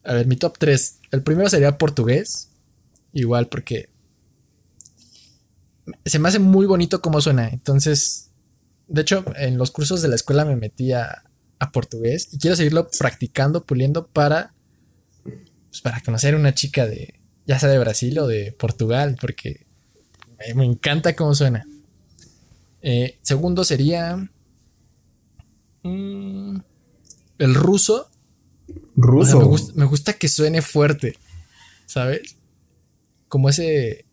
A 0.05 0.15
ver, 0.15 0.27
mi 0.27 0.37
top 0.37 0.57
3. 0.59 1.01
El 1.11 1.23
primero 1.23 1.49
sería 1.49 1.77
portugués. 1.79 2.51
Igual 3.17 3.49
porque 3.49 3.89
se 6.05 6.19
me 6.19 6.29
hace 6.29 6.39
muy 6.39 6.67
bonito 6.67 7.01
cómo 7.01 7.23
suena. 7.23 7.49
Entonces, 7.49 8.31
de 8.89 9.01
hecho, 9.01 9.25
en 9.37 9.57
los 9.57 9.71
cursos 9.71 10.03
de 10.03 10.09
la 10.09 10.17
escuela 10.17 10.45
me 10.45 10.55
metí 10.55 10.93
a, 10.93 11.25
a 11.59 11.73
portugués 11.73 12.29
y 12.33 12.39
quiero 12.39 12.57
seguirlo 12.57 12.91
practicando, 12.99 13.65
puliendo 13.65 14.07
para, 14.07 14.53
pues, 15.23 15.81
para 15.83 16.03
conocer 16.03 16.35
una 16.35 16.55
chica 16.55 16.87
de, 16.87 17.19
ya 17.47 17.59
sea 17.59 17.71
de 17.71 17.79
Brasil 17.79 18.19
o 18.19 18.27
de 18.27 18.53
Portugal, 18.53 19.17
porque 19.19 19.67
me, 20.39 20.55
me 20.55 20.65
encanta 20.67 21.17
cómo 21.17 21.35
suena. 21.35 21.67
Eh, 22.83 23.19
segundo 23.23 23.65
sería 23.65 24.29
mm, 25.83 26.59
el 27.39 27.55
ruso. 27.55 28.11
Ruso. 28.95 29.39
O 29.39 29.41
sea, 29.41 29.41
me, 29.41 29.47
gusta, 29.47 29.73
me 29.75 29.87
gusta 29.87 30.13
que 30.13 30.29
suene 30.29 30.61
fuerte, 30.61 31.17
¿sabes? 31.87 32.36
Como 33.29 33.49
ese 33.49 34.07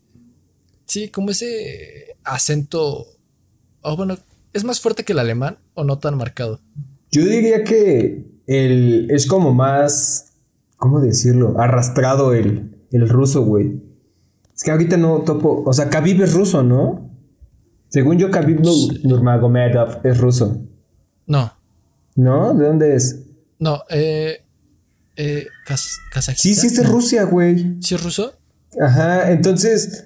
Sí, 0.85 1.09
como 1.09 1.31
ese 1.31 2.17
acento. 2.23 3.07
Oh, 3.81 3.95
bueno, 3.97 4.17
¿es 4.53 4.63
más 4.63 4.79
fuerte 4.79 5.03
que 5.03 5.13
el 5.13 5.19
alemán 5.19 5.57
o 5.73 5.83
no 5.83 5.97
tan 5.97 6.17
marcado? 6.17 6.59
Yo 7.11 7.25
diría 7.25 7.63
que 7.63 8.27
el, 8.47 9.09
es 9.09 9.25
como 9.25 9.53
más. 9.53 10.33
¿Cómo 10.77 10.99
decirlo? 10.99 11.59
Arrastrado 11.59 12.33
el, 12.33 12.85
el 12.91 13.09
ruso, 13.09 13.43
güey. 13.43 13.81
Es 14.55 14.63
que 14.63 14.71
ahorita 14.71 14.97
no 14.97 15.21
topo. 15.21 15.63
O 15.65 15.73
sea, 15.73 15.89
Khabib 15.89 16.21
es 16.21 16.33
ruso, 16.33 16.61
¿no? 16.61 17.09
Según 17.89 18.17
yo, 18.17 18.29
Khabib 18.29 18.63
sí. 18.63 19.01
Nurmagomedov 19.03 20.05
es 20.05 20.17
ruso. 20.17 20.61
No. 21.25 21.53
¿No? 22.15 22.53
¿De 22.53 22.67
dónde 22.67 22.95
es? 22.95 23.25
No, 23.59 23.81
eh. 23.89 24.43
eh 25.15 25.47
Kaz 25.65 25.97
Kazajistán. 26.11 26.53
Sí, 26.53 26.59
sí, 26.59 26.67
es 26.67 26.75
de 26.75 26.83
no. 26.83 26.91
Rusia, 26.91 27.23
güey. 27.23 27.77
¿Sí 27.81 27.95
es 27.95 28.03
ruso? 28.03 28.33
Ajá, 28.81 29.31
entonces. 29.31 30.05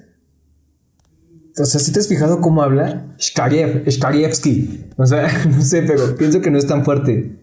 O 1.60 1.66
sea, 1.66 1.80
si 1.80 1.92
te 1.92 2.00
has 2.00 2.08
fijado 2.08 2.40
cómo 2.40 2.62
habla, 2.62 3.16
Shkariev, 3.18 3.88
Shkarievsky. 3.88 4.86
O 4.98 5.06
sea, 5.06 5.46
no 5.50 5.62
sé, 5.62 5.82
pero 5.84 6.16
pienso 6.16 6.42
que 6.42 6.52
no 6.52 6.58
es 6.58 6.68
tan 6.68 6.86
fuerte. 6.86 7.40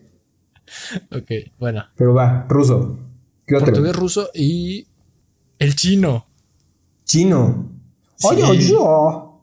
Ok, 1.10 1.30
bueno. 1.58 1.84
Pero 1.96 2.14
va, 2.14 2.46
ruso. 2.48 2.98
¿Qué 3.46 3.56
otro? 3.56 3.66
Portugués, 3.66 3.96
ruso 3.96 4.30
y 4.34 4.86
el 5.58 5.74
chino. 5.74 6.26
Chino. 7.04 7.70
Sí. 8.16 8.28
Oye, 8.28 8.58
yo. 8.58 9.42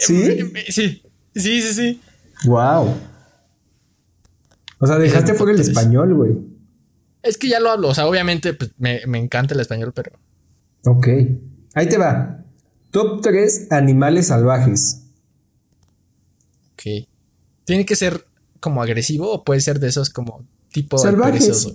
¿Sí? 0.00 0.38
Sí, 0.68 1.02
sí, 1.34 1.62
sí, 1.62 1.74
sí. 1.74 2.00
Wow. 2.44 2.94
O 4.80 4.86
sea, 4.86 4.96
dejaste 4.96 5.34
por 5.34 5.50
el 5.50 5.60
español, 5.60 6.14
güey. 6.14 6.36
Es 7.22 7.36
que 7.36 7.48
ya 7.48 7.60
lo 7.60 7.70
hablo. 7.70 7.88
O 7.88 7.94
sea, 7.94 8.06
obviamente 8.06 8.54
pues, 8.54 8.72
me, 8.78 9.00
me 9.06 9.18
encanta 9.18 9.54
el 9.54 9.60
español, 9.60 9.92
pero. 9.94 10.12
Ok. 10.84 11.08
Ahí 11.74 11.88
te 11.88 11.98
va. 11.98 12.44
Top 12.90 13.20
3 13.22 13.68
animales 13.70 14.28
salvajes. 14.28 15.02
Ok. 16.72 17.06
¿Tiene 17.64 17.84
que 17.84 17.96
ser 17.96 18.26
como 18.60 18.82
agresivo 18.82 19.30
o 19.32 19.44
puede 19.44 19.60
ser 19.60 19.78
de 19.78 19.88
esos 19.88 20.10
como 20.10 20.46
tipo 20.72 20.98
salvajes? 20.98 21.66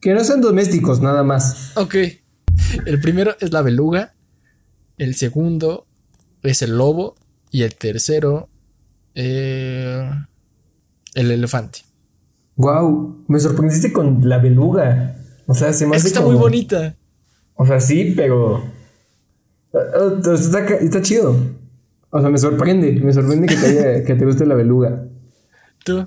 que 0.00 0.14
no 0.14 0.22
sean 0.24 0.40
domésticos, 0.40 1.00
nada 1.00 1.22
más. 1.22 1.76
Ok. 1.76 1.94
El 2.86 3.00
primero 3.00 3.36
es 3.40 3.52
la 3.52 3.62
beluga. 3.62 4.14
El 4.96 5.14
segundo 5.14 5.86
es 6.42 6.62
el 6.62 6.76
lobo. 6.76 7.14
Y 7.50 7.62
el 7.62 7.74
tercero. 7.76 8.48
Eh, 9.14 10.10
el 11.14 11.30
elefante. 11.30 11.80
Wow, 12.58 13.24
me 13.28 13.38
sorprendiste 13.38 13.92
con 13.92 14.28
la 14.28 14.38
beluga. 14.38 15.16
O 15.46 15.54
sea, 15.54 15.72
se 15.72 15.86
me 15.86 15.96
es 15.96 16.02
hace 16.02 16.06
que 16.06 16.08
está 16.08 16.20
como... 16.20 16.32
muy 16.32 16.40
bonita. 16.40 16.96
O 17.54 17.64
sea, 17.64 17.80
sí, 17.80 18.14
pero. 18.16 18.62
Está, 19.72 20.74
está, 20.74 21.02
chido. 21.02 21.36
O 22.10 22.20
sea, 22.20 22.28
me 22.30 22.38
sorprende. 22.38 22.92
Me 22.92 23.12
sorprende 23.12 23.46
que 23.46 23.56
te, 23.56 23.66
haya, 23.66 24.04
que 24.04 24.14
te 24.14 24.24
guste 24.24 24.44
la 24.44 24.56
beluga. 24.56 25.04
¿Tú? 25.84 26.06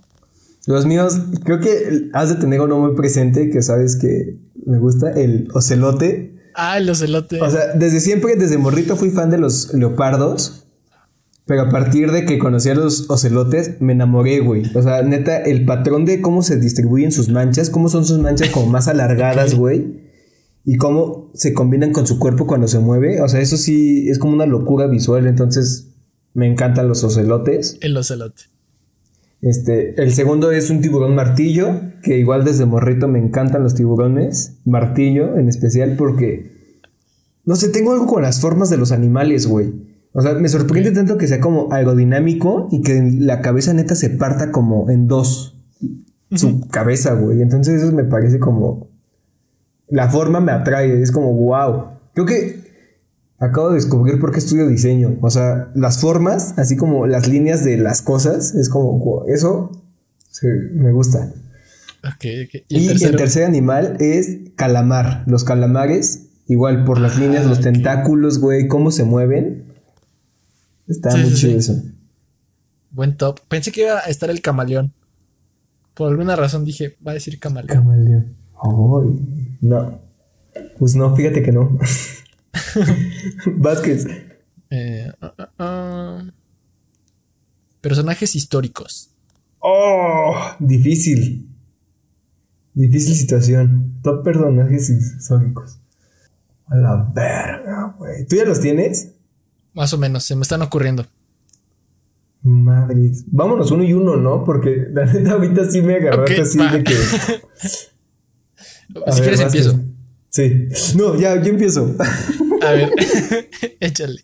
Los 0.68 0.86
míos, 0.86 1.18
creo 1.44 1.60
que 1.62 2.10
has 2.14 2.30
de 2.30 2.36
tener 2.36 2.60
uno 2.60 2.80
muy 2.80 2.96
presente 2.96 3.50
que 3.50 3.62
sabes 3.62 3.96
que 3.96 4.38
me 4.66 4.78
gusta, 4.78 5.12
el 5.12 5.48
ocelote. 5.54 6.36
Ah, 6.54 6.78
el 6.78 6.90
ocelote. 6.90 7.42
O 7.42 7.50
sea, 7.50 7.74
desde 7.76 8.02
siempre, 8.02 8.36
desde 8.36 8.58
morrito 8.58 8.98
fui 8.98 9.10
fan 9.10 9.30
de 9.30 9.38
los 9.38 9.74
leopardos. 9.74 10.61
Pero 11.46 11.64
a 11.64 11.70
partir 11.70 12.12
de 12.12 12.26
que 12.26 12.40
conocí 12.40 12.70
a 12.70 12.76
los 12.76 13.10
ocelotes, 13.10 13.82
me 13.82 13.94
enamoré, 13.94 14.40
güey. 14.40 14.64
O 14.76 14.82
sea, 14.82 15.02
neta, 15.02 15.38
el 15.38 15.66
patrón 15.66 16.06
de 16.06 16.22
cómo 16.22 16.44
se 16.44 16.58
distribuyen 16.60 17.12
sus 17.12 17.30
manchas, 17.30 17.70
cómo 17.70 17.90
son 17.90 18.06
sus 18.06 18.20
manchas 18.20 18.50
como 18.50 18.68
más 18.68 18.88
alargadas, 18.88 19.56
güey 19.56 20.12
y 20.64 20.76
cómo 20.76 21.32
se 21.34 21.54
combinan 21.54 21.92
con 21.92 22.06
su 22.06 22.20
cuerpo 22.20 22.46
cuando 22.46 22.68
se 22.68 22.80
mueve. 22.80 23.22
O 23.22 23.28
sea, 23.28 23.40
eso 23.40 23.58
sí 23.58 24.10
es 24.10 24.20
como 24.20 24.34
una 24.34 24.46
locura 24.46 24.88
visual. 24.88 25.28
Entonces, 25.28 25.90
me 26.34 26.48
encantan 26.48 26.88
los 26.88 27.04
ocelotes. 27.04 27.78
El 27.82 27.98
ocelote. 27.98 28.44
Este, 29.42 30.02
el 30.02 30.14
segundo 30.14 30.52
es 30.52 30.70
un 30.70 30.82
tiburón 30.82 31.16
martillo, 31.16 31.82
que 32.04 32.20
igual 32.20 32.46
desde 32.46 32.66
morrito 32.66 33.08
me 33.08 33.20
encantan 33.20 33.64
los 33.64 33.74
tiburones. 33.74 34.60
Martillo 34.66 35.38
en 35.38 35.50
especial 35.50 35.96
porque, 35.98 36.52
no 37.44 37.56
sé, 37.56 37.70
tengo 37.70 37.94
algo 37.94 38.06
con 38.06 38.22
las 38.22 38.40
formas 38.40 38.70
de 38.70 38.78
los 38.78 38.92
animales, 38.92 39.48
güey. 39.48 39.91
O 40.14 40.22
sea, 40.22 40.34
me 40.34 40.50
sorprende 40.50 40.92
tanto 40.92 41.18
que 41.18 41.28
sea 41.28 41.40
como 41.40 41.72
aerodinámico 41.72 42.68
y 42.72 42.82
que 42.82 43.02
la 43.20 43.42
cabeza 43.42 43.74
neta 43.74 43.96
se 43.96 44.10
parta 44.10 44.52
como 44.52 44.90
en 44.90 45.08
dos. 45.08 45.58
Su 46.34 46.48
uh 46.48 46.52
-huh. 46.52 46.70
cabeza, 46.70 47.14
güey. 47.14 47.42
Entonces 47.42 47.82
eso 47.82 47.92
me 47.92 48.04
parece 48.04 48.40
como 48.40 48.92
la 49.92 50.10
forma 50.10 50.40
me 50.40 50.52
atrae, 50.52 51.02
es 51.02 51.12
como 51.12 51.34
wow. 51.34 52.00
Creo 52.14 52.26
que 52.26 52.62
acabo 53.38 53.70
de 53.70 53.76
descubrir 53.76 54.20
por 54.20 54.32
qué 54.32 54.40
estudio 54.40 54.68
diseño. 54.68 55.18
O 55.22 55.30
sea, 55.30 55.70
las 55.76 56.00
formas, 56.00 56.58
así 56.58 56.78
como 56.78 57.06
las 57.06 57.28
líneas 57.28 57.64
de 57.64 57.78
las 57.78 58.02
cosas, 58.02 58.56
es 58.56 58.70
como 58.70 58.98
wow, 59.00 59.26
eso 59.28 59.84
sí, 60.30 60.48
me 60.74 60.92
gusta. 60.92 61.34
Okay, 62.16 62.46
okay. 62.46 62.64
¿Y, 62.70 62.88
el, 62.88 63.00
y 63.00 63.04
el, 63.04 63.16
tercer 63.16 63.44
animal 63.44 63.98
es 64.00 64.38
calamar. 64.56 65.24
Los 65.28 65.44
calamares, 65.44 66.30
igual 66.48 66.86
por 66.86 67.00
las 67.00 67.18
ah, 67.18 67.20
líneas, 67.20 67.46
los 67.46 67.60
okay. 67.60 67.74
tentáculos, 67.74 68.40
güey, 68.40 68.68
cómo 68.68 68.92
se 68.92 69.04
mueven. 69.04 69.71
Está 70.92 71.12
sí, 71.12 71.20
muy 71.20 71.30
sí, 71.30 71.36
chido 71.36 71.52
sí. 71.54 71.58
eso. 71.58 71.82
Buen 72.92 73.16
top. 73.16 73.40
Pensé 73.48 73.72
que 73.72 73.84
iba 73.84 74.00
a 74.00 74.10
estar 74.10 74.30
el 74.30 74.42
camaleón. 74.42 74.94
Por 75.94 76.10
alguna 76.10 76.36
razón 76.36 76.66
dije, 76.66 76.98
va 77.06 77.12
a 77.12 77.14
decir 77.14 77.40
camaleón. 77.40 77.78
Camaleón. 77.84 78.36
Oh, 78.54 79.04
no. 79.62 80.02
Pues 80.78 80.96
no, 80.96 81.16
fíjate 81.16 81.42
que 81.42 81.52
no. 81.54 81.78
Vázquez. 83.58 84.06
Eh, 84.70 85.12
uh, 85.22 85.64
uh, 85.64 86.32
personajes 87.80 88.36
históricos. 88.36 89.12
Oh, 89.60 90.36
difícil. 90.60 91.50
Difícil 92.74 93.16
situación. 93.16 94.00
Top 94.04 94.24
personajes 94.24 94.90
históricos. 94.90 95.80
A 96.68 96.76
la 96.76 97.12
verga, 97.14 97.96
güey. 97.98 98.26
¿Tú 98.26 98.36
ya 98.36 98.46
los 98.46 98.60
tienes? 98.60 99.14
Más 99.74 99.94
o 99.94 99.98
menos, 99.98 100.24
se 100.24 100.36
me 100.36 100.42
están 100.42 100.62
ocurriendo. 100.62 101.06
Madres. 102.44 103.24
Vámonos 103.28 103.72
uno 103.72 103.84
y 103.84 103.94
uno, 103.94 104.18
¿no? 104.18 104.44
Porque 104.44 104.88
la 104.92 105.06
neta 105.06 105.34
ahorita 105.34 105.70
sí 105.70 105.82
me 105.82 105.96
agarraste 105.96 106.34
okay, 106.34 106.44
así 106.44 106.58
va. 106.58 106.72
de 106.72 106.84
que. 106.84 106.94
A 109.06 109.12
si 109.12 109.22
ver, 109.22 109.30
quieres 109.30 109.42
empiezo. 109.42 109.80
Sí. 110.30 110.68
No, 110.98 111.20
ya, 111.20 111.42
yo 111.42 111.50
empiezo. 111.50 111.96
A 112.62 112.72
ver, 112.72 112.92
échale. 113.80 114.24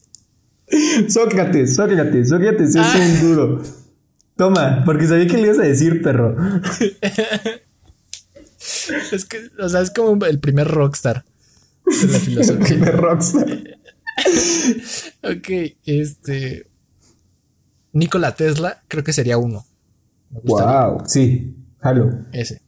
Sócrates, 1.08 1.76
Sócrates, 1.76 2.30
Sócrates 2.30 2.76
ah. 2.76 2.94
es 2.98 3.22
un 3.22 3.30
duro. 3.30 3.62
Toma, 4.36 4.84
porque 4.86 5.08
sabía 5.08 5.28
que 5.28 5.38
le 5.38 5.44
ibas 5.44 5.60
a 5.60 5.64
decir, 5.64 6.02
perro. 6.02 6.36
es 9.12 9.26
que, 9.26 9.50
o 9.60 9.70
sea, 9.70 9.82
es 9.82 9.92
como 9.92 10.26
el 10.26 10.40
primer 10.40 10.68
rockstar 10.68 11.24
de 11.86 12.08
la 12.08 12.20
filosofía. 12.20 12.58
el 12.58 12.74
primer 12.74 12.98
rockstar. 12.98 13.77
ok, 15.24 15.50
este. 15.86 16.68
Nikola 17.94 18.36
Tesla, 18.36 18.84
creo 18.88 19.04
que 19.04 19.14
sería 19.14 19.38
uno. 19.38 19.66
Wow, 20.30 21.04
sí, 21.06 21.56
jalo. 21.80 22.12
Ese. 22.32 22.62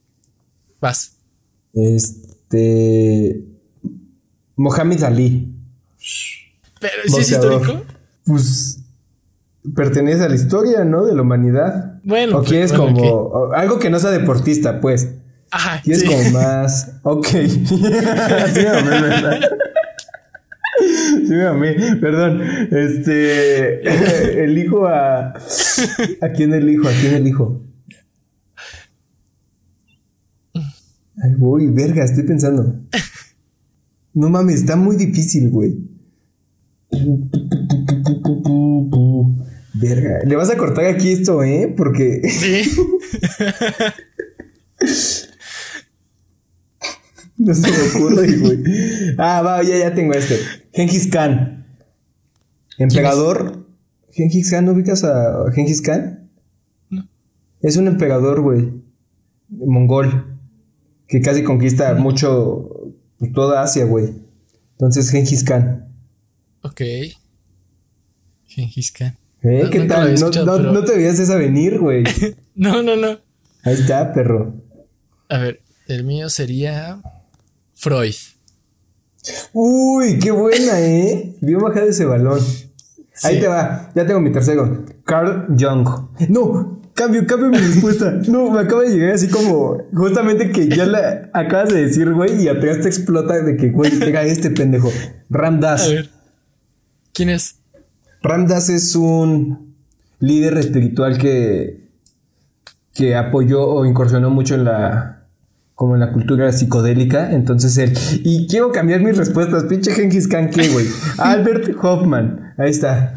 Vas. 0.79 1.17
Este. 1.73 3.43
Mohamed 4.55 5.03
Ali. 5.03 5.53
Pero 6.79 6.93
¿sí 7.07 7.19
es 7.19 7.31
histórico? 7.31 7.83
Pues. 8.25 8.79
pertenece 9.75 10.23
a 10.23 10.29
la 10.29 10.35
historia, 10.35 10.83
¿no? 10.83 11.05
De 11.05 11.15
la 11.15 11.21
humanidad. 11.21 11.99
Bueno, 12.03 12.39
o 12.39 12.43
quieres 12.43 12.75
bueno, 12.75 12.95
como 12.95 13.53
algo 13.53 13.79
que 13.79 13.89
no 13.89 13.99
sea 13.99 14.11
deportista, 14.11 14.79
pues. 14.79 15.09
Ajá, 15.51 15.81
Quieres 15.81 16.03
sí. 16.03 16.07
como 16.07 16.29
más. 16.31 16.91
Ok. 17.03 17.27
sí, 17.33 17.75
me 17.75 18.67
amé, 18.67 19.01
¿verdad? 19.01 19.39
Sí, 21.27 21.33
me 21.33 21.45
amé. 21.45 21.75
Perdón. 21.99 22.41
Este. 22.71 23.81
Elijo 24.43 24.87
a. 24.87 25.33
¿A 26.21 26.29
quién 26.35 26.53
elijo? 26.53 26.87
¿A 26.87 26.91
quién 26.91 27.15
elijo? 27.15 27.61
Ay, 31.21 31.33
voy, 31.37 31.69
verga, 31.69 32.05
estoy 32.05 32.23
pensando. 32.23 32.79
No 34.13 34.29
mames, 34.29 34.61
está 34.61 34.77
muy 34.77 34.95
difícil, 34.95 35.49
güey. 35.49 35.77
Verga. 39.73 40.19
Le 40.25 40.35
vas 40.35 40.49
a 40.49 40.57
cortar 40.57 40.85
aquí 40.85 41.11
esto, 41.11 41.43
¿eh? 41.43 41.73
Porque. 41.75 42.21
Sí. 42.29 42.71
No 47.39 47.53
se 47.53 47.71
me 47.71 48.03
ocurre, 48.03 48.37
güey. 48.37 48.63
Ah, 49.17 49.41
va, 49.41 49.63
ya, 49.63 49.77
ya 49.77 49.95
tengo 49.95 50.13
este. 50.13 50.37
Gengis 50.73 51.07
Khan. 51.11 51.65
Emperador. 52.77 53.65
Gengis 54.11 54.49
Khan, 54.51 54.65
¿no 54.65 54.71
ubicas 54.73 55.03
a 55.03 55.51
Gengis 55.53 55.81
Khan? 55.81 56.29
No. 56.89 57.07
Es 57.61 57.77
un 57.77 57.87
emperador, 57.87 58.41
güey. 58.41 58.73
Mongol. 59.49 60.37
Que 61.07 61.21
casi 61.21 61.43
conquista 61.43 61.93
mucho. 61.95 62.93
pues, 63.17 63.33
toda 63.33 63.61
Asia, 63.63 63.85
güey. 63.85 64.13
Entonces, 64.73 65.09
Gengis 65.09 65.43
Khan. 65.43 65.87
Ok. 66.61 66.81
Gengis 68.47 68.91
Khan. 68.91 69.17
¿Eh? 69.41 69.61
No, 69.63 69.69
¿Qué 69.69 69.79
tal? 69.85 70.13
no- 70.19 70.29
pero- 70.31 70.73
no 70.73 70.83
te 70.83 70.95
veías 70.97 71.19
esa 71.19 71.35
venir, 71.35 71.79
güey. 71.79 72.03
No, 72.55 72.83
no, 72.83 72.97
no. 72.97 73.17
Ahí 73.63 73.73
está, 73.73 74.11
perro. 74.11 74.53
A 75.29 75.37
ver, 75.37 75.61
el 75.87 76.03
mío 76.03 76.27
sería 76.29 77.01
Freud. 77.73 78.13
Uy, 79.53 80.19
qué 80.19 80.31
buena, 80.31 80.79
¿eh? 80.79 81.35
Bien 81.41 81.59
bajado 81.59 81.87
ese 81.87 82.05
balón. 82.05 82.39
Ahí 83.23 83.39
te 83.39 83.47
va. 83.47 83.91
Ya 83.95 84.05
tengo 84.05 84.19
mi 84.19 84.31
tercero. 84.31 84.85
Carl 85.03 85.47
Jung. 85.59 85.87
No, 86.29 86.81
cambio, 86.93 87.25
cambio 87.25 87.49
mi 87.49 87.57
respuesta. 87.57 88.19
No, 88.27 88.49
me 88.51 88.59
acaba 88.59 88.83
de 88.83 88.91
llegar 88.91 89.13
así 89.13 89.27
como 89.27 89.77
justamente 89.93 90.51
que 90.51 90.67
ya 90.67 90.85
la 90.85 91.29
acabas 91.33 91.69
de 91.69 91.83
decir, 91.85 92.11
güey, 92.13 92.43
y 92.43 92.47
atrás 92.47 92.81
te 92.81 92.87
explota 92.87 93.41
de 93.41 93.57
que, 93.57 93.69
güey, 93.69 93.91
pega 93.99 94.23
este 94.23 94.51
pendejo. 94.51 94.91
Ram 95.29 95.59
Dass. 95.59 95.87
A 95.87 95.89
ver. 95.89 96.09
¿Quién 97.13 97.29
es? 97.29 97.55
Ram 98.21 98.47
Dass 98.47 98.69
es 98.69 98.95
un 98.95 99.75
líder 100.19 100.57
espiritual 100.57 101.17
que, 101.17 101.89
que 102.93 103.15
apoyó 103.15 103.67
o 103.67 103.85
incursionó 103.85 104.29
mucho 104.29 104.55
en 104.55 104.65
la 104.65 105.18
como 105.79 105.93
en 105.93 106.01
la 106.01 106.11
cultura 106.11 106.51
psicodélica, 106.51 107.31
entonces 107.31 107.77
él 107.77 107.97
y 108.25 108.47
quiero 108.47 108.69
cambiar 108.73 108.99
mis 108.99 109.15
respuestas, 109.15 109.63
pinche 109.63 109.93
Genghis 109.93 110.27
Khan 110.27 110.49
¿qué, 110.49 110.67
güey? 110.67 110.85
Albert 111.17 111.73
Hoffman, 111.81 112.53
ahí 112.57 112.69
está. 112.69 113.13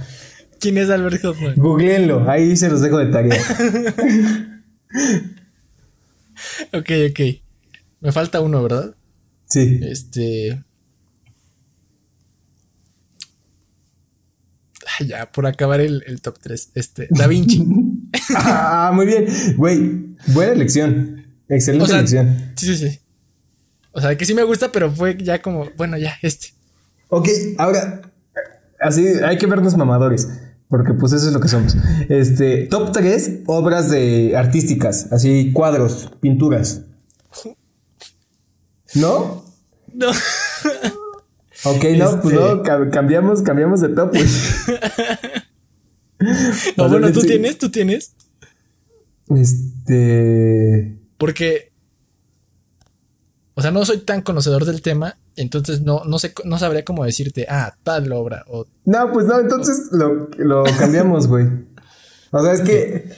¿Quién 0.60 0.78
es 0.78 0.88
Albert 0.88 1.24
Hoffman? 1.24 1.54
Googleenlo, 1.56 2.30
ahí 2.30 2.56
se 2.56 2.70
los 2.70 2.80
dejo 2.80 2.98
de 2.98 3.06
tarea. 3.06 3.36
Ok, 6.72 6.90
ok. 7.10 7.20
Me 8.00 8.10
falta 8.10 8.40
uno, 8.40 8.62
¿verdad? 8.62 8.94
Sí. 9.46 9.78
Este. 9.82 10.62
Ay, 14.98 15.06
ya, 15.06 15.30
por 15.30 15.46
acabar 15.46 15.80
el, 15.80 16.02
el 16.06 16.20
top 16.20 16.38
3. 16.40 16.70
Este, 16.74 17.08
Da 17.10 17.26
Vinci. 17.26 17.64
Ah, 18.36 18.92
muy 18.94 19.06
bien. 19.06 19.26
Güey, 19.56 20.16
buena 20.28 20.52
elección. 20.52 21.21
Excelente 21.49 21.84
O 21.84 21.86
sea, 21.88 21.99
elección. 21.99 22.53
sí, 22.57 22.66
sí, 22.76 22.88
sí. 22.90 22.99
O 23.93 24.01
sea, 24.01 24.16
que 24.16 24.24
sí 24.24 24.32
me 24.34 24.43
gusta, 24.45 24.72
pero 24.72 24.90
fue 24.90 25.16
ya 25.18 25.43
como, 25.43 25.68
bueno, 25.76 25.99
ya, 25.99 26.14
este. 26.22 26.49
Ok, 27.09 27.28
ahora, 27.59 28.01
así 28.80 29.07
hay 29.07 29.36
que 29.36 29.47
vernos 29.47 29.76
mamadores, 29.76 30.28
porque 30.68 30.95
pues 30.95 31.12
eso 31.12 31.26
es 31.26 31.32
lo 31.34 31.40
que 31.40 31.49
somos. 31.49 31.76
Este, 32.09 32.66
top 32.68 32.93
3 32.93 33.40
obras 33.47 33.90
de 33.90 34.34
artísticas, 34.36 35.12
así 35.12 35.53
cuadros, 35.53 36.11
pinturas. 36.20 36.82
¿No? 38.95 39.45
No. 39.95 40.11
Ok, 41.64 41.84
no, 41.99 42.20
pues 42.22 42.34
Este- 42.34 42.34
no, 42.34 42.62
ca- 42.62 42.90
cambiamos, 42.90 43.43
cambiamos 43.43 43.80
de 43.82 43.88
top, 43.90 44.11
güey. 44.11 44.24
O 46.24 46.24
O 46.24 46.55
sea, 46.55 46.86
bueno, 46.86 47.11
tú 47.12 47.20
tienes, 47.22 47.59
tú 47.59 47.68
tienes. 47.68 48.14
Este. 49.28 50.97
Porque. 51.22 51.70
O 53.54 53.62
sea, 53.62 53.70
no 53.70 53.84
soy 53.84 53.98
tan 53.98 54.22
conocedor 54.22 54.64
del 54.64 54.82
tema. 54.82 55.18
Entonces 55.36 55.82
no, 55.82 56.02
no 56.04 56.18
sé, 56.18 56.34
no 56.44 56.58
sabría 56.58 56.84
cómo 56.84 57.04
decirte, 57.04 57.46
ah, 57.48 57.76
tal 57.84 58.10
obra. 58.10 58.44
O 58.48 58.66
No, 58.86 59.12
pues 59.12 59.26
no, 59.26 59.38
entonces 59.38 59.90
lo, 59.92 60.28
lo 60.36 60.64
cambiamos, 60.80 61.28
güey. 61.28 61.46
O 62.32 62.42
sea, 62.42 62.52
es 62.52 62.62
que. 62.62 63.08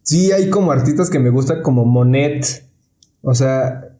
Sí, 0.00 0.32
hay 0.32 0.48
como 0.48 0.72
artistas 0.72 1.10
que 1.10 1.18
me 1.18 1.28
gustan, 1.28 1.60
como 1.60 1.84
Monet. 1.84 2.64
O 3.20 3.34
sea, 3.34 3.98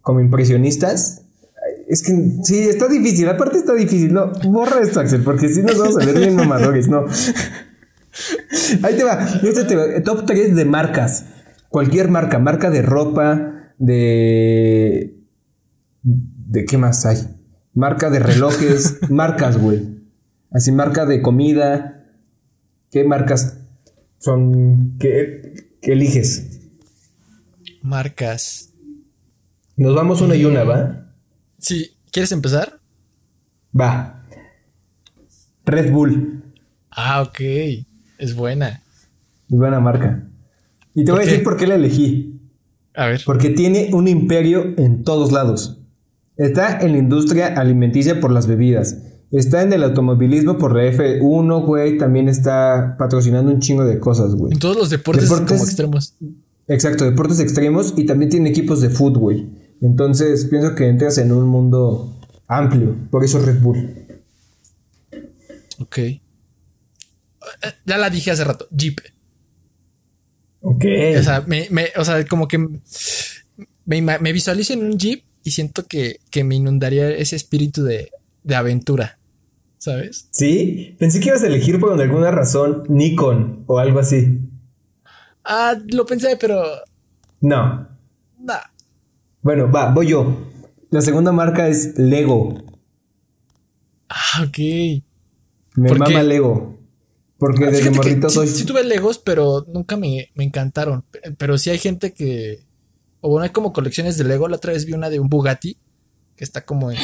como 0.00 0.20
impresionistas. 0.20 1.22
Es 1.88 2.04
que 2.04 2.12
sí, 2.44 2.68
está 2.68 2.86
difícil. 2.86 3.28
Aparte, 3.28 3.58
está 3.58 3.72
difícil. 3.72 4.12
No, 4.12 4.30
borra 4.44 4.80
esto, 4.80 5.00
Axel, 5.00 5.24
porque 5.24 5.48
si 5.48 5.60
nos 5.60 5.76
vamos 5.76 5.96
a 5.96 6.06
ver 6.06 6.16
bien 6.16 6.36
mamadores, 6.36 6.86
no. 6.86 7.04
Ahí 8.84 8.96
te 8.96 9.02
va. 9.02 9.28
Este 9.42 9.64
te 9.64 9.74
va. 9.74 10.02
Top 10.04 10.24
3 10.24 10.54
de 10.54 10.64
marcas. 10.64 11.24
Cualquier 11.76 12.08
marca. 12.08 12.38
Marca 12.38 12.70
de 12.70 12.80
ropa, 12.80 13.74
de. 13.76 15.14
¿De 16.02 16.64
qué 16.64 16.78
más 16.78 17.04
hay? 17.04 17.18
Marca 17.74 18.08
de 18.08 18.18
relojes, 18.18 18.98
marcas, 19.10 19.58
güey. 19.58 19.82
Así, 20.50 20.72
marca 20.72 21.04
de 21.04 21.20
comida. 21.20 22.06
¿Qué 22.90 23.04
marcas 23.04 23.60
son? 24.16 24.96
¿Qué, 24.98 25.76
qué 25.82 25.92
eliges? 25.92 26.60
marcas. 27.82 28.72
Nos 29.76 29.94
vamos 29.94 30.22
una 30.22 30.34
y 30.34 30.46
una, 30.46 30.64
¿va? 30.64 31.12
Sí, 31.58 31.94
¿quieres 32.10 32.32
empezar? 32.32 32.80
Va. 33.78 34.24
Red 35.66 35.92
Bull. 35.92 36.42
Ah, 36.90 37.20
ok. 37.20 37.40
Es 38.16 38.34
buena. 38.34 38.80
Es 39.50 39.58
buena 39.58 39.78
marca. 39.78 40.26
Y 40.96 41.04
te 41.04 41.12
¿Por 41.12 41.16
voy 41.16 41.20
a 41.20 41.24
qué? 41.24 41.30
decir 41.30 41.44
por 41.44 41.56
qué 41.56 41.66
la 41.68 41.74
elegí. 41.76 42.40
A 42.94 43.06
ver. 43.06 43.20
Porque 43.24 43.50
tiene 43.50 43.90
un 43.92 44.08
imperio 44.08 44.74
en 44.78 45.04
todos 45.04 45.30
lados. 45.30 45.78
Está 46.36 46.80
en 46.80 46.92
la 46.92 46.98
industria 46.98 47.48
alimenticia 47.48 48.18
por 48.20 48.32
las 48.32 48.46
bebidas. 48.48 48.96
Está 49.30 49.62
en 49.62 49.72
el 49.72 49.82
automovilismo 49.84 50.56
por 50.58 50.74
la 50.74 50.84
F1, 50.90 51.64
güey. 51.66 51.98
También 51.98 52.28
está 52.28 52.96
patrocinando 52.98 53.52
un 53.52 53.60
chingo 53.60 53.84
de 53.84 53.98
cosas, 54.00 54.34
güey. 54.34 54.52
En 54.52 54.58
todos 54.58 54.76
los 54.76 54.90
deportes, 54.90 55.28
Deportes- 55.30 55.48
como 55.48 55.64
extremos. 55.64 56.14
Exacto, 56.68 57.04
deportes 57.04 57.38
extremos 57.40 57.94
y 57.96 58.06
también 58.06 58.30
tiene 58.30 58.48
equipos 58.50 58.80
de 58.80 58.88
fútbol, 58.90 59.20
güey. 59.20 59.46
Entonces 59.82 60.46
pienso 60.46 60.74
que 60.74 60.88
entras 60.88 61.18
en 61.18 61.30
un 61.32 61.46
mundo 61.46 62.18
amplio. 62.48 62.96
Por 63.10 63.24
eso 63.24 63.38
Red 63.40 63.60
Bull. 63.60 63.94
Ok. 65.80 65.98
Eh, 65.98 66.20
Ya 67.84 67.98
la 67.98 68.08
dije 68.10 68.30
hace 68.30 68.44
rato. 68.44 68.66
Jeep. 68.70 68.98
Ok. 70.60 70.84
O 71.18 71.22
sea, 71.22 71.42
me, 71.46 71.68
me- 71.70 71.90
o 71.96 72.04
sea, 72.04 72.24
como 72.26 72.48
que 72.48 72.58
me, 72.58 74.00
me 74.02 74.32
visualizo 74.32 74.72
en 74.72 74.84
un 74.84 74.98
Jeep 74.98 75.22
y 75.44 75.50
siento 75.52 75.86
que, 75.86 76.18
que 76.30 76.42
me 76.44 76.54
inundaría 76.56 77.08
ese 77.10 77.36
espíritu 77.36 77.84
de, 77.84 78.10
de 78.42 78.54
aventura. 78.54 79.18
¿Sabes? 79.78 80.28
Sí, 80.32 80.96
pensé 80.98 81.20
que 81.20 81.28
ibas 81.28 81.42
a 81.44 81.46
elegir 81.46 81.78
por 81.78 82.00
alguna 82.00 82.30
razón 82.32 82.82
Nikon 82.88 83.62
o 83.66 83.78
algo 83.78 84.00
así. 84.00 84.40
Ah, 85.44 85.76
lo 85.86 86.04
pensé, 86.06 86.36
pero. 86.40 86.64
No. 87.40 87.86
Nah. 88.40 88.58
Bueno, 89.42 89.70
va, 89.70 89.92
voy 89.92 90.08
yo. 90.08 90.50
La 90.90 91.00
segunda 91.02 91.30
marca 91.30 91.68
es 91.68 91.96
Lego. 91.98 92.64
Ah, 94.08 94.42
ok. 94.48 94.58
Me 95.76 95.88
¿Por 95.88 95.98
mama 95.98 96.20
qué? 96.20 96.26
Lego. 96.26 96.75
Porque 97.38 97.66
desde 97.66 97.90
morrito 97.90 98.30
soy. 98.30 98.48
sí 98.48 98.64
tuve 98.64 98.82
Legos, 98.84 99.18
pero 99.18 99.66
nunca 99.68 99.96
me, 99.96 100.30
me 100.34 100.44
encantaron. 100.44 101.04
Pero 101.38 101.58
sí 101.58 101.70
hay 101.70 101.78
gente 101.78 102.12
que. 102.14 102.64
O 103.20 103.28
bueno, 103.30 103.44
hay 103.44 103.50
como 103.50 103.72
colecciones 103.72 104.16
de 104.16 104.24
Lego. 104.24 104.48
La 104.48 104.56
otra 104.56 104.72
vez 104.72 104.86
vi 104.86 104.92
una 104.92 105.10
de 105.10 105.20
un 105.20 105.28
Bugatti 105.28 105.76
que 106.36 106.44
está 106.44 106.64
como 106.64 106.90
en 106.90 106.98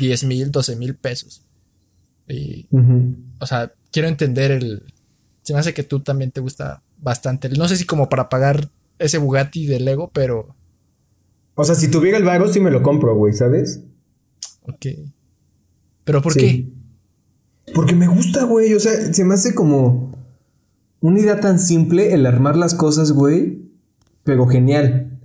10 0.00 0.24
mil, 0.24 0.50
12 0.50 0.76
mil 0.76 0.96
pesos. 0.96 1.42
Y, 2.28 2.66
o 3.40 3.46
sea, 3.46 3.72
quiero 3.90 4.08
entender 4.08 4.50
el. 4.52 4.82
Se 5.42 5.52
me 5.54 5.60
hace 5.60 5.74
que 5.74 5.82
tú 5.82 6.00
también 6.00 6.30
te 6.30 6.40
gusta 6.40 6.82
bastante. 6.98 7.48
No 7.50 7.68
sé 7.68 7.76
si 7.76 7.84
como 7.84 8.08
para 8.08 8.28
pagar 8.28 8.70
ese 8.98 9.18
Bugatti 9.18 9.66
de 9.66 9.80
Lego, 9.80 10.10
pero. 10.12 10.54
O 11.54 11.64
sea, 11.64 11.74
si 11.74 11.90
tuviera 11.90 12.16
el 12.18 12.24
varo, 12.24 12.50
sí 12.52 12.60
me 12.60 12.70
lo 12.70 12.82
compro, 12.82 13.14
güey, 13.16 13.32
¿sabes? 13.34 13.82
Ok. 14.62 14.86
¿Pero 16.04 16.22
por 16.22 16.32
Sí. 16.32 16.40
qué? 16.40 16.68
Porque 17.74 17.94
me 17.94 18.06
gusta, 18.06 18.44
güey. 18.44 18.74
O 18.74 18.80
sea, 18.80 19.12
se 19.12 19.24
me 19.24 19.34
hace 19.34 19.54
como 19.54 20.12
una 21.00 21.20
idea 21.20 21.40
tan 21.40 21.58
simple 21.58 22.12
el 22.12 22.26
armar 22.26 22.56
las 22.56 22.74
cosas, 22.74 23.12
güey. 23.12 23.70
Pero 24.24 24.46
genial. 24.46 25.18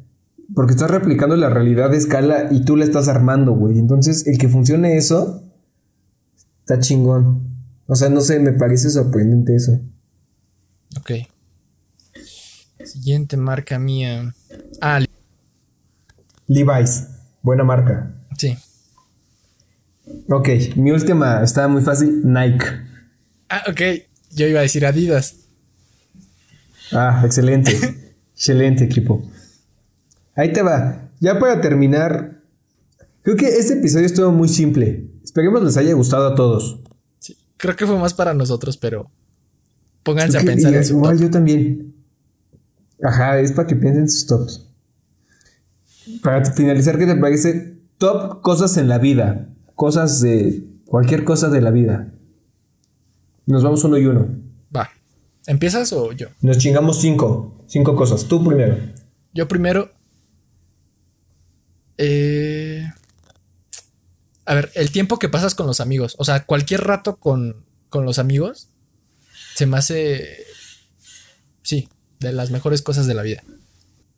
Porque 0.54 0.74
estás 0.74 0.92
replicando 0.92 1.36
la 1.36 1.50
realidad 1.50 1.90
de 1.90 1.98
escala 1.98 2.48
y 2.52 2.64
tú 2.66 2.76
la 2.76 2.86
estás 2.86 3.08
armando, 3.08 3.54
güey. 3.54 3.80
Entonces, 3.80 4.28
el 4.28 4.38
que 4.38 4.50
funcione 4.50 4.98
eso, 4.98 5.44
está 6.60 6.80
chingón. 6.80 7.54
O 7.88 7.96
sea, 7.96 8.10
no 8.10 8.22
sé, 8.22 8.40
me 8.40 8.54
parece 8.54 8.90
sorprendente 8.90 9.56
eso. 9.56 9.80
Ok. 11.00 11.12
Siguiente 12.84 13.38
marca 13.38 13.80
mía. 13.80 14.34
Ah, 14.82 15.00
Levi's. 16.48 17.08
Buena 17.42 17.64
marca. 17.64 18.16
sí. 18.38 18.56
Ok, 20.30 20.50
mi 20.76 20.92
última 20.92 21.42
está 21.44 21.68
muy 21.68 21.82
fácil. 21.82 22.22
Nike. 22.26 22.66
Ah, 23.50 23.64
ok. 23.70 23.82
Yo 24.32 24.48
iba 24.48 24.60
a 24.60 24.64
decir 24.64 24.86
Adidas. 24.86 25.36
Ah, 26.92 27.22
excelente. 27.26 27.72
excelente 28.34 28.84
equipo. 28.84 29.24
Ahí 30.36 30.52
te 30.52 30.62
va. 30.62 31.10
Ya 31.20 31.40
para 31.40 31.62
terminar, 31.62 32.42
creo 33.22 33.38
que 33.38 33.48
este 33.48 33.76
episodio 33.76 34.06
estuvo 34.06 34.32
muy 34.32 34.50
simple. 34.50 35.10
Esperemos 35.24 35.64
les 35.64 35.78
haya 35.78 35.94
gustado 35.94 36.28
a 36.28 36.36
todos. 36.36 36.80
Sí. 37.20 37.38
Creo 37.58 37.76
que 37.76 37.86
fue 37.86 37.98
más 37.98 38.14
para 38.14 38.34
nosotros, 38.34 38.76
pero 38.78 39.10
pónganse 40.04 40.38
a 40.38 40.42
Creo 40.42 40.54
pensar 40.54 40.74
en 40.74 40.84
su 40.86 40.96
igual 40.96 41.16
top. 41.18 41.24
yo 41.24 41.32
también. 41.32 41.96
Ajá, 43.02 43.40
es 43.40 43.52
para 43.52 43.68
que 43.68 43.76
piensen 43.76 44.10
sus 44.10 44.26
tops. 44.28 44.68
Para 46.22 46.44
finalizar, 46.52 46.98
¿qué 46.98 47.06
te 47.06 47.16
parece? 47.16 47.78
Top 47.98 48.42
cosas 48.42 48.76
en 48.78 48.90
la 48.90 48.98
vida. 48.98 49.53
Cosas 49.76 50.22
de. 50.22 50.64
Cualquier 50.86 51.24
cosa 51.24 51.50
de 51.50 51.62
la 51.62 51.72
vida. 51.72 52.14
Nos 53.46 53.64
vamos 53.64 53.84
uno 53.84 53.98
y 53.98 54.06
uno. 54.06 54.28
Va. 54.76 54.90
¿Empiezas 55.48 55.92
o 55.94 56.12
yo? 56.12 56.28
Nos 56.42 56.58
chingamos 56.60 57.02
cinco. 57.02 57.66
Cinco 57.68 57.96
cosas. 57.96 58.26
Tú 58.26 58.44
primero. 58.44 58.78
Yo 59.34 59.48
primero. 59.48 59.92
Eh, 61.98 62.88
a 64.46 64.56
ver, 64.56 64.72
el 64.76 64.92
tiempo 64.92 65.20
que 65.20 65.30
pasas 65.30 65.56
con 65.56 65.68
los 65.68 65.80
amigos. 65.80 66.16
O 66.20 66.26
sea, 66.26 66.46
cualquier 66.46 66.82
rato 66.82 67.18
con, 67.18 67.66
con 67.90 68.06
los 68.06 68.20
amigos 68.20 68.70
se 69.56 69.66
me 69.66 69.78
hace. 69.78 70.38
Sí, 71.62 71.90
de 72.20 72.34
las 72.34 72.52
mejores 72.52 72.82
cosas 72.82 73.08
de 73.08 73.14
la 73.14 73.24
vida. 73.24 73.44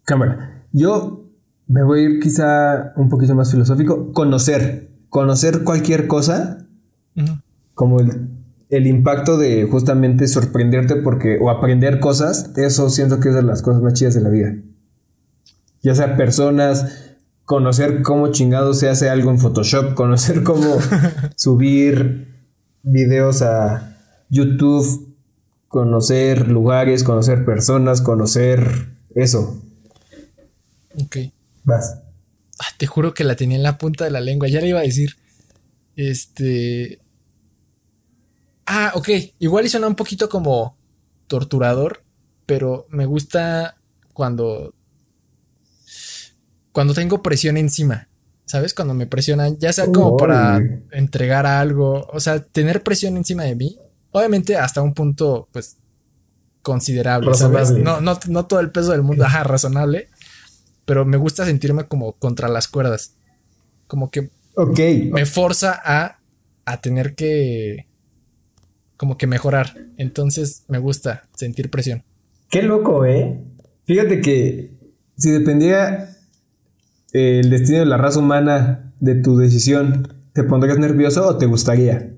Cámara. 0.04 0.66
Yo 0.72 1.30
me 1.68 1.84
voy 1.84 2.00
a 2.00 2.04
ir 2.04 2.20
quizá 2.20 2.94
un 2.96 3.10
poquito 3.10 3.36
más 3.36 3.52
filosófico. 3.52 4.12
Conocer. 4.14 4.95
Conocer 5.10 5.64
cualquier 5.64 6.08
cosa. 6.08 6.68
Como 7.74 8.00
el, 8.00 8.30
el 8.70 8.88
impacto 8.88 9.38
de 9.38 9.68
justamente 9.70 10.28
sorprenderte 10.28 10.96
porque. 10.98 11.38
o 11.42 11.50
aprender 11.50 12.00
cosas. 12.00 12.52
Eso 12.58 12.90
siento 12.90 13.20
que 13.20 13.30
es 13.30 13.36
de 13.36 13.44
las 13.44 13.62
cosas 13.62 13.82
más 13.82 13.94
chidas 13.94 14.16
de 14.16 14.22
la 14.22 14.30
vida. 14.30 14.56
Ya 15.82 15.96
sea 15.96 16.18
personas. 16.18 17.16
Conocer 17.46 18.02
cómo 18.02 18.30
chingado 18.32 18.74
se 18.74 18.90
hace 18.90 19.10
algo 19.10 19.30
en 19.30 19.40
Photoshop. 19.40 19.94
Conocer 19.96 20.44
cómo 20.44 20.78
subir 21.36 22.34
videos 22.84 23.42
a 23.42 23.98
YouTube. 24.30 25.16
Conocer 25.68 26.48
lugares, 26.48 27.04
conocer 27.04 27.44
personas, 27.44 28.02
conocer 28.02 28.88
eso. 29.14 29.62
Ok. 30.98 31.18
Vas. 31.66 32.05
Ah, 32.60 32.68
te 32.78 32.88
juro 32.88 33.14
que 33.14 33.24
la 33.24 33.36
tenía 33.36 33.58
en 33.58 33.64
la 33.64 33.78
punta 33.78 34.06
de 34.06 34.12
la 34.12 34.22
lengua. 34.22 34.48
Ya 34.48 34.62
le 34.62 34.70
iba 34.70 34.80
a 34.80 34.84
decir. 34.84 35.16
Este. 35.96 37.00
Ah, 38.66 38.92
ok. 38.96 39.10
Igual 39.40 39.66
y 39.66 39.70
suena 39.70 39.88
un 39.88 39.96
poquito 39.96 40.30
como 40.30 40.78
torturador. 41.28 42.04
Pero 42.46 42.88
me 42.90 43.06
gusta 43.06 43.78
cuando. 44.14 44.74
Cuando 46.72 46.94
tengo 46.94 47.22
presión 47.22 47.58
encima. 47.58 48.08
¿Sabes? 48.46 48.74
Cuando 48.74 48.94
me 48.94 49.08
presionan. 49.08 49.58
Ya 49.58 49.74
sea 49.74 49.92
como 49.92 50.16
para 50.16 50.62
entregar 50.92 51.46
algo. 51.46 52.08
O 52.12 52.20
sea, 52.20 52.42
tener 52.42 52.84
presión 52.84 53.18
encima 53.18 53.44
de 53.44 53.56
mí. 53.56 53.78
Obviamente 54.12 54.56
hasta 54.56 54.82
un 54.82 54.94
punto, 54.94 55.50
pues. 55.52 55.78
Considerable. 56.62 57.30
No, 57.84 58.02
no, 58.02 58.18
no 58.28 58.46
todo 58.46 58.60
el 58.60 58.72
peso 58.72 58.92
del 58.92 59.04
mundo. 59.04 59.26
Ajá, 59.26 59.44
razonable 59.44 60.10
pero 60.86 61.06
me 61.06 61.18
gusta 61.18 61.46
sentirme 61.46 61.86
como 61.86 62.14
contra 62.14 62.48
las 62.48 62.68
cuerdas. 62.68 63.16
Como 63.88 64.10
que 64.12 64.30
Ok. 64.56 64.80
me 65.12 65.26
forza 65.26 65.80
a, 65.84 66.20
a 66.66 66.82
tener 66.82 67.16
que 67.16 67.88
como 68.98 69.18
que 69.18 69.28
mejorar. 69.28 69.76
Entonces 69.98 70.64
me 70.68 70.78
gusta 70.78 71.28
sentir 71.36 71.70
presión. 71.70 72.04
Qué 72.50 72.62
loco, 72.64 73.06
¿eh? 73.06 73.44
Fíjate 73.86 74.22
que 74.22 74.72
si 75.18 75.32
dependiera 75.32 76.10
eh, 77.14 77.40
el 77.44 77.50
destino 77.50 77.80
de 77.80 77.86
la 77.86 77.98
raza 77.98 78.20
humana 78.20 78.94
de 79.00 79.16
tu 79.16 79.38
decisión, 79.38 80.14
¿te 80.34 80.44
pondrías 80.44 80.78
nervioso 80.80 81.28
o 81.28 81.38
te 81.38 81.46
gustaría? 81.46 82.12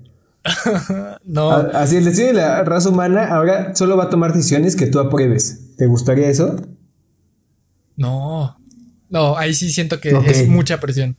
No, 1.24 1.50
A- 1.50 1.70
Así, 1.82 1.96
el 1.96 2.04
destino 2.04 2.28
de 2.28 2.34
la 2.34 2.62
raza 2.64 2.88
humana 2.88 3.28
ahora 3.34 3.74
solo 3.74 3.96
va 3.96 4.04
a 4.04 4.10
tomar 4.10 4.32
decisiones 4.32 4.76
que 4.76 4.86
tú 4.86 4.98
apruebes. 5.00 5.76
¿Te 5.76 5.86
gustaría 5.86 6.28
eso? 6.28 6.56
no. 7.96 8.57
No, 9.10 9.36
ahí 9.36 9.54
sí 9.54 9.70
siento 9.70 10.00
que 10.00 10.10
es 10.26 10.48
mucha 10.48 10.80
presión. 10.80 11.16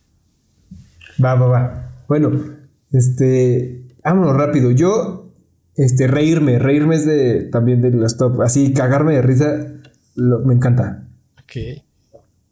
Va, 1.24 1.36
va, 1.36 1.48
va. 1.48 1.92
Bueno, 2.08 2.32
este. 2.92 3.84
Vámonos 4.04 4.36
rápido. 4.36 4.72
Yo, 4.72 5.34
este, 5.76 6.08
reírme. 6.08 6.60
Reírme 6.60 6.96
es 6.96 7.06
de 7.06 7.44
también 7.52 7.82
de 7.82 7.92
las 7.92 8.18
top. 8.18 8.42
Así, 8.42 8.74
cagarme 8.74 9.16
de 9.16 9.22
risa. 9.22 9.68
lo- 10.16 10.40
me 10.40 10.54
encanta. 10.54 11.08
Ok. 11.44 11.84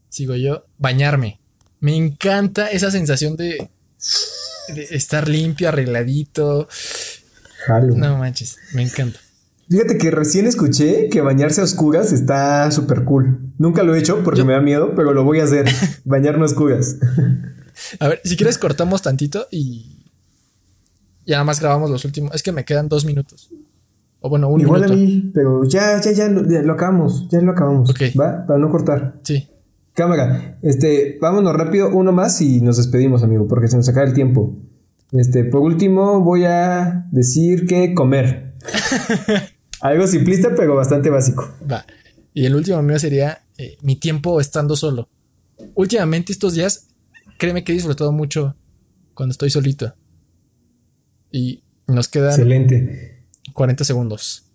Sigo 0.10 0.36
yo. 0.36 0.66
Bañarme. 0.78 1.40
Me 1.80 1.96
encanta 1.96 2.68
esa 2.72 2.90
sensación 2.92 3.36
de, 3.38 3.70
de 4.74 4.84
estar 4.92 5.28
limpio, 5.28 5.70
arregladito. 5.70 6.68
Jalo. 7.66 7.96
No 7.96 8.18
manches, 8.18 8.58
me 8.74 8.82
encanta. 8.84 9.20
Fíjate 9.70 9.98
que 9.98 10.12
recién 10.12 10.46
escuché 10.48 11.10
que 11.10 11.20
bañarse 11.22 11.60
a 11.62 11.66
oscuras 11.66 12.14
está 12.14 12.72
súper 12.72 13.04
cool. 13.04 13.52
Nunca 13.58 13.84
lo 13.84 13.96
he 13.96 14.00
hecho 14.00 14.24
porque 14.24 14.40
Yo- 14.40 14.46
me 14.46 14.54
da 14.54 14.62
miedo, 14.62 14.94
pero 14.96 15.14
lo 15.14 15.24
voy 15.26 15.40
a 15.42 15.44
hacer. 15.44 15.66
Bañarme 16.06 16.44
a 16.44 16.46
oscuras. 16.46 16.98
A 18.00 18.08
ver, 18.08 18.22
si 18.24 18.38
quieres 18.38 18.58
cortamos 18.58 19.02
tantito 19.02 19.48
y 19.52 20.04
ya 21.26 21.36
nada 21.36 21.44
más 21.44 21.60
grabamos 21.60 21.90
los 21.92 22.06
últimos. 22.06 22.34
Es 22.34 22.44
que 22.44 22.52
me 22.54 22.64
quedan 22.64 22.88
dos 22.88 23.04
minutos. 23.06 23.50
O 24.22 24.30
bueno, 24.30 24.48
un 24.50 24.62
Igual 24.62 24.82
minuto. 24.82 24.94
a 24.94 24.98
mí, 24.98 25.32
pero 25.34 25.64
ya, 25.66 26.00
ya, 26.02 26.12
ya, 26.12 26.28
lo- 26.30 26.48
ya 26.50 26.62
lo 26.62 26.74
acabamos. 26.74 27.28
Ya 27.30 27.42
lo 27.42 27.52
acabamos. 27.52 27.90
Ok. 27.90 28.02
¿Va? 28.20 28.46
Para 28.48 28.60
no 28.60 28.70
cortar. 28.72 29.20
Sí. 29.24 29.48
Cámara, 29.94 30.58
este, 30.62 31.18
vámonos 31.20 31.54
rápido, 31.56 31.90
uno 31.90 32.12
más 32.14 32.40
y 32.42 32.62
nos 32.62 32.78
despedimos, 32.78 33.24
amigo, 33.24 33.48
porque 33.48 33.68
se 33.68 33.78
nos 33.78 33.90
acaba 33.90 34.06
el 34.08 34.14
tiempo. 34.14 34.56
Este, 35.12 35.44
por 35.44 35.62
último, 35.62 36.22
voy 36.22 36.46
a 36.46 37.08
decir 37.12 37.66
que 37.68 37.94
comer. 37.94 38.54
Algo 39.82 40.08
simplista, 40.08 40.56
pero 40.56 40.76
bastante 40.76 41.10
básico. 41.10 41.54
Va. 41.70 41.86
Y 42.34 42.46
el 42.46 42.56
último 42.56 42.82
mío 42.82 43.00
sería 43.00 43.44
eh, 43.58 43.78
mi 43.82 43.96
tiempo 43.96 44.40
estando 44.40 44.76
solo. 44.76 45.10
Últimamente 45.74 46.32
estos 46.32 46.54
días, 46.54 46.90
créeme 47.38 47.64
que 47.64 47.72
he 47.72 47.76
disfrutado 47.76 48.12
mucho 48.12 48.56
cuando 49.14 49.32
estoy 49.32 49.50
solito. 49.50 49.94
Y 51.32 51.64
nos 51.88 52.08
quedan 52.08 52.32
Excelente. 52.32 53.24
40 53.54 53.84
segundos. 53.84 54.47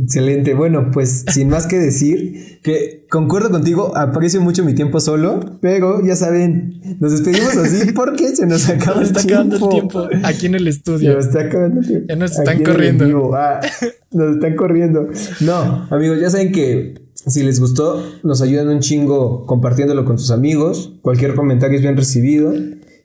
Excelente. 0.00 0.54
Bueno, 0.54 0.90
pues 0.92 1.24
sin 1.32 1.48
más 1.48 1.66
que 1.66 1.78
decir, 1.78 2.60
que 2.62 3.06
concuerdo 3.10 3.50
contigo, 3.50 3.96
aprecio 3.96 4.40
mucho 4.40 4.64
mi 4.64 4.74
tiempo 4.74 5.00
solo, 5.00 5.58
pero 5.60 6.04
ya 6.04 6.14
saben, 6.14 6.80
nos 7.00 7.12
despedimos 7.12 7.56
así 7.56 7.92
porque 7.94 8.34
se 8.36 8.46
nos 8.46 8.68
acaba 8.68 9.00
Nos 9.00 9.10
el 9.10 9.16
está 9.16 9.26
tiempo. 9.26 9.56
acabando 9.56 9.56
el 9.56 9.70
tiempo 9.70 10.26
aquí 10.26 10.46
en 10.46 10.54
el 10.54 10.64
Se 10.64 10.68
estudio. 10.70 11.14
nos 11.14 11.26
está 11.26 11.40
acabando 11.40 11.80
el 11.80 11.86
tiempo. 11.86 12.06
Ya 12.08 12.16
nos 12.16 12.30
están 12.30 12.54
en 12.54 12.60
el 12.60 12.66
corriendo. 12.66 13.34
Ah, 13.34 13.60
nos 14.12 14.36
están 14.36 14.56
corriendo. 14.56 15.08
No, 15.40 15.86
amigos, 15.90 16.20
ya 16.20 16.30
saben 16.30 16.52
que 16.52 16.94
si 17.14 17.42
les 17.42 17.58
gustó, 17.60 18.02
nos 18.22 18.40
ayudan 18.40 18.68
un 18.68 18.80
chingo 18.80 19.44
compartiéndolo 19.46 20.04
con 20.04 20.18
sus 20.18 20.30
amigos. 20.30 20.94
Cualquier 21.02 21.34
comentario 21.34 21.76
es 21.76 21.82
bien 21.82 21.96
recibido. 21.96 22.54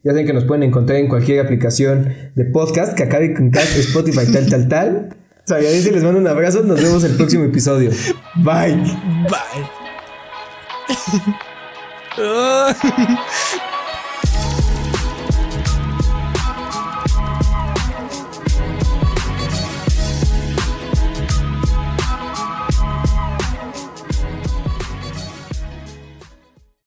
Ya 0.03 0.11
saben 0.11 0.25
que 0.27 0.33
nos 0.33 0.43
pueden 0.43 0.63
encontrar 0.63 0.99
en 0.99 1.07
cualquier 1.07 1.39
aplicación 1.39 2.09
de 2.35 2.45
podcast 2.45 2.93
que 2.93 3.03
acabe 3.03 3.33
con 3.33 3.51
Spotify, 3.55 4.31
tal, 4.31 4.49
tal, 4.49 4.67
tal. 4.67 5.09
Sayadis, 5.45 5.91
les 5.91 6.03
mando 6.03 6.19
un 6.19 6.27
abrazo. 6.27 6.61
Nos 6.63 6.81
vemos 6.81 7.03
el 7.03 7.15
próximo 7.15 7.43
episodio. 7.43 7.91
Bye. 8.35 8.75
Bye. 9.29 9.67